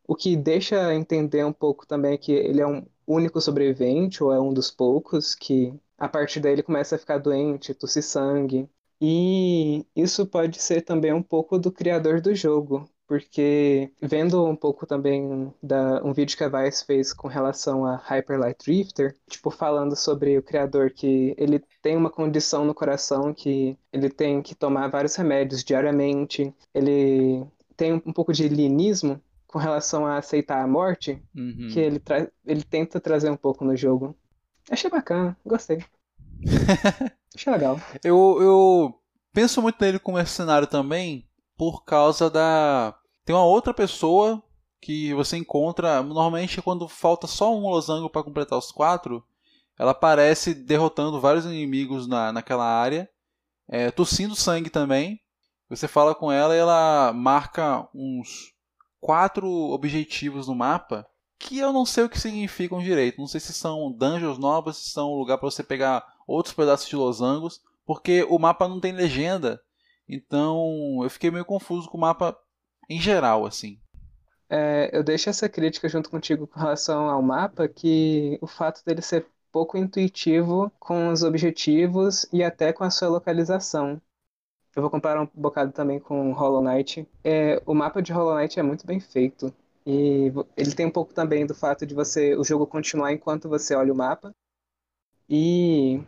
o 0.07 0.15
que 0.15 0.35
deixa 0.35 0.93
entender 0.93 1.43
um 1.45 1.53
pouco 1.53 1.85
também 1.87 2.13
é 2.13 2.17
que 2.17 2.31
ele 2.31 2.61
é 2.61 2.67
um 2.67 2.85
único 3.07 3.39
sobrevivente, 3.41 4.23
ou 4.23 4.31
é 4.31 4.39
um 4.39 4.53
dos 4.53 4.71
poucos, 4.71 5.35
que 5.35 5.73
a 5.97 6.07
partir 6.07 6.39
daí 6.39 6.53
ele 6.53 6.63
começa 6.63 6.95
a 6.95 6.99
ficar 6.99 7.17
doente, 7.17 7.73
tossir 7.73 8.03
sangue. 8.03 8.67
E 9.01 9.85
isso 9.95 10.25
pode 10.25 10.61
ser 10.61 10.81
também 10.81 11.13
um 11.13 11.21
pouco 11.21 11.59
do 11.59 11.71
criador 11.71 12.21
do 12.21 12.33
jogo, 12.33 12.89
porque 13.07 13.91
vendo 14.01 14.45
um 14.45 14.55
pouco 14.55 14.85
também 14.85 15.53
da 15.61 16.01
um 16.03 16.13
vídeo 16.13 16.37
que 16.37 16.43
a 16.43 16.49
Vice 16.49 16.85
fez 16.85 17.13
com 17.13 17.27
relação 17.27 17.85
a 17.85 17.97
Hyper 17.97 18.39
Light 18.39 18.57
Drifter, 18.63 19.15
tipo 19.29 19.51
falando 19.51 19.95
sobre 19.95 20.37
o 20.37 20.43
criador 20.43 20.91
que 20.91 21.35
ele 21.37 21.61
tem 21.81 21.97
uma 21.97 22.09
condição 22.09 22.63
no 22.63 22.73
coração 22.73 23.33
que 23.33 23.77
ele 23.91 24.09
tem 24.09 24.41
que 24.41 24.55
tomar 24.55 24.87
vários 24.87 25.15
remédios 25.15 25.63
diariamente, 25.63 26.53
ele 26.73 27.45
tem 27.75 27.93
um 27.93 28.13
pouco 28.13 28.31
de 28.31 28.47
linismo 28.47 29.21
com 29.53 29.59
relação 29.59 30.03
a 30.03 30.17
aceitar 30.17 30.63
a 30.63 30.67
morte, 30.67 31.21
Uhum. 31.35 31.69
que 31.71 31.79
ele, 31.79 32.01
ele 32.43 32.63
tenta 32.63 32.99
trazer 32.99 33.29
um 33.29 33.37
pouco 33.37 33.63
no 33.63 33.75
jogo. 33.77 34.17
Achei 34.69 34.89
bacana, 34.89 35.37
gostei. 35.45 35.85
Achei 37.35 37.53
legal. 37.53 37.79
Eu, 38.03 38.37
eu 38.41 38.99
penso 39.31 39.61
muito 39.61 39.77
nele 39.79 39.99
como 39.99 40.17
mercenário 40.17 40.65
também 40.67 41.27
por 41.55 41.83
causa 41.85 42.29
da. 42.29 42.95
Tem 43.25 43.35
uma 43.35 43.45
outra 43.45 43.73
pessoa 43.73 44.41
que 44.81 45.13
você 45.13 45.37
encontra. 45.37 46.01
Normalmente, 46.01 46.61
quando 46.61 46.87
falta 46.87 47.27
só 47.27 47.55
um 47.55 47.69
losango 47.69 48.09
para 48.09 48.23
completar 48.23 48.57
os 48.57 48.71
quatro, 48.71 49.23
ela 49.77 49.91
aparece 49.91 50.53
derrotando 50.53 51.21
vários 51.21 51.45
inimigos 51.45 52.07
na, 52.07 52.31
naquela 52.33 52.65
área, 52.65 53.07
é, 53.67 53.91
tossindo 53.91 54.35
sangue 54.35 54.69
também. 54.69 55.19
Você 55.69 55.87
fala 55.87 56.13
com 56.13 56.31
ela 56.31 56.55
e 56.55 56.59
ela 56.59 57.13
marca 57.13 57.87
uns 57.93 58.52
quatro 59.03 59.45
objetivos 59.49 60.47
no 60.47 60.55
mapa 60.55 61.05
que 61.37 61.59
eu 61.59 61.73
não 61.73 61.85
sei 61.85 62.05
o 62.05 62.09
que 62.09 62.17
significam 62.17 62.81
direito. 62.81 63.19
Não 63.19 63.27
sei 63.27 63.41
se 63.41 63.51
são 63.51 63.91
dungeons 63.91 64.37
novas, 64.37 64.77
se 64.77 64.91
são 64.91 65.13
lugar 65.15 65.37
para 65.37 65.51
você 65.51 65.61
pegar 65.61 66.05
outros 66.25 66.55
pedaços 66.55 66.87
de 66.87 66.95
losangos, 66.95 67.59
porque 67.85 68.23
o 68.29 68.39
mapa 68.39 68.65
não 68.65 68.79
tem 68.79 68.93
legenda. 68.93 69.59
Então 70.07 71.01
eu 71.03 71.09
fiquei 71.09 71.29
meio 71.29 71.43
confuso 71.43 71.89
com 71.89 71.97
o 71.97 72.01
mapa 72.01 72.33
em 72.89 72.97
geral, 72.97 73.45
assim. 73.45 73.77
É, 74.49 74.89
eu 74.93 75.03
deixo 75.03 75.29
essa 75.29 75.49
crítica 75.49 75.89
junto 75.89 76.09
contigo 76.09 76.47
com 76.47 76.57
relação 76.57 77.09
ao 77.09 77.21
mapa, 77.21 77.67
que 77.67 78.37
o 78.39 78.47
fato 78.47 78.81
dele 78.85 79.01
ser 79.01 79.27
pouco 79.51 79.77
intuitivo 79.77 80.71
com 80.79 81.09
os 81.09 81.23
objetivos 81.23 82.25
e 82.31 82.41
até 82.41 82.71
com 82.71 82.85
a 82.85 82.89
sua 82.89 83.09
localização. 83.09 84.01
Eu 84.75 84.81
vou 84.81 84.89
comparar 84.89 85.21
um 85.21 85.29
bocado 85.33 85.71
também 85.71 85.99
com 85.99 86.31
Hollow 86.31 86.61
Knight. 86.63 87.07
É, 87.23 87.61
o 87.65 87.73
mapa 87.73 88.01
de 88.01 88.11
Hollow 88.11 88.35
Knight 88.35 88.59
é 88.59 88.63
muito 88.63 88.85
bem 88.85 88.99
feito. 88.99 89.53
E 89.85 90.31
ele 90.57 90.73
tem 90.73 90.85
um 90.85 90.91
pouco 90.91 91.13
também 91.13 91.45
do 91.45 91.53
fato 91.53 91.85
de 91.85 91.93
você 91.93 92.35
o 92.35 92.43
jogo 92.43 92.65
continuar 92.65 93.11
enquanto 93.11 93.49
você 93.49 93.75
olha 93.75 93.93
o 93.93 93.95
mapa. 93.95 94.33
E 95.29 96.01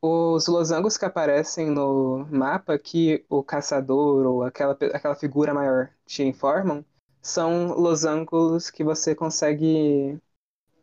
os 0.00 0.46
losangos 0.46 0.96
que 0.96 1.04
aparecem 1.04 1.70
no 1.70 2.26
mapa 2.30 2.78
que 2.78 3.24
o 3.28 3.42
caçador 3.42 4.26
ou 4.26 4.44
aquela, 4.44 4.72
aquela 4.72 5.14
figura 5.14 5.52
maior 5.52 5.90
te 6.06 6.22
informam 6.22 6.84
são 7.20 7.72
losangos 7.74 8.70
que 8.70 8.84
você 8.84 9.14
consegue 9.14 10.18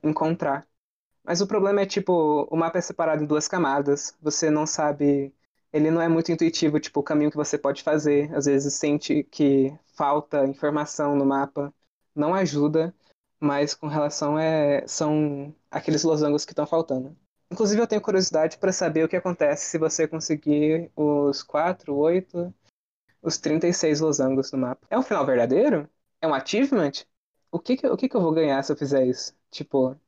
encontrar. 0.04 0.68
Mas 1.24 1.42
o 1.42 1.48
problema 1.48 1.82
é, 1.82 1.86
tipo, 1.86 2.48
o 2.52 2.56
mapa 2.56 2.78
é 2.78 2.82
separado 2.82 3.24
em 3.24 3.28
duas 3.28 3.48
camadas. 3.48 4.16
Você 4.22 4.50
não 4.50 4.68
sabe. 4.68 5.34
Ele 5.76 5.92
não 5.92 6.02
é 6.02 6.08
muito 6.08 6.32
intuitivo, 6.32 6.80
tipo, 6.80 7.02
o 7.02 7.04
caminho 7.04 7.30
que 7.30 7.36
você 7.36 7.58
pode 7.58 7.84
fazer. 7.84 8.34
Às 8.34 8.46
vezes 8.46 8.76
sente 8.76 9.24
que 9.24 9.78
falta 9.94 10.46
informação 10.46 11.18
no 11.18 11.26
mapa. 11.26 11.74
Não 12.16 12.34
ajuda, 12.34 12.96
mas 13.42 13.74
com 13.74 13.88
relação 13.88 14.40
é. 14.40 14.88
São 14.88 15.54
aqueles 15.70 16.04
losangos 16.04 16.46
que 16.46 16.54
estão 16.54 16.66
faltando. 16.66 17.14
Inclusive, 17.52 17.82
eu 17.82 17.88
tenho 17.88 18.02
curiosidade 18.02 18.58
para 18.58 18.72
saber 18.72 19.04
o 19.04 19.10
que 19.10 19.18
acontece 19.18 19.66
se 19.66 19.78
você 19.78 20.08
conseguir 20.08 20.90
os 20.96 21.44
4, 21.44 21.94
8, 21.94 22.54
os 23.22 23.38
36 23.38 24.00
losangos 24.00 24.54
no 24.54 24.60
mapa. 24.60 24.88
É 24.90 24.98
um 24.98 25.04
final 25.04 25.26
verdadeiro? 25.26 25.90
É 26.22 26.28
um 26.28 26.34
achievement? 26.34 27.04
O 27.52 27.60
que, 27.60 27.76
que, 27.76 27.86
o 27.86 27.98
que, 27.98 28.08
que 28.08 28.16
eu 28.16 28.22
vou 28.22 28.32
ganhar 28.32 28.64
se 28.64 28.72
eu 28.72 28.78
fizer 28.78 29.06
isso? 29.06 29.36
Tipo, 29.52 30.00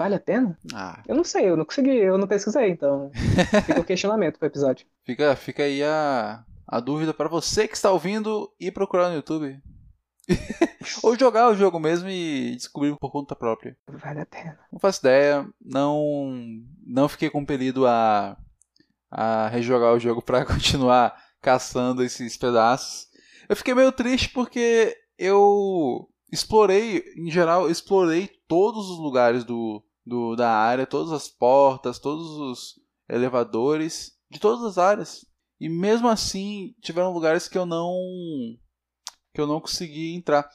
vale 0.00 0.14
a 0.14 0.20
pena? 0.20 0.58
Ah, 0.72 1.02
Eu 1.06 1.14
não 1.14 1.22
sei, 1.24 1.50
eu 1.50 1.56
não 1.58 1.64
consegui, 1.66 1.94
eu 1.94 2.16
não 2.16 2.26
pesquisei, 2.26 2.70
então 2.70 3.10
fica 3.66 3.80
o 3.80 3.84
questionamento 3.84 4.38
pro 4.38 4.48
episódio. 4.48 4.86
fica, 5.04 5.36
fica 5.36 5.62
aí 5.62 5.82
a, 5.84 6.42
a 6.66 6.80
dúvida 6.80 7.12
para 7.12 7.28
você 7.28 7.68
que 7.68 7.74
está 7.76 7.90
ouvindo 7.92 8.50
e 8.58 8.70
procurar 8.70 9.10
no 9.10 9.16
YouTube. 9.16 9.60
Ou 11.02 11.18
jogar 11.18 11.50
o 11.50 11.54
jogo 11.54 11.78
mesmo 11.78 12.08
e 12.08 12.56
descobrir 12.56 12.96
por 12.96 13.10
conta 13.10 13.36
própria. 13.36 13.76
Vale 13.86 14.20
a 14.20 14.26
pena. 14.26 14.58
Não 14.72 14.78
faço 14.80 15.00
ideia, 15.00 15.46
não 15.60 16.40
não 16.86 17.06
fiquei 17.08 17.28
compelido 17.28 17.86
a, 17.86 18.38
a 19.10 19.48
rejogar 19.48 19.92
o 19.92 20.00
jogo 20.00 20.22
para 20.22 20.44
continuar 20.46 21.14
caçando 21.42 22.02
esses 22.02 22.36
pedaços. 22.38 23.06
Eu 23.48 23.56
fiquei 23.56 23.74
meio 23.74 23.92
triste 23.92 24.30
porque 24.30 24.96
eu 25.18 26.08
explorei, 26.32 27.04
em 27.16 27.30
geral, 27.30 27.68
explorei 27.68 28.30
todos 28.46 28.88
os 28.88 28.98
lugares 28.98 29.42
do, 29.44 29.82
do 30.04 30.34
da 30.36 30.50
área, 30.50 30.86
todas 30.86 31.12
as 31.12 31.28
portas, 31.28 31.98
todos 31.98 32.26
os 32.26 32.80
elevadores, 33.08 34.12
de 34.30 34.38
todas 34.38 34.64
as 34.64 34.78
áreas. 34.78 35.24
E 35.60 35.68
mesmo 35.68 36.08
assim, 36.08 36.74
tiveram 36.80 37.12
lugares 37.12 37.48
que 37.48 37.58
eu 37.58 37.66
não 37.66 37.94
que 39.34 39.40
eu 39.40 39.46
não 39.46 39.60
consegui 39.60 40.14
entrar. 40.14 40.48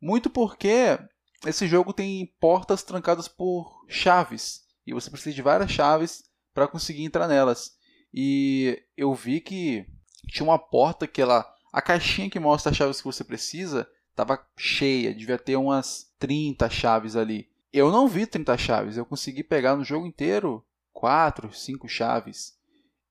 Muito 0.00 0.30
porque 0.30 0.98
esse 1.46 1.66
jogo 1.66 1.92
tem 1.92 2.32
portas 2.38 2.82
trancadas 2.82 3.26
por 3.28 3.84
chaves 3.88 4.62
e 4.86 4.92
você 4.92 5.10
precisa 5.10 5.34
de 5.34 5.42
várias 5.42 5.70
chaves 5.70 6.22
para 6.54 6.68
conseguir 6.68 7.04
entrar 7.04 7.26
nelas. 7.26 7.72
E 8.12 8.80
eu 8.96 9.14
vi 9.14 9.40
que 9.40 9.86
tinha 10.28 10.44
uma 10.44 10.58
porta 10.58 11.06
que 11.06 11.22
ela 11.22 11.50
a 11.72 11.80
caixinha 11.80 12.28
que 12.28 12.38
mostra 12.38 12.70
as 12.70 12.76
chaves 12.76 12.98
que 12.98 13.06
você 13.06 13.24
precisa 13.24 13.88
estava 14.10 14.38
cheia, 14.58 15.14
devia 15.14 15.38
ter 15.38 15.56
umas 15.56 16.12
30 16.18 16.68
chaves 16.68 17.16
ali. 17.16 17.48
Eu 17.72 17.90
não 17.90 18.06
vi 18.08 18.26
30 18.26 18.56
chaves, 18.58 18.96
eu 18.96 19.06
consegui 19.06 19.42
pegar 19.42 19.76
no 19.76 19.84
jogo 19.84 20.06
inteiro 20.06 20.64
4, 20.92 21.52
5 21.52 21.88
chaves. 21.88 22.54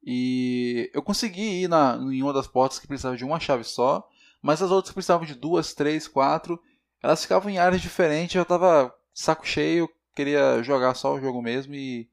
E 0.03 0.89
eu 0.93 1.01
consegui 1.01 1.64
ir 1.64 1.68
na, 1.68 1.95
em 1.95 2.24
uma 2.24 2.34
das 2.34 2.47
portas 2.47 2.80
que 2.80 2.88
precisava 2.88 3.18
de 3.18 3.26
uma 3.26 3.39
chave 3.39 3.64
só, 3.64 4.07
mas 4.41 4.62
as 4.62 4.72
outras 4.72 4.89
que 4.91 4.95
precisavam 4.95 5.26
de 5.26 5.36
duas, 5.36 5.74
três, 5.74 6.07
quatro, 6.07 6.59
elas 7.01 7.22
ficavam 7.22 7.49
em 7.49 7.57
áreas 7.59 7.82
diferentes. 7.82 8.36
Eu 8.36 8.45
tava 8.45 8.93
saco 9.14 9.45
cheio, 9.45 9.89
queria 10.16 10.62
jogar 10.64 10.95
só 10.95 11.14
o 11.16 11.20
jogo 11.22 11.41
mesmo 11.41 11.76
e 11.76 12.09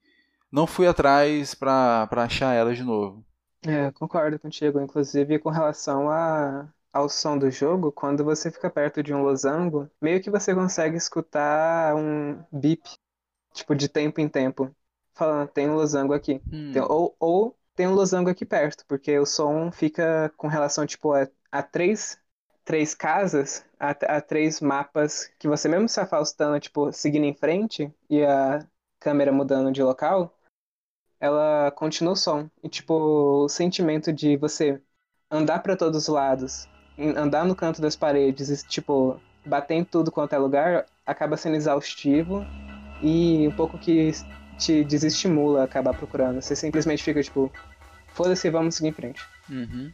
não 0.50 0.66
fui 0.66 0.86
atrás 0.86 1.54
pra, 1.54 2.06
pra 2.08 2.24
achar 2.24 2.54
elas 2.54 2.76
de 2.76 2.84
novo. 2.84 3.24
É, 3.66 3.90
concordo 3.92 4.38
contigo, 4.38 4.80
inclusive 4.80 5.38
com 5.38 5.50
relação 5.50 6.08
a, 6.10 6.68
ao 6.98 7.08
som 7.08 7.38
do 7.38 7.50
jogo, 7.50 7.92
quando 7.92 8.24
você 8.24 8.50
fica 8.50 8.68
perto 8.68 9.02
de 9.02 9.14
um 9.14 9.22
losango, 9.22 9.88
meio 10.00 10.20
que 10.20 10.30
você 10.30 10.54
consegue 10.54 10.96
escutar 10.96 11.94
um 11.94 12.42
bip, 12.50 12.88
tipo 13.52 13.74
de 13.74 13.88
tempo 13.88 14.20
em 14.20 14.28
tempo, 14.28 14.74
falando, 15.14 15.48
tem 15.48 15.68
um 15.68 15.74
losango 15.74 16.12
aqui. 16.12 16.42
Hum, 16.52 16.72
Tem- 16.72 16.82
ou, 16.82 17.14
ou 17.18 17.56
tem 17.74 17.86
um 17.86 17.94
losango 17.94 18.28
aqui 18.28 18.44
perto, 18.44 18.84
porque 18.86 19.16
o 19.18 19.24
som 19.24 19.70
fica 19.70 20.32
com 20.36 20.48
relação, 20.48 20.84
tipo, 20.86 21.12
a, 21.12 21.28
a 21.52 21.62
três, 21.62 22.18
três 22.64 22.94
casas, 22.94 23.64
a, 23.78 23.90
a 23.90 24.20
três 24.20 24.60
mapas 24.60 25.30
que 25.38 25.46
você 25.46 25.68
mesmo 25.68 25.88
se 25.88 26.00
afastando, 26.00 26.58
tipo, 26.58 26.92
seguindo 26.92 27.24
em 27.24 27.34
frente 27.34 27.92
e 28.10 28.24
a 28.24 28.66
câmera 28.98 29.30
mudando 29.30 29.70
de 29.70 29.82
local, 29.82 30.36
ela 31.20 31.70
continua 31.70 32.14
o 32.14 32.16
som. 32.16 32.50
E, 32.62 32.68
tipo, 32.68 32.94
o 33.44 33.48
sentimento 33.48 34.12
de 34.12 34.36
você 34.36 34.82
andar 35.30 35.60
para 35.60 35.76
todos 35.76 36.02
os 36.02 36.08
lados, 36.08 36.66
andar 36.98 37.44
no 37.44 37.54
canto 37.54 37.80
das 37.80 37.96
paredes 37.96 38.48
e, 38.48 38.66
tipo, 38.66 39.20
bater 39.44 39.74
em 39.74 39.84
tudo 39.84 40.10
quanto 40.10 40.34
é 40.34 40.38
lugar, 40.38 40.86
acaba 41.06 41.36
sendo 41.36 41.56
exaustivo 41.56 42.44
e 43.02 43.46
um 43.48 43.52
pouco 43.52 43.78
que 43.78 44.12
te 44.58 44.84
desestimula 44.84 45.62
a 45.62 45.64
acabar 45.64 45.94
procurando. 45.94 46.42
Você 46.42 46.56
simplesmente 46.56 47.02
fica 47.02 47.22
tipo, 47.22 47.50
foda-se, 48.12 48.50
vamos 48.50 48.74
seguir 48.74 48.88
em 48.88 48.92
frente. 48.92 49.22
uhum. 49.48 49.92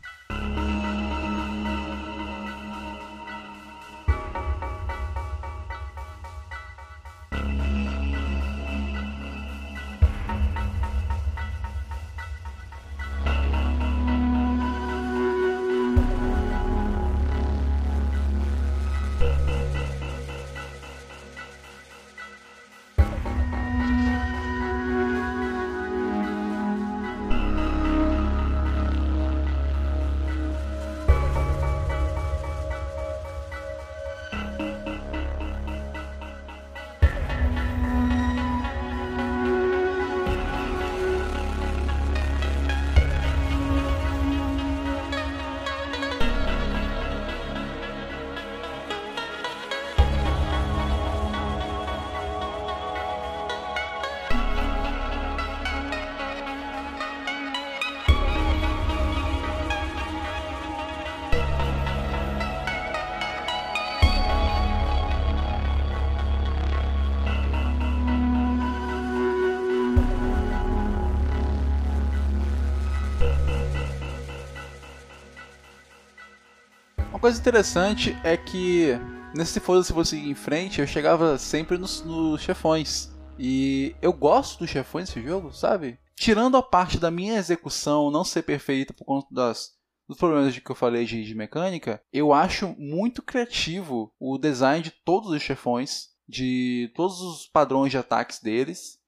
Coisa 77.25 77.41
interessante 77.41 78.14
é 78.22 78.37
que 78.37 78.89
nesse 79.35 79.59
foda-se 79.59 79.95
você 79.95 80.14
ir 80.14 80.29
em 80.29 80.35
frente, 80.35 80.83
eu 80.83 80.87
chegava 80.87 81.39
sempre 81.39 81.79
nos, 81.79 82.05
nos 82.05 82.43
chefões. 82.43 83.11
E 83.39 83.97
eu 84.03 84.12
gosto 84.12 84.59
dos 84.59 84.68
chefões 84.68 85.09
desse 85.09 85.27
jogo, 85.27 85.51
sabe? 85.51 85.99
Tirando 86.14 86.59
a 86.59 86.62
parte 86.62 86.99
da 86.99 87.11
minha 87.11 87.39
execução 87.39 88.11
não 88.11 88.25
ser 88.25 88.43
perfeita 88.43 88.93
por 88.93 89.07
conta 89.07 89.27
das, 89.31 89.70
dos 90.07 90.18
problemas 90.18 90.59
que 90.59 90.70
eu 90.70 90.77
falei 90.77 91.07
de, 91.07 91.25
de 91.25 91.35
mecânica, 91.35 91.99
eu 92.12 92.31
acho 92.31 92.77
muito 92.79 93.22
criativo 93.22 94.12
o 94.20 94.37
design 94.37 94.83
de 94.83 94.91
todos 94.91 95.31
os 95.31 95.41
chefões, 95.41 96.09
de 96.29 96.93
todos 96.95 97.22
os 97.22 97.47
padrões 97.47 97.91
de 97.91 97.97
ataques 97.97 98.39
deles. 98.39 98.99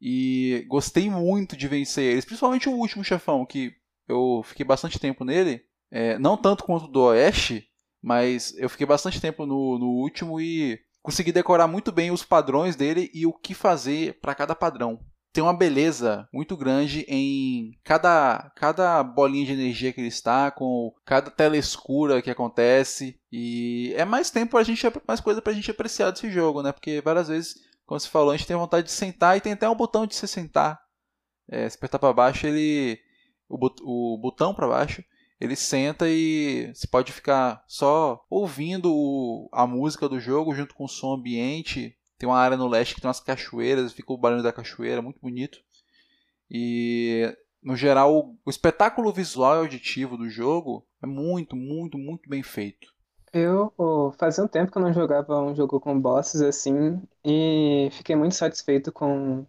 E 0.00 0.64
gostei 0.68 1.10
muito 1.10 1.56
de 1.56 1.66
vencer 1.66 2.04
eles, 2.04 2.24
principalmente 2.24 2.68
o 2.68 2.76
último 2.76 3.02
chefão, 3.02 3.44
que 3.44 3.72
eu 4.06 4.44
fiquei 4.44 4.64
bastante 4.64 5.00
tempo 5.00 5.24
nele. 5.24 5.66
É, 5.90 6.18
não 6.18 6.36
tanto 6.36 6.64
quanto 6.64 6.88
do 6.88 7.02
Oeste, 7.02 7.66
mas 8.02 8.54
eu 8.56 8.68
fiquei 8.68 8.86
bastante 8.86 9.20
tempo 9.20 9.46
no, 9.46 9.78
no 9.78 9.86
último 9.86 10.40
e 10.40 10.78
consegui 11.02 11.32
decorar 11.32 11.66
muito 11.66 11.90
bem 11.90 12.10
os 12.10 12.24
padrões 12.24 12.76
dele 12.76 13.10
e 13.14 13.26
o 13.26 13.32
que 13.32 13.54
fazer 13.54 14.18
para 14.20 14.34
cada 14.34 14.54
padrão. 14.54 15.00
Tem 15.32 15.42
uma 15.42 15.56
beleza 15.56 16.28
muito 16.32 16.56
grande 16.56 17.04
em 17.08 17.78
cada, 17.84 18.50
cada 18.56 19.02
bolinha 19.02 19.46
de 19.46 19.52
energia 19.52 19.92
que 19.92 20.00
ele 20.00 20.08
está, 20.08 20.50
com 20.50 20.92
cada 21.04 21.30
tela 21.30 21.56
escura 21.56 22.22
que 22.22 22.30
acontece. 22.30 23.20
E 23.30 23.92
é 23.96 24.04
mais 24.04 24.30
tempo 24.30 24.52
pra 24.52 24.62
gente, 24.62 24.82
mais 25.06 25.20
coisa 25.20 25.40
pra 25.40 25.52
gente 25.52 25.70
apreciar 25.70 26.10
desse 26.10 26.30
jogo, 26.30 26.62
né? 26.62 26.72
Porque 26.72 27.00
várias 27.02 27.28
vezes, 27.28 27.54
como 27.86 28.00
você 28.00 28.08
falou, 28.08 28.30
a 28.30 28.36
gente 28.36 28.46
tem 28.46 28.56
vontade 28.56 28.86
de 28.86 28.92
sentar 28.92 29.36
e 29.36 29.40
tem 29.40 29.52
até 29.52 29.68
um 29.68 29.76
botão 29.76 30.06
de 30.06 30.14
se 30.14 30.26
sentar. 30.26 30.80
É, 31.48 31.68
se 31.68 31.76
apertar 31.76 31.98
para 31.98 32.12
baixo, 32.12 32.46
ele. 32.46 32.98
O, 33.48 34.14
o 34.14 34.18
botão 34.18 34.52
para 34.52 34.68
baixo, 34.68 35.02
ele 35.40 35.54
senta 35.54 36.08
e 36.08 36.72
você 36.74 36.86
pode 36.86 37.12
ficar 37.12 37.62
só 37.66 38.24
ouvindo 38.28 39.48
a 39.52 39.66
música 39.66 40.08
do 40.08 40.18
jogo 40.18 40.54
junto 40.54 40.74
com 40.74 40.84
o 40.84 40.88
som 40.88 41.14
ambiente. 41.14 41.96
Tem 42.18 42.28
uma 42.28 42.38
área 42.38 42.56
no 42.56 42.66
leste 42.66 42.94
que 42.94 43.00
tem 43.00 43.08
umas 43.08 43.20
cachoeiras, 43.20 43.92
fica 43.92 44.12
o 44.12 44.18
barulho 44.18 44.42
da 44.42 44.52
cachoeira, 44.52 45.00
muito 45.00 45.20
bonito. 45.20 45.58
E 46.50 47.36
no 47.62 47.76
geral, 47.76 48.34
o 48.44 48.50
espetáculo 48.50 49.12
visual 49.12 49.56
e 49.56 49.58
auditivo 49.58 50.16
do 50.16 50.28
jogo 50.28 50.84
é 51.02 51.06
muito, 51.06 51.54
muito, 51.54 51.96
muito 51.96 52.28
bem 52.28 52.42
feito. 52.42 52.92
Eu 53.32 53.72
fazia 54.18 54.42
um 54.42 54.48
tempo 54.48 54.72
que 54.72 54.78
eu 54.78 54.82
não 54.82 54.92
jogava 54.92 55.40
um 55.40 55.54
jogo 55.54 55.78
com 55.78 56.00
bosses 56.00 56.40
assim 56.40 57.00
e 57.24 57.88
fiquei 57.92 58.16
muito 58.16 58.34
satisfeito 58.34 58.90
com 58.90 59.46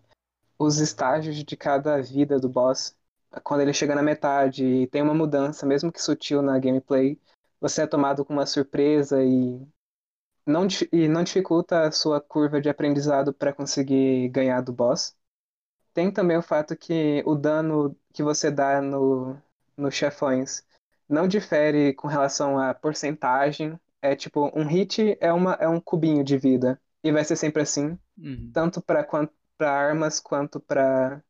os 0.58 0.80
estágios 0.80 1.44
de 1.44 1.56
cada 1.56 2.02
vida 2.02 2.38
do 2.38 2.50
boss 2.50 2.94
quando 3.44 3.62
ele 3.62 3.74
chega 3.74 3.96
na 3.96 4.02
metade 4.02 4.66
e 4.66 4.88
tem 4.88 5.02
uma 5.02 5.14
mudança, 5.14 5.66
mesmo 5.66 5.92
que 5.92 6.02
sutil 6.02 6.42
na 6.42 6.58
gameplay, 6.60 7.20
você 7.60 7.84
é 7.84 7.88
tomado 7.88 8.26
com 8.26 8.34
uma 8.34 8.46
surpresa 8.46 9.24
e 9.24 9.62
não, 10.46 10.68
e 10.92 11.08
não 11.08 11.24
dificulta 11.24 11.82
a 11.88 11.92
sua 11.92 12.20
curva 12.20 12.60
de 12.60 12.70
aprendizado 12.70 13.34
para 13.34 13.54
conseguir 13.54 14.30
ganhar 14.30 14.62
do 14.62 14.74
boss. 14.74 15.16
Tem 15.94 16.12
também 16.12 16.38
o 16.38 16.42
fato 16.42 16.76
que 16.76 17.24
o 17.26 17.36
dano 17.36 17.96
que 18.14 18.24
você 18.24 18.50
dá 18.50 18.82
no, 18.82 19.38
nos 19.78 19.94
chefões 19.94 20.64
não 21.08 21.28
difere 21.28 21.94
com 21.94 22.08
relação 22.08 22.58
à 22.58 22.74
porcentagem. 22.74 23.80
É 24.02 24.16
tipo, 24.16 24.52
um 24.58 24.66
hit 24.66 25.18
é, 25.20 25.34
uma, 25.34 25.54
é 25.54 25.68
um 25.68 25.80
cubinho 25.80 26.24
de 26.24 26.38
vida. 26.38 26.80
E 27.04 27.12
vai 27.12 27.24
ser 27.24 27.36
sempre 27.36 27.62
assim. 27.62 27.98
Uhum. 28.18 28.52
Tanto 28.54 28.82
para 28.82 29.06
armas 29.60 30.20
quanto 30.20 30.60
para 30.60 31.22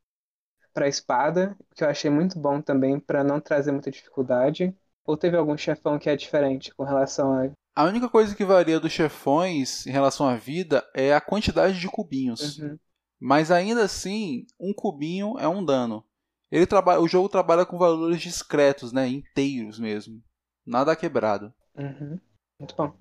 para 0.79 0.87
espada, 0.87 1.57
que 1.75 1.83
eu 1.83 1.89
achei 1.89 2.09
muito 2.09 2.39
bom 2.39 2.61
também 2.61 2.97
para 2.97 3.21
não 3.21 3.41
trazer 3.41 3.73
muita 3.73 3.91
dificuldade. 3.91 4.73
Ou 5.05 5.17
teve 5.17 5.35
algum 5.35 5.57
chefão 5.57 5.99
que 5.99 6.09
é 6.09 6.15
diferente 6.15 6.73
com 6.73 6.83
relação 6.83 7.33
a 7.33 7.51
a 7.75 7.85
única 7.85 8.09
coisa 8.09 8.35
que 8.35 8.43
varia 8.43 8.77
dos 8.77 8.91
chefões 8.91 9.87
em 9.87 9.91
relação 9.91 10.27
à 10.27 10.35
vida 10.35 10.85
é 10.93 11.13
a 11.13 11.21
quantidade 11.21 11.79
de 11.79 11.87
cubinhos. 11.87 12.57
Uhum. 12.57 12.77
Mas 13.17 13.51
ainda 13.51 13.85
assim, 13.85 14.45
um 14.59 14.73
cubinho 14.73 15.37
é 15.39 15.47
um 15.47 15.63
dano. 15.63 16.03
Ele 16.51 16.65
trabalha, 16.65 16.99
o 16.99 17.07
jogo 17.07 17.29
trabalha 17.29 17.65
com 17.65 17.77
valores 17.77 18.19
discretos, 18.19 18.91
né, 18.91 19.07
inteiros 19.07 19.79
mesmo. 19.79 20.21
Nada 20.65 20.93
quebrado. 20.93 21.53
Uhum. 21.73 22.19
Muito 22.59 22.75
bom. 22.75 22.93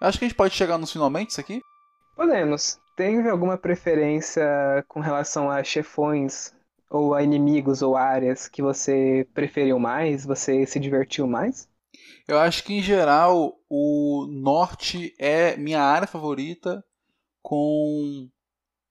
Acho 0.00 0.18
que 0.18 0.24
a 0.24 0.28
gente 0.28 0.36
pode 0.36 0.54
chegar 0.54 0.78
nos 0.78 0.92
finalmente 0.92 1.30
isso 1.30 1.40
aqui. 1.40 1.60
Podemos. 2.14 2.78
Tem 2.96 3.28
alguma 3.28 3.56
preferência 3.56 4.44
com 4.88 5.00
relação 5.00 5.50
a 5.50 5.62
chefões 5.62 6.52
ou 6.90 7.14
a 7.14 7.22
inimigos 7.22 7.82
ou 7.82 7.96
áreas 7.96 8.48
que 8.48 8.62
você 8.62 9.26
preferiu 9.34 9.78
mais? 9.78 10.24
Você 10.24 10.66
se 10.66 10.80
divertiu 10.80 11.26
mais? 11.26 11.68
Eu 12.26 12.38
acho 12.38 12.64
que 12.64 12.74
em 12.74 12.82
geral 12.82 13.58
o 13.68 14.26
norte 14.28 15.14
é 15.18 15.56
minha 15.56 15.80
área 15.80 16.06
favorita, 16.06 16.84
com 17.42 18.28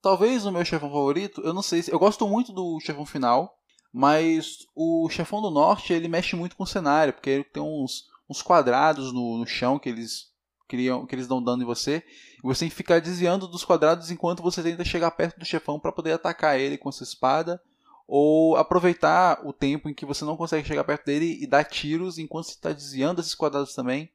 talvez 0.01 0.45
o 0.45 0.51
meu 0.51 0.65
chefão 0.65 0.89
favorito. 0.89 1.41
Eu 1.41 1.53
não 1.53 1.61
sei 1.61 1.83
se 1.83 1.91
eu 1.91 1.99
gosto 1.99 2.27
muito 2.27 2.51
do 2.51 2.79
chefão 2.79 3.05
final, 3.05 3.57
mas 3.93 4.65
o 4.75 5.09
chefão 5.09 5.41
do 5.41 5.51
norte 5.51 5.93
ele 5.93 6.07
mexe 6.07 6.35
muito 6.35 6.55
com 6.55 6.63
o 6.63 6.67
cenário, 6.67 7.13
porque 7.13 7.29
ele 7.29 7.43
tem 7.43 7.61
uns, 7.61 8.05
uns 8.29 8.41
quadrados 8.41 9.13
no, 9.13 9.37
no 9.37 9.45
chão 9.45 9.77
que 9.77 9.89
eles 9.89 10.31
criam, 10.67 11.05
que 11.05 11.15
eles 11.15 11.27
dão 11.27 11.43
dano 11.43 11.63
em 11.63 11.65
você. 11.65 12.03
E 12.37 12.41
você 12.43 12.61
tem 12.61 12.69
que 12.69 12.75
ficar 12.75 12.99
desviando 12.99 13.47
dos 13.47 13.63
quadrados 13.63 14.11
enquanto 14.11 14.43
você 14.43 14.61
tenta 14.61 14.83
chegar 14.83 15.11
perto 15.11 15.39
do 15.39 15.45
chefão 15.45 15.79
para 15.79 15.91
poder 15.91 16.13
atacar 16.13 16.59
ele 16.59 16.77
com 16.77 16.91
sua 16.91 17.05
espada. 17.05 17.61
Ou 18.07 18.55
aproveitar 18.55 19.45
o 19.45 19.51
tempo 19.51 19.89
em 19.89 19.93
que 19.93 20.05
você 20.05 20.23
não 20.23 20.37
consegue 20.37 20.67
chegar 20.67 20.83
perto 20.83 21.05
dele 21.05 21.37
e 21.41 21.47
dar 21.47 21.63
tiros 21.63 22.17
enquanto 22.17 22.45
você 22.45 22.53
está 22.53 22.71
desviando 22.71 23.19
esses 23.19 23.35
quadrados 23.35 23.73
também. 23.73 24.09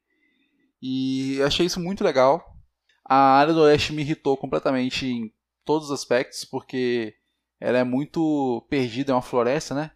E 0.80 1.40
achei 1.42 1.66
isso 1.66 1.78
muito 1.78 2.02
legal. 2.02 2.56
A 3.04 3.36
área 3.36 3.52
do 3.52 3.60
oeste 3.60 3.92
me 3.92 4.02
irritou 4.02 4.36
completamente 4.36 5.06
em 5.06 5.32
todos 5.64 5.88
os 5.88 5.92
aspectos, 5.92 6.44
porque 6.44 7.14
ela 7.60 7.78
é 7.78 7.84
muito 7.84 8.66
perdida, 8.68 9.12
é 9.12 9.14
uma 9.14 9.22
floresta, 9.22 9.74
né? 9.74 9.90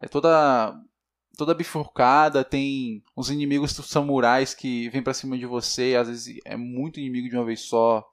É 0.00 0.08
toda 0.08 0.74
toda 1.36 1.54
bifurcada, 1.54 2.44
tem 2.44 3.02
uns 3.16 3.30
inimigos 3.30 3.72
samurais 3.72 4.54
que 4.54 4.88
vêm 4.90 5.02
para 5.02 5.14
cima 5.14 5.36
de 5.36 5.46
você, 5.46 5.96
às 5.96 6.08
vezes 6.08 6.40
é 6.44 6.56
muito 6.56 7.00
inimigo 7.00 7.28
de 7.28 7.36
uma 7.36 7.44
vez 7.44 7.60
só. 7.60 8.06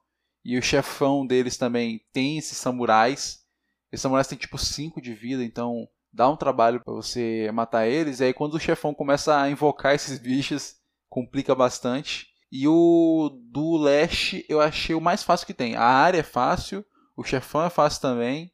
E 0.43 0.57
o 0.57 0.61
chefão 0.61 1.25
deles 1.25 1.57
também 1.57 2.01
tem 2.11 2.37
esses 2.37 2.57
samurais. 2.57 3.45
Esses 3.91 4.01
samurais 4.01 4.27
têm 4.27 4.37
tipo 4.37 4.57
5 4.57 5.01
de 5.01 5.13
vida, 5.13 5.43
então 5.43 5.87
dá 6.11 6.29
um 6.29 6.35
trabalho 6.35 6.81
para 6.83 6.93
você 6.93 7.49
matar 7.53 7.87
eles. 7.87 8.19
E 8.19 8.25
aí 8.25 8.33
quando 8.33 8.55
o 8.55 8.59
chefão 8.59 8.93
começa 8.93 9.39
a 9.39 9.49
invocar 9.49 9.93
esses 9.93 10.17
bichos, 10.17 10.75
complica 11.09 11.53
bastante. 11.53 12.27
E 12.51 12.67
o 12.67 13.29
do 13.51 13.77
leste 13.77 14.45
eu 14.49 14.59
achei 14.59 14.95
o 14.95 15.01
mais 15.01 15.23
fácil 15.23 15.47
que 15.47 15.53
tem. 15.53 15.75
A 15.75 15.83
área 15.83 16.19
é 16.19 16.23
fácil, 16.23 16.83
o 17.15 17.23
chefão 17.23 17.63
é 17.63 17.69
fácil 17.69 18.01
também. 18.01 18.51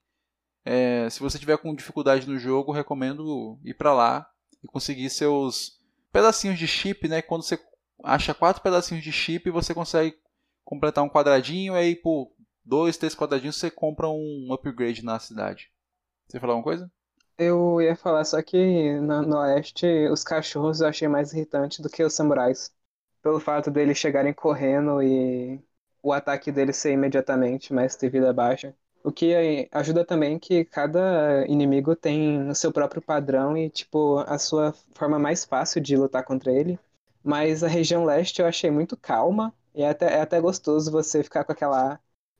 É, 0.65 1.09
se 1.09 1.21
você 1.21 1.39
tiver 1.39 1.57
com 1.57 1.73
dificuldade 1.73 2.27
no 2.27 2.37
jogo, 2.37 2.73
recomendo 2.73 3.57
ir 3.63 3.73
para 3.73 3.93
lá 3.93 4.27
e 4.63 4.67
conseguir 4.67 5.09
seus 5.09 5.79
pedacinhos 6.11 6.57
de 6.57 6.67
chip, 6.67 7.07
né? 7.07 7.21
Quando 7.21 7.43
você 7.43 7.59
acha 8.03 8.33
quatro 8.33 8.61
pedacinhos 8.61 9.03
de 9.03 9.11
chip, 9.11 9.49
você 9.49 9.73
consegue 9.73 10.15
completar 10.63 11.03
um 11.03 11.09
quadradinho 11.09 11.73
aí 11.73 11.95
por 11.95 12.31
dois, 12.63 12.97
três 12.97 13.15
quadradinhos 13.15 13.57
você 13.57 13.71
compra 13.71 14.09
um 14.09 14.49
upgrade 14.51 15.03
na 15.03 15.19
cidade. 15.19 15.71
Você 16.27 16.39
falar 16.39 16.53
alguma 16.53 16.63
coisa? 16.63 16.91
Eu 17.37 17.81
ia 17.81 17.95
falar 17.95 18.25
só 18.25 18.41
que 18.41 18.99
no, 18.99 19.21
no 19.21 19.37
oeste 19.37 19.85
os 20.11 20.23
cachorros 20.23 20.81
eu 20.81 20.87
achei 20.87 21.07
mais 21.07 21.31
irritante 21.33 21.81
do 21.81 21.89
que 21.89 22.03
os 22.03 22.13
samurais. 22.13 22.73
Pelo 23.21 23.39
fato 23.39 23.69
deles 23.71 23.97
chegarem 23.97 24.33
correndo 24.33 25.01
e 25.01 25.59
o 26.01 26.11
ataque 26.13 26.51
deles 26.51 26.77
ser 26.77 26.93
imediatamente, 26.93 27.73
mas 27.73 27.95
ter 27.95 28.09
vida 28.09 28.33
baixa. 28.33 28.75
O 29.07 29.11
que 29.13 29.69
ajuda 29.71 30.03
também 30.03 30.37
que 30.37 30.65
cada 30.65 31.45
inimigo 31.47 31.95
tem 31.95 32.49
o 32.49 32.53
seu 32.53 32.73
próprio 32.73 33.01
padrão 33.01 33.57
e, 33.57 33.69
tipo, 33.69 34.17
a 34.27 34.37
sua 34.37 34.75
forma 34.95 35.17
mais 35.17 35.45
fácil 35.45 35.79
de 35.79 35.95
lutar 35.95 36.25
contra 36.25 36.51
ele. 36.51 36.77
Mas 37.23 37.63
a 37.63 37.69
região 37.69 38.03
leste 38.03 38.41
eu 38.41 38.45
achei 38.45 38.69
muito 38.69 38.97
calma 38.97 39.53
e 39.73 39.81
é 39.81 39.87
até, 39.87 40.15
é 40.15 40.21
até 40.21 40.41
gostoso 40.41 40.91
você 40.91 41.23
ficar 41.23 41.45
com 41.45 41.53
aquela 41.53 41.97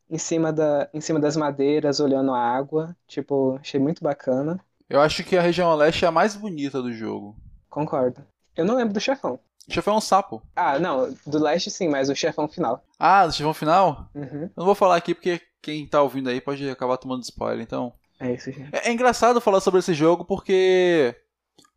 em 0.09 0.17
cima, 0.17 0.51
da, 0.51 0.89
em 0.93 0.99
cima 0.99 1.21
das 1.21 1.37
madeiras, 1.37 2.01
olhando 2.01 2.33
a 2.33 2.39
água. 2.39 2.93
Tipo, 3.07 3.57
achei 3.61 3.79
muito 3.79 4.03
bacana. 4.03 4.59
Eu 4.89 4.99
acho 4.99 5.23
que 5.23 5.37
a 5.37 5.41
região 5.41 5.73
leste 5.73 6.03
é 6.03 6.09
a 6.09 6.11
mais 6.11 6.35
bonita 6.35 6.81
do 6.81 6.91
jogo. 6.91 7.33
Concordo. 7.69 8.21
Eu 8.57 8.65
não 8.65 8.75
lembro 8.75 8.93
do 8.93 8.99
chefão. 8.99 9.39
O 9.69 9.73
chefão 9.73 9.93
é 9.93 9.97
um 9.97 10.01
sapo. 10.01 10.41
Ah, 10.53 10.77
não, 10.77 11.13
do 11.25 11.39
leste 11.39 11.71
sim, 11.71 11.87
mas 11.87 12.09
o 12.09 12.15
chefão 12.15 12.45
final. 12.45 12.83
Ah, 12.99 13.25
do 13.25 13.31
chefão 13.31 13.53
final? 13.53 14.09
Uhum. 14.13 14.43
Eu 14.43 14.51
não 14.57 14.65
vou 14.65 14.75
falar 14.75 14.97
aqui 14.97 15.15
porque 15.15 15.41
quem 15.67 15.85
tá 15.85 16.01
ouvindo 16.01 16.29
aí 16.29 16.39
pode 16.39 16.67
acabar 16.69 16.95
tomando 16.95 17.23
spoiler, 17.23 17.61
então. 17.61 17.91
É 18.17 18.33
isso, 18.33 18.49
gente. 18.49 18.73
É, 18.73 18.87
é 18.87 18.93
engraçado 18.93 19.41
falar 19.41 19.59
sobre 19.59 19.81
esse 19.81 19.93
jogo 19.93 20.23
porque 20.23 21.13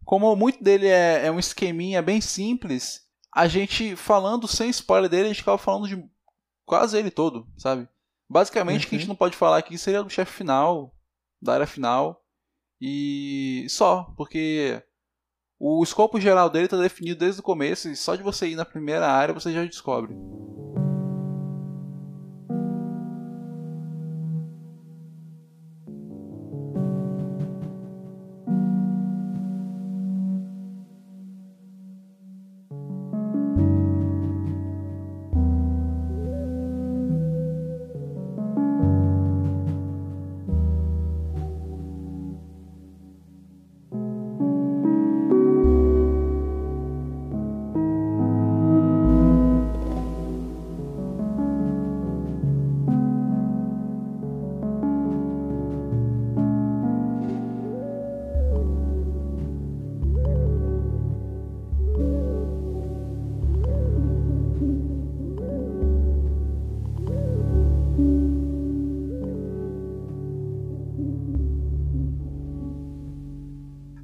como 0.05 0.35
muito 0.37 0.63
dele 0.63 0.87
é, 0.87 1.27
é 1.27 1.31
um 1.31 1.41
esqueminha 1.41 2.01
bem 2.01 2.21
simples, 2.21 3.05
a 3.35 3.49
gente 3.49 3.97
falando 3.97 4.47
sem 4.47 4.71
spoiler 4.71 5.11
dele, 5.11 5.25
a 5.25 5.33
gente 5.33 5.43
acaba 5.43 5.59
falando 5.59 5.89
de 5.89 6.05
quase 6.65 6.97
ele 6.97 7.11
todo, 7.11 7.49
sabe? 7.57 7.89
Basicamente, 8.29 8.87
o 8.87 8.89
que 8.89 8.95
a 8.95 8.99
gente 8.99 9.09
uhum. 9.09 9.13
não 9.13 9.17
pode 9.17 9.37
falar 9.37 9.59
aqui 9.59 9.77
seria 9.77 10.05
do 10.05 10.11
chefe 10.11 10.33
final, 10.33 10.95
da 11.43 11.55
área 11.55 11.67
final, 11.67 12.25
e 12.81 13.67
só, 13.69 14.05
porque 14.17 14.81
o 15.59 15.83
escopo 15.83 16.21
geral 16.21 16.49
dele 16.49 16.67
está 16.67 16.77
definido 16.77 17.19
desde 17.19 17.41
o 17.41 17.45
começo, 17.45 17.89
e 17.89 17.97
só 17.97 18.15
de 18.15 18.23
você 18.23 18.49
ir 18.49 18.55
na 18.55 18.65
primeira 18.65 19.09
área 19.09 19.35
você 19.35 19.53
já 19.53 19.65
descobre. 19.65 20.15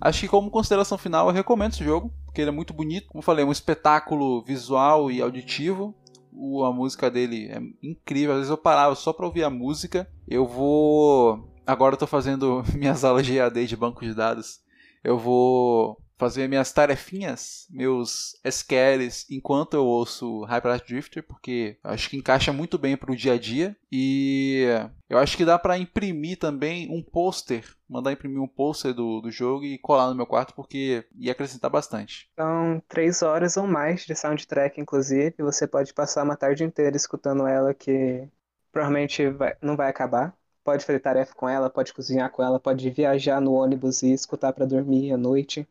Acho 0.06 0.20
que 0.20 0.28
como 0.28 0.52
consideração 0.52 0.96
final 0.96 1.26
eu 1.26 1.34
recomendo 1.34 1.72
esse 1.72 1.82
jogo, 1.82 2.12
porque 2.24 2.40
ele 2.40 2.50
é 2.50 2.52
muito 2.52 2.72
bonito. 2.72 3.08
Como 3.08 3.18
eu 3.18 3.24
falei, 3.24 3.44
é 3.44 3.48
um 3.48 3.50
espetáculo 3.50 4.40
visual 4.40 5.10
e 5.10 5.20
auditivo. 5.20 5.96
O, 6.32 6.64
a 6.64 6.72
música 6.72 7.10
dele 7.10 7.48
é 7.48 7.60
incrível. 7.82 8.30
Às 8.30 8.38
vezes 8.38 8.50
eu 8.50 8.56
parava 8.56 8.94
só 8.94 9.12
pra 9.12 9.26
ouvir 9.26 9.42
a 9.42 9.50
música. 9.50 10.08
Eu 10.28 10.46
vou. 10.46 11.52
Agora 11.66 11.94
eu 11.94 11.98
tô 11.98 12.06
fazendo 12.06 12.62
minhas 12.72 13.02
aulas 13.02 13.26
de 13.26 13.36
EAD 13.36 13.66
de 13.66 13.76
banco 13.76 14.04
de 14.04 14.14
dados. 14.14 14.60
Eu 15.02 15.18
vou 15.18 16.00
fazer 16.16 16.48
minhas 16.48 16.72
tarefinhas, 16.72 17.66
meus 17.70 18.38
SQLs, 18.44 19.26
enquanto 19.30 19.74
eu 19.74 19.84
ouço 19.84 20.44
Hyperlight 20.44 20.86
Drifter, 20.86 21.22
porque 21.22 21.78
acho 21.84 22.08
que 22.08 22.16
encaixa 22.16 22.52
muito 22.52 22.78
bem 22.78 22.96
para 22.96 23.12
o 23.12 23.16
dia 23.16 23.34
a 23.34 23.38
dia. 23.38 23.76
E 23.92 24.64
eu 25.08 25.18
acho 25.18 25.36
que 25.36 25.44
dá 25.44 25.58
para 25.58 25.78
imprimir 25.78 26.38
também 26.38 26.90
um 26.90 27.02
pôster, 27.02 27.64
mandar 27.88 28.12
imprimir 28.12 28.40
um 28.40 28.48
pôster 28.48 28.92
do, 28.92 29.20
do 29.20 29.30
jogo 29.30 29.64
e 29.64 29.78
colar 29.78 30.08
no 30.08 30.14
meu 30.14 30.26
quarto, 30.26 30.54
porque 30.54 31.04
ia 31.16 31.32
acrescentar 31.32 31.70
bastante. 31.70 32.30
São 32.34 32.82
três 32.88 33.22
horas 33.22 33.56
ou 33.56 33.66
mais 33.66 34.04
de 34.04 34.14
soundtrack, 34.14 34.80
inclusive. 34.80 35.34
Você 35.38 35.66
pode 35.66 35.92
passar 35.94 36.24
uma 36.24 36.36
tarde 36.36 36.64
inteira 36.64 36.96
escutando 36.96 37.46
ela, 37.46 37.74
que 37.74 38.28
provavelmente 38.72 39.28
vai, 39.30 39.56
não 39.62 39.76
vai 39.76 39.88
acabar 39.88 40.36
pode 40.66 40.84
fazer 40.84 40.98
tarefa 40.98 41.32
com 41.32 41.48
ela, 41.48 41.70
pode 41.70 41.94
cozinhar 41.94 42.28
com 42.28 42.42
ela, 42.42 42.58
pode 42.58 42.90
viajar 42.90 43.40
no 43.40 43.52
ônibus 43.52 44.02
e 44.02 44.12
escutar 44.12 44.52
para 44.52 44.66
dormir 44.66 45.12
à 45.12 45.16
noite. 45.16 45.64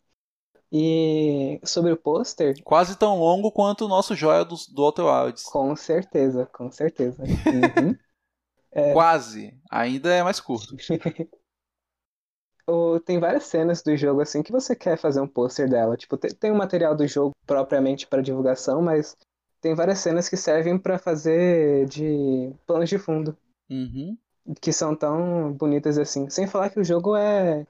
E 0.71 1.59
sobre 1.63 1.91
o 1.91 1.97
pôster. 1.97 2.61
Quase 2.63 2.97
tão 2.97 3.17
longo 3.19 3.51
quanto 3.51 3.85
o 3.85 3.87
nosso 3.87 4.15
joia 4.15 4.43
do, 4.43 4.55
do 4.73 4.83
Outer 4.83 5.05
Wilds. 5.05 5.43
Com 5.43 5.75
certeza, 5.75 6.45
com 6.47 6.71
certeza. 6.71 7.23
Uhum. 7.45 7.95
é... 8.71 8.93
Quase. 8.93 9.57
Ainda 9.71 10.13
é 10.13 10.23
mais 10.23 10.39
curto. 10.39 10.75
tem 13.05 13.19
várias 13.19 13.43
cenas 13.43 13.83
do 13.83 13.95
jogo 13.95 14.21
assim 14.21 14.41
que 14.41 14.51
você 14.51 14.75
quer 14.75 14.97
fazer 14.97 15.21
um 15.21 15.27
pôster 15.27 15.69
dela. 15.69 15.95
Tipo, 15.95 16.17
tem 16.17 16.51
o 16.51 16.53
um 16.53 16.57
material 16.57 16.95
do 16.95 17.07
jogo 17.07 17.35
propriamente 17.45 18.07
para 18.07 18.21
divulgação, 18.21 18.81
mas 18.81 19.15
tem 19.61 19.75
várias 19.75 19.99
cenas 19.99 20.27
que 20.27 20.35
servem 20.35 20.77
para 20.77 20.97
fazer 20.97 21.85
de 21.87 22.53
planos 22.65 22.89
de 22.89 22.97
fundo. 22.97 23.37
Uhum. 23.69 24.17
Que 24.59 24.73
são 24.73 24.95
tão 24.95 25.53
bonitas 25.53 25.97
assim. 25.97 26.29
Sem 26.29 26.47
falar 26.47 26.69
que 26.69 26.79
o 26.79 26.83
jogo 26.83 27.15
é 27.15 27.65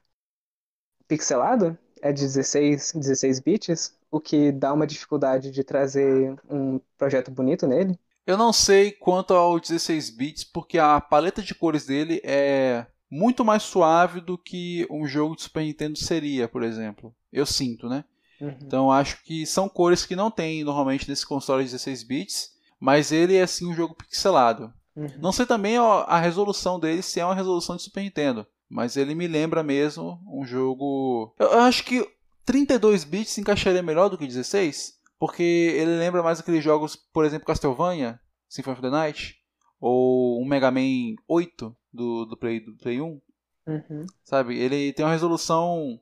pixelado 1.08 1.78
é 2.06 2.14
de 2.14 2.22
16, 2.22 2.94
16 2.94 3.40
bits, 3.40 3.98
o 4.12 4.20
que 4.20 4.52
dá 4.52 4.72
uma 4.72 4.86
dificuldade 4.86 5.50
de 5.50 5.64
trazer 5.64 6.36
um 6.48 6.80
projeto 7.00 7.32
bonito 7.32 7.66
nele. 7.66 7.98
Eu 8.28 8.38
não 8.38 8.54
sei 8.54 8.92
quanto 8.92 9.34
ao 9.34 9.60
16 9.60 10.12
bits, 10.12 10.44
porque 10.44 10.78
a 10.78 11.02
paleta 11.02 11.42
de 11.42 11.56
cores 11.56 11.88
dele 11.88 12.22
é 12.24 12.86
muito 13.10 13.44
mais 13.44 13.64
suave 13.64 14.22
do 14.22 14.38
que 14.38 14.86
um 14.92 15.08
jogo 15.08 15.36
de 15.36 15.42
Super 15.42 15.64
Nintendo 15.64 15.98
seria, 15.98 16.48
por 16.48 16.62
exemplo. 16.62 17.12
Eu 17.34 17.44
sinto, 17.44 17.90
né? 17.90 18.06
Uhum. 18.40 18.56
Então 18.62 18.92
acho 18.92 19.24
que 19.24 19.44
são 19.44 19.68
cores 19.68 20.06
que 20.06 20.16
não 20.16 20.30
tem 20.30 20.64
normalmente 20.64 21.10
nesse 21.10 21.26
console 21.26 21.64
de 21.64 21.72
16 21.72 22.04
bits, 22.04 22.52
mas 22.80 23.12
ele 23.12 23.36
é 23.36 23.48
sim 23.48 23.66
um 23.66 23.74
jogo 23.74 23.96
pixelado. 23.96 24.72
Uhum. 24.96 25.10
Não 25.18 25.32
sei 25.32 25.48
também 25.48 25.78
a 25.78 26.20
resolução 26.20 26.80
dele 26.80 27.02
se 27.02 27.20
é 27.20 27.26
uma 27.26 27.34
resolução 27.34 27.76
de 27.76 27.82
Super 27.82 28.04
Nintendo. 28.04 28.46
Mas 28.70 28.98
ele 28.98 29.16
me 29.16 29.28
lembra 29.28 29.64
mesmo 29.64 30.20
um 30.28 30.46
jogo. 30.46 31.34
Eu 31.40 31.60
acho 31.60 31.84
que 31.84 32.08
32 32.46 33.04
bits 33.04 33.32
se 33.32 33.42
encaixaria 33.42 33.82
melhor 33.82 34.10
do 34.10 34.18
que 34.18 34.28
16, 34.28 35.00
porque 35.20 35.44
ele 35.44 35.98
lembra 35.98 36.24
mais 36.24 36.40
aqueles 36.40 36.64
jogos, 36.64 36.96
por 36.96 37.26
exemplo, 37.26 37.48
Castlevania, 37.48 38.20
Symphony 38.48 38.74
of 38.74 38.82
the 38.82 38.90
Night, 38.90 39.36
ou 39.80 40.42
um 40.42 40.46
Mega 40.46 40.72
Man 40.72 41.16
8 41.28 41.76
do, 41.94 42.26
do, 42.26 42.38
Play, 42.38 42.60
do 42.60 42.76
Play 42.78 43.02
1. 43.02 43.22
Uhum. 43.68 44.06
Sabe? 44.24 44.58
Ele 44.58 44.94
tem 44.94 45.06
uma 45.06 45.12
resolução 45.12 46.00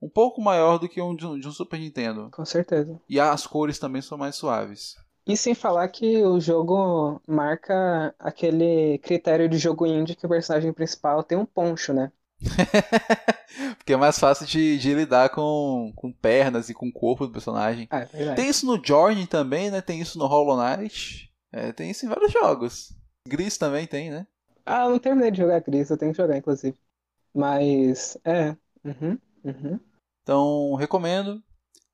um 0.00 0.08
pouco 0.08 0.40
maior 0.40 0.78
do 0.78 0.88
que 0.88 1.00
um 1.00 1.14
de 1.14 1.26
um 1.26 1.52
Super 1.52 1.78
Nintendo. 1.78 2.28
Com 2.32 2.44
certeza. 2.44 3.00
E 3.08 3.20
as 3.20 3.46
cores 3.46 3.78
também 3.78 4.02
são 4.02 4.18
mais 4.18 4.34
suaves. 4.34 4.96
E 5.26 5.36
sem 5.36 5.54
falar 5.54 5.86
que 5.88 6.22
o 6.24 6.40
jogo 6.40 7.20
marca 7.26 8.14
aquele 8.18 8.98
critério 8.98 9.48
de 9.48 9.56
jogo 9.56 9.86
indie 9.86 10.16
que 10.16 10.26
o 10.26 10.28
personagem 10.28 10.72
principal 10.72 11.22
tem 11.22 11.38
um 11.38 11.46
poncho, 11.46 11.92
né? 11.92 12.10
Porque 13.78 13.92
é 13.92 13.96
mais 13.96 14.18
fácil 14.18 14.46
de, 14.46 14.78
de, 14.78 14.94
lidar 14.94 15.30
com, 15.30 15.92
com 15.94 16.12
pernas 16.12 16.68
e 16.68 16.74
com 16.74 16.88
o 16.88 16.92
corpo 16.92 17.26
do 17.26 17.32
personagem. 17.32 17.86
Ah, 17.90 18.06
é 18.12 18.34
tem 18.34 18.48
isso 18.48 18.66
no 18.66 18.84
Journey 18.84 19.26
também, 19.26 19.70
né? 19.70 19.80
Tem 19.80 20.00
isso 20.00 20.18
no 20.18 20.26
Hollow 20.26 20.56
Knight. 20.56 21.30
É, 21.52 21.72
tem 21.72 21.90
isso 21.90 22.04
em 22.04 22.08
vários 22.08 22.32
jogos. 22.32 22.92
Gris 23.28 23.56
também 23.56 23.86
tem, 23.86 24.10
né? 24.10 24.26
Ah, 24.66 24.84
eu 24.84 24.90
não 24.90 24.98
terminei 24.98 25.30
de 25.30 25.38
jogar 25.38 25.60
Gris, 25.60 25.90
eu 25.90 25.96
tenho 25.96 26.12
que 26.12 26.16
jogar, 26.16 26.36
inclusive. 26.36 26.76
Mas, 27.34 28.16
é. 28.24 28.56
Uhum, 28.84 29.18
uhum. 29.44 29.80
Então, 30.22 30.74
recomendo. 30.74 31.42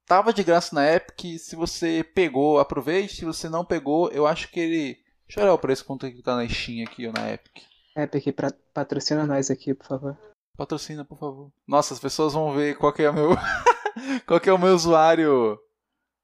Tava 0.09 0.33
de 0.33 0.43
graça 0.43 0.75
na 0.75 0.91
Epic. 0.91 1.39
Se 1.39 1.55
você 1.55 2.03
pegou, 2.03 2.59
aproveite. 2.59 3.17
Se 3.17 3.25
você 3.27 3.47
não 3.47 3.63
pegou, 3.63 4.11
eu 4.11 4.27
acho 4.27 4.51
que 4.51 4.59
ele. 4.59 4.99
Deixa 5.27 5.41
eu 5.41 5.45
olhar 5.45 5.53
o 5.53 5.59
preço 5.59 5.85
quanto 5.85 6.07
ele 6.07 6.23
tá 6.23 6.35
na 6.35 6.49
Steam 6.49 6.83
aqui 6.83 7.07
ou 7.07 7.13
na 7.13 7.31
Epic. 7.31 7.63
Epic, 7.95 8.35
pra... 8.35 8.51
patrocina 8.73 9.27
nós 9.27 9.51
aqui, 9.51 9.75
por 9.75 9.87
favor. 9.87 10.19
Patrocina, 10.57 11.05
por 11.05 11.19
favor. 11.19 11.53
Nossa, 11.67 11.93
as 11.93 12.01
pessoas 12.01 12.33
vão 12.33 12.55
ver 12.55 12.79
qual 12.79 12.91
que 12.91 13.03
é 13.03 13.11
o 13.11 13.13
meu. 13.13 13.31
qual 14.27 14.41
que 14.41 14.49
é 14.49 14.53
o 14.53 14.59
meu 14.59 14.75
usuário 14.75 15.61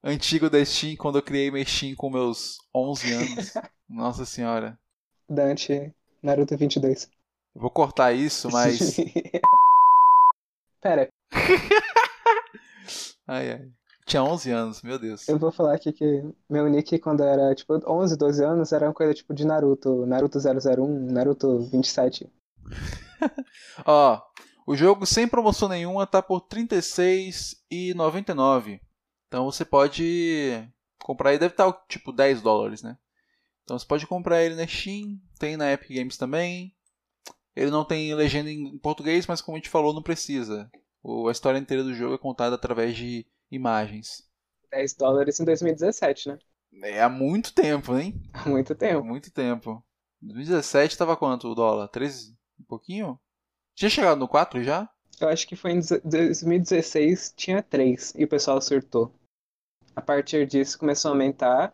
antigo 0.03 0.49
da 0.49 0.65
Steam 0.65 0.97
quando 0.97 1.19
eu 1.19 1.23
criei 1.23 1.51
minha 1.51 1.65
Steam 1.67 1.95
com 1.95 2.09
meus 2.09 2.59
11 2.75 3.13
anos. 3.13 3.55
Nossa 3.87 4.25
senhora. 4.25 4.79
Dante, 5.29 5.95
Naruto 6.23 6.57
22. 6.57 7.11
Eu 7.55 7.61
vou 7.61 7.71
cortar 7.71 8.15
isso, 8.15 8.51
mas. 8.51 8.97
Pera. 10.81 11.11
Ai, 13.27 13.53
ai. 13.53 13.71
Tinha 14.07 14.23
11 14.23 14.51
anos, 14.51 14.83
meu 14.83 14.99
Deus. 14.99 15.27
Eu 15.29 15.39
vou 15.39 15.51
falar 15.51 15.75
aqui 15.75 15.91
que 15.93 16.23
meu 16.49 16.69
nick 16.69 16.99
quando 16.99 17.23
era 17.23 17.55
tipo 17.55 17.81
11, 17.87 18.17
12 18.19 18.45
anos 18.45 18.73
era 18.73 18.87
uma 18.87 18.93
coisa 18.93 19.15
tipo 19.15 19.33
de 19.33 19.47
Naruto, 19.47 20.05
Naruto 20.05 20.39
001, 20.39 21.11
Naruto 21.11 21.61
27. 21.71 22.31
Ó, 23.87 24.21
o 24.67 24.77
jogo 24.77 25.07
sem 25.07 25.27
promoção 25.27 25.71
nenhuma 25.71 26.07
tá 26.07 26.21
por 26.21 26.47
R$ 26.53 26.67
36,99. 26.67 28.79
Então 29.27 29.47
você 29.47 29.65
pode 29.65 30.69
comprar 31.03 31.31
ele, 31.31 31.39
deve 31.39 31.55
estar 31.55 31.73
tá, 31.73 31.85
tipo 31.89 32.13
10 32.13 32.43
dólares, 32.43 32.83
né? 32.83 32.99
Então 33.63 33.79
você 33.79 33.87
pode 33.87 34.07
comprar 34.07 34.43
ele 34.43 34.55
na 34.55 34.67
Steam, 34.67 35.19
tem 35.39 35.57
na 35.57 35.73
Epic 35.73 35.97
Games 35.97 36.19
também. 36.19 36.75
Ele 37.57 37.71
não 37.71 37.85
tem 37.85 38.13
legenda 38.15 38.51
em 38.51 38.77
português, 38.79 39.27
mas 39.27 39.41
como 39.41 39.57
a 39.57 39.59
gente 39.59 39.71
falou, 39.71 39.95
não 39.95 40.03
precisa. 40.03 40.71
A 41.05 41.31
história 41.31 41.59
inteira 41.59 41.85
do 41.85 41.95
jogo 41.95 42.15
é 42.15 42.19
contada 42.19 42.55
através 42.55 42.97
de 42.97 43.27
imagens. 43.51 44.27
10 44.71 44.95
dólares 44.95 45.39
em 45.39 45.45
2017, 45.45 46.29
né? 46.29 46.39
É 46.83 47.03
há 47.03 47.09
muito 47.09 47.53
tempo, 47.55 47.97
hein? 47.97 48.21
Há 48.33 48.49
muito 48.49 48.75
tempo. 48.75 49.01
Há 49.01 49.05
muito 49.05 49.31
tempo. 49.31 49.85
Em 50.23 50.27
2017 50.27 50.97
tava 50.97 51.17
quanto 51.17 51.49
o 51.49 51.55
dólar? 51.55 51.89
13? 51.89 52.37
Um 52.59 52.65
pouquinho? 52.65 53.21
Tinha 53.75 53.91
chegado 53.91 54.19
no 54.19 54.29
4 54.29 54.63
já? 54.63 54.89
Eu 55.21 55.29
acho 55.29 55.47
que 55.47 55.55
foi 55.55 55.73
em 55.73 55.81
2016, 56.05 57.35
tinha 57.37 57.63
três, 57.63 58.13
e 58.17 58.25
o 58.25 58.29
pessoal 58.29 58.61
surtou. 58.61 59.13
A 59.95 60.03
partir 60.03 60.47
disso 60.47 60.79
começou 60.79 61.11
a 61.11 61.15
aumentar. 61.15 61.73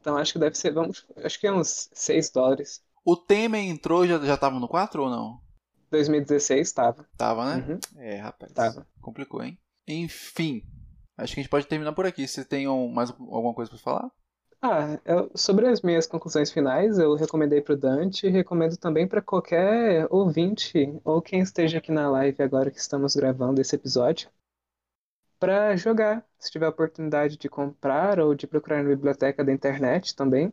Então 0.00 0.16
acho 0.16 0.32
que 0.32 0.38
deve 0.38 0.56
ser, 0.56 0.72
vamos, 0.72 1.04
acho 1.16 1.38
que 1.40 1.46
é 1.46 1.52
uns 1.52 1.90
6 1.92 2.30
dólares. 2.30 2.82
O 3.04 3.16
Temer 3.16 3.64
entrou 3.64 4.06
já 4.06 4.18
já 4.18 4.36
tava 4.36 4.60
no 4.60 4.68
4 4.68 5.02
ou 5.02 5.10
não? 5.10 5.40
2016 5.90 6.72
tava. 6.72 7.06
Tava, 7.16 7.56
né? 7.56 7.64
Uhum. 7.66 7.78
É, 8.00 8.16
rapaz. 8.16 8.52
Tava. 8.52 8.86
Complicou, 9.00 9.42
hein? 9.42 9.58
Enfim, 9.88 10.62
acho 11.16 11.34
que 11.34 11.40
a 11.40 11.42
gente 11.42 11.50
pode 11.50 11.66
terminar 11.66 11.92
por 11.92 12.06
aqui. 12.06 12.26
Você 12.26 12.44
tem 12.44 12.68
um- 12.68 12.88
mais 12.88 13.10
alguma 13.10 13.54
coisa 13.54 13.70
pra 13.70 13.78
falar? 13.80 14.10
Ah, 14.62 15.00
eu- 15.06 15.30
sobre 15.34 15.66
as 15.66 15.80
minhas 15.80 16.06
conclusões 16.06 16.52
finais, 16.52 16.98
eu 16.98 17.14
recomendei 17.14 17.62
pro 17.62 17.76
Dante 17.76 18.26
e 18.26 18.30
recomendo 18.30 18.76
também 18.76 19.08
para 19.08 19.22
qualquer 19.22 20.06
ouvinte 20.10 21.00
ou 21.02 21.22
quem 21.22 21.40
esteja 21.40 21.78
aqui 21.78 21.90
na 21.90 22.10
live 22.10 22.42
agora 22.42 22.70
que 22.70 22.78
estamos 22.78 23.16
gravando 23.16 23.60
esse 23.60 23.74
episódio, 23.74 24.28
para 25.38 25.74
jogar, 25.76 26.22
se 26.38 26.50
tiver 26.50 26.66
a 26.66 26.70
oportunidade 26.70 27.38
de 27.38 27.48
comprar 27.48 28.20
ou 28.20 28.34
de 28.34 28.46
procurar 28.46 28.82
na 28.82 28.90
biblioteca 28.90 29.42
da 29.42 29.50
internet 29.52 30.14
também, 30.14 30.52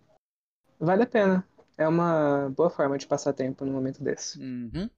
vale 0.80 1.04
a 1.04 1.08
pena. 1.08 1.46
É 1.78 1.88
uma 1.88 2.50
boa 2.50 2.70
forma 2.70 2.98
de 2.98 3.06
passar 3.06 3.34
tempo 3.34 3.66
num 3.66 3.74
momento 3.74 4.02
desse. 4.02 4.40
Uhum. 4.40 4.90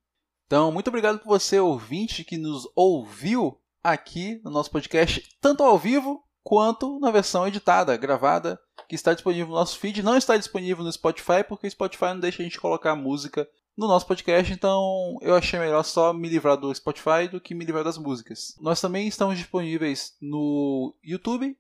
Então, 0.50 0.72
muito 0.72 0.88
obrigado 0.88 1.20
por 1.20 1.28
você, 1.28 1.60
ouvinte, 1.60 2.24
que 2.24 2.36
nos 2.36 2.68
ouviu 2.76 3.56
aqui 3.84 4.42
no 4.44 4.50
nosso 4.50 4.72
podcast, 4.72 5.24
tanto 5.40 5.62
ao 5.62 5.78
vivo 5.78 6.24
quanto 6.44 7.00
na 7.00 7.12
versão 7.12 7.48
editada, 7.48 7.96
gravada, 7.96 8.60
que 8.88 8.96
está 8.96 9.14
disponível 9.14 9.50
no 9.50 9.54
nosso 9.54 9.78
feed. 9.78 10.02
Não 10.02 10.18
está 10.18 10.36
disponível 10.36 10.84
no 10.84 10.92
Spotify, 10.92 11.44
porque 11.48 11.68
o 11.68 11.70
Spotify 11.70 12.06
não 12.06 12.20
deixa 12.20 12.42
a 12.42 12.46
gente 12.46 12.60
colocar 12.60 12.96
música 12.96 13.48
no 13.78 13.88
nosso 13.88 14.08
podcast, 14.08 14.52
então 14.52 15.20
eu 15.22 15.36
achei 15.36 15.60
melhor 15.60 15.84
só 15.84 16.12
me 16.14 16.28
livrar 16.28 16.58
do 16.58 16.74
Spotify 16.74 17.28
do 17.32 17.40
que 17.40 17.54
me 17.54 17.64
livrar 17.64 17.84
das 17.84 18.00
músicas. 18.00 18.56
Nós 18.60 18.82
também 18.82 19.08
estamos 19.08 19.38
disponíveis 19.38 20.18
no 20.20 20.96
YouTube, 21.04 21.56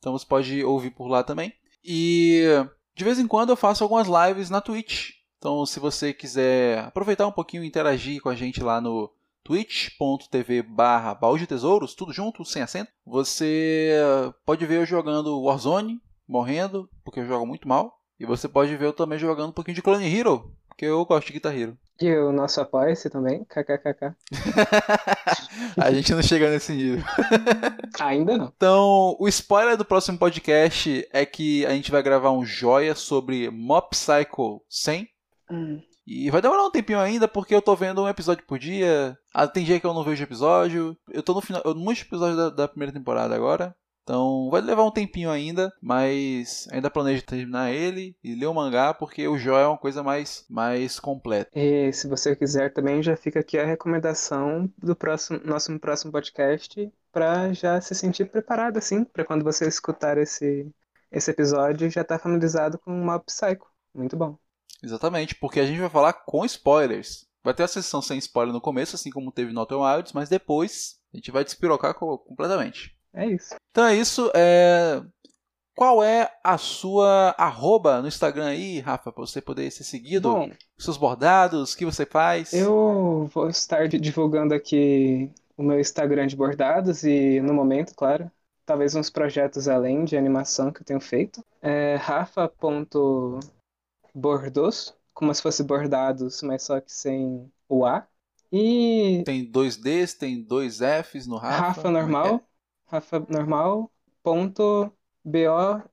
então 0.00 0.12
você 0.12 0.26
pode 0.26 0.62
ouvir 0.62 0.90
por 0.90 1.08
lá 1.08 1.24
também. 1.24 1.50
E 1.82 2.42
de 2.94 3.04
vez 3.04 3.18
em 3.18 3.26
quando 3.26 3.48
eu 3.48 3.56
faço 3.56 3.82
algumas 3.82 4.06
lives 4.06 4.50
na 4.50 4.60
Twitch. 4.60 5.12
Então, 5.44 5.66
se 5.66 5.78
você 5.78 6.14
quiser 6.14 6.78
aproveitar 6.78 7.26
um 7.26 7.30
pouquinho 7.30 7.62
e 7.62 7.66
interagir 7.66 8.18
com 8.22 8.30
a 8.30 8.34
gente 8.34 8.62
lá 8.62 8.80
no 8.80 9.12
twitch.tv 9.42 10.62
barra 10.62 11.14
baú 11.14 11.36
de 11.36 11.46
tesouros, 11.46 11.94
tudo 11.94 12.14
junto, 12.14 12.46
sem 12.46 12.62
acento, 12.62 12.90
você 13.04 13.92
pode 14.46 14.64
ver 14.64 14.78
eu 14.78 14.86
jogando 14.86 15.42
Warzone, 15.42 16.00
morrendo, 16.26 16.88
porque 17.04 17.20
eu 17.20 17.26
jogo 17.26 17.44
muito 17.44 17.68
mal. 17.68 18.00
E 18.18 18.24
você 18.24 18.48
pode 18.48 18.74
ver 18.74 18.86
eu 18.86 18.92
também 18.94 19.18
jogando 19.18 19.50
um 19.50 19.52
pouquinho 19.52 19.74
de 19.74 19.82
Clone 19.82 20.10
Hero, 20.18 20.50
porque 20.66 20.86
eu 20.86 21.04
gosto 21.04 21.26
de 21.26 21.34
Guitar 21.34 21.54
Hero. 21.54 21.76
E 22.00 22.10
o 22.16 22.32
nosso 22.32 22.62
apoia-se 22.62 23.10
também, 23.10 23.44
kkkk. 23.44 24.14
a 25.76 25.92
gente 25.92 26.14
não 26.14 26.22
chega 26.22 26.48
nesse 26.48 26.72
nível. 26.72 27.04
Ainda 28.00 28.38
não. 28.38 28.52
Então, 28.56 29.14
o 29.20 29.28
spoiler 29.28 29.76
do 29.76 29.84
próximo 29.84 30.18
podcast 30.18 31.06
é 31.12 31.26
que 31.26 31.66
a 31.66 31.70
gente 31.70 31.90
vai 31.90 32.02
gravar 32.02 32.32
um 32.32 32.46
joia 32.46 32.94
sobre 32.94 33.50
Mob 33.50 33.88
Psycho 33.90 34.62
100. 34.70 35.12
Hum. 35.50 35.80
E 36.06 36.30
vai 36.30 36.42
demorar 36.42 36.64
um 36.64 36.70
tempinho 36.70 37.00
ainda, 37.00 37.26
porque 37.26 37.54
eu 37.54 37.62
tô 37.62 37.74
vendo 37.74 38.02
um 38.02 38.08
episódio 38.08 38.44
por 38.46 38.58
dia. 38.58 39.16
Ah, 39.32 39.48
tem 39.48 39.64
dia 39.64 39.80
que 39.80 39.86
eu 39.86 39.94
não 39.94 40.04
vejo 40.04 40.22
episódio. 40.22 40.96
Eu 41.10 41.22
tô 41.22 41.32
no 41.32 41.40
final, 41.40 41.62
no 41.64 41.86
último 41.86 42.08
episódio 42.08 42.36
da, 42.36 42.50
da 42.50 42.68
primeira 42.68 42.92
temporada 42.92 43.34
agora. 43.34 43.74
Então 44.04 44.50
vai 44.50 44.60
levar 44.60 44.84
um 44.84 44.90
tempinho 44.90 45.30
ainda, 45.30 45.72
mas 45.80 46.68
ainda 46.70 46.90
planejo 46.90 47.24
terminar 47.24 47.72
ele 47.72 48.14
e 48.22 48.34
ler 48.34 48.46
o 48.46 48.54
mangá, 48.54 48.92
porque 48.92 49.26
o 49.26 49.38
Jó 49.38 49.58
é 49.58 49.66
uma 49.66 49.78
coisa 49.78 50.02
mais, 50.02 50.44
mais 50.48 51.00
completa. 51.00 51.50
E 51.54 51.90
se 51.90 52.06
você 52.06 52.36
quiser 52.36 52.70
também, 52.70 53.02
já 53.02 53.16
fica 53.16 53.40
aqui 53.40 53.58
a 53.58 53.64
recomendação 53.64 54.70
do 54.76 54.94
próximo, 54.94 55.40
nosso 55.42 55.76
próximo 55.80 56.12
podcast 56.12 56.92
para 57.10 57.52
já 57.54 57.80
se 57.80 57.94
sentir 57.94 58.26
preparado 58.26 58.76
assim, 58.76 59.04
para 59.04 59.24
quando 59.24 59.42
você 59.42 59.66
escutar 59.66 60.18
esse, 60.18 60.70
esse 61.10 61.30
episódio 61.30 61.88
já 61.88 62.02
estar 62.02 62.18
tá 62.18 62.22
familiarizado 62.22 62.78
com 62.78 62.90
o 62.90 63.04
Mob 63.04 63.24
Psycho. 63.24 63.66
Muito 63.94 64.16
bom. 64.16 64.36
Exatamente, 64.84 65.34
porque 65.34 65.60
a 65.60 65.66
gente 65.66 65.80
vai 65.80 65.88
falar 65.88 66.12
com 66.12 66.44
spoilers. 66.44 67.26
Vai 67.42 67.54
ter 67.54 67.62
a 67.62 67.68
sessão 67.68 68.00
sem 68.00 68.18
spoiler 68.18 68.52
no 68.52 68.60
começo, 68.60 68.96
assim 68.96 69.10
como 69.10 69.32
teve 69.32 69.52
no 69.52 69.60
Outer 69.60 69.78
Wilds, 69.78 70.12
mas 70.12 70.28
depois 70.28 70.96
a 71.12 71.16
gente 71.16 71.30
vai 71.30 71.44
despirocar 71.44 71.94
completamente. 71.94 72.96
É 73.12 73.26
isso. 73.26 73.54
Então 73.70 73.86
é 73.86 73.94
isso. 73.94 74.30
É... 74.34 75.02
Qual 75.76 76.04
é 76.04 76.30
a 76.42 76.56
sua 76.56 77.34
arroba 77.36 78.00
no 78.00 78.06
Instagram 78.06 78.46
aí, 78.46 78.78
Rafa, 78.78 79.10
para 79.10 79.26
você 79.26 79.40
poder 79.40 79.70
ser 79.70 79.82
seguido? 79.82 80.32
Bom, 80.32 80.50
Seus 80.78 80.96
bordados, 80.96 81.72
o 81.72 81.76
que 81.76 81.84
você 81.84 82.06
faz? 82.06 82.52
eu 82.52 83.28
vou 83.34 83.48
estar 83.48 83.88
divulgando 83.88 84.54
aqui 84.54 85.30
o 85.56 85.62
meu 85.62 85.80
Instagram 85.80 86.28
de 86.28 86.36
bordados 86.36 87.02
e, 87.02 87.40
no 87.40 87.52
momento, 87.52 87.94
claro, 87.94 88.30
talvez 88.64 88.94
uns 88.94 89.10
projetos 89.10 89.68
além 89.68 90.04
de 90.04 90.16
animação 90.16 90.72
que 90.72 90.80
eu 90.80 90.84
tenho 90.84 91.00
feito. 91.00 91.44
É 91.60 91.96
rafa.bordos, 94.14 94.94
como 95.12 95.34
se 95.34 95.42
fosse 95.42 95.62
bordados, 95.62 96.42
mas 96.42 96.62
só 96.62 96.80
que 96.80 96.92
sem 96.92 97.50
o 97.68 97.84
A. 97.86 98.06
E 98.52 99.22
Tem 99.24 99.44
dois 99.44 99.76
Ds, 99.76 100.14
tem 100.14 100.42
dois 100.42 100.78
Fs 100.80 101.26
no 101.26 101.36
Rafa. 101.36 101.56
Rafa 101.68 101.88
é 101.88 101.90
normal, 101.90 102.26
é? 102.36 102.40
Rafa 102.86 103.20
normal, 103.28 103.90
ponto 104.22 104.92
B-O-R-D-D-O-S, 105.24 105.90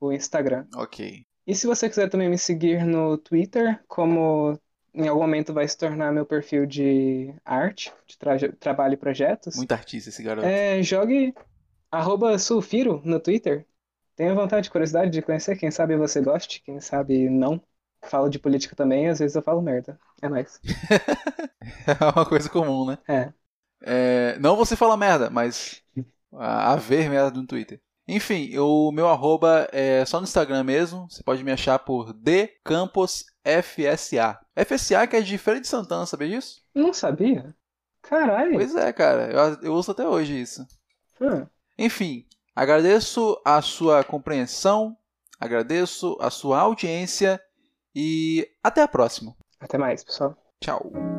o 0.00 0.12
Instagram. 0.12 0.66
Ok. 0.74 1.24
E 1.46 1.54
se 1.54 1.66
você 1.66 1.88
quiser 1.88 2.08
também 2.08 2.28
me 2.28 2.38
seguir 2.38 2.84
no 2.84 3.16
Twitter, 3.18 3.82
como 3.88 4.58
em 4.94 5.08
algum 5.08 5.20
momento 5.22 5.52
vai 5.52 5.66
se 5.66 5.76
tornar 5.76 6.12
meu 6.12 6.26
perfil 6.26 6.66
de 6.66 7.34
arte, 7.44 7.92
de 8.06 8.18
tra- 8.18 8.36
trabalho 8.58 8.94
e 8.94 8.96
projetos, 8.96 9.56
Muito 9.56 9.72
artista 9.72 10.10
esse 10.10 10.22
garoto. 10.22 10.46
é, 10.46 10.82
jogue 10.82 11.34
arroba 11.90 12.38
sulfiro 12.38 13.00
no 13.04 13.20
Twitter. 13.20 13.66
Tenha 14.16 14.34
vontade, 14.34 14.70
curiosidade 14.70 15.10
de 15.10 15.22
conhecer, 15.22 15.56
quem 15.56 15.70
sabe 15.70 15.96
você 15.96 16.20
goste, 16.20 16.62
quem 16.62 16.80
sabe 16.80 17.28
não. 17.28 17.60
Falo 18.04 18.28
de 18.28 18.38
política 18.38 18.74
também, 18.74 19.08
às 19.08 19.20
vezes 19.20 19.36
eu 19.36 19.42
falo 19.42 19.62
merda. 19.62 19.98
É 20.20 20.28
nóis. 20.28 20.60
É 21.86 22.04
uma 22.16 22.26
coisa 22.26 22.48
comum, 22.48 22.86
né? 22.86 22.98
É. 23.08 23.32
É, 23.84 24.38
não 24.38 24.56
você 24.56 24.76
fala 24.76 24.96
merda, 24.96 25.30
mas 25.30 25.82
a, 26.32 26.72
a 26.72 26.76
ver 26.76 27.08
merda 27.08 27.38
no 27.38 27.46
Twitter. 27.46 27.80
Enfim, 28.06 28.56
o 28.58 28.90
meu 28.90 29.08
arroba 29.08 29.68
é 29.72 30.04
só 30.04 30.18
no 30.18 30.24
Instagram 30.24 30.64
mesmo. 30.64 31.08
Você 31.08 31.22
pode 31.22 31.42
me 31.44 31.52
achar 31.52 31.78
por 31.78 32.12
dcamposfsa. 32.12 33.26
FSA 33.44 35.06
que 35.06 35.16
é 35.16 35.20
de 35.20 35.38
Feira 35.38 35.60
de 35.60 35.66
Santana, 35.66 36.06
sabia 36.06 36.28
disso? 36.28 36.62
Não 36.74 36.92
sabia? 36.92 37.54
Caralho. 38.02 38.54
Pois 38.54 38.74
é, 38.74 38.92
cara. 38.92 39.32
Eu, 39.32 39.62
eu 39.62 39.74
uso 39.74 39.90
até 39.90 40.06
hoje 40.06 40.40
isso. 40.40 40.66
Hum. 41.20 41.46
Enfim, 41.78 42.26
agradeço 42.54 43.40
a 43.44 43.60
sua 43.62 44.04
compreensão, 44.04 44.96
agradeço 45.38 46.16
a 46.20 46.30
sua 46.30 46.60
audiência 46.60 47.40
e 47.94 48.48
até 48.62 48.82
a 48.82 48.88
próxima. 48.88 49.34
Até 49.60 49.78
mais, 49.78 50.02
pessoal. 50.02 50.36
Tchau. 50.60 51.11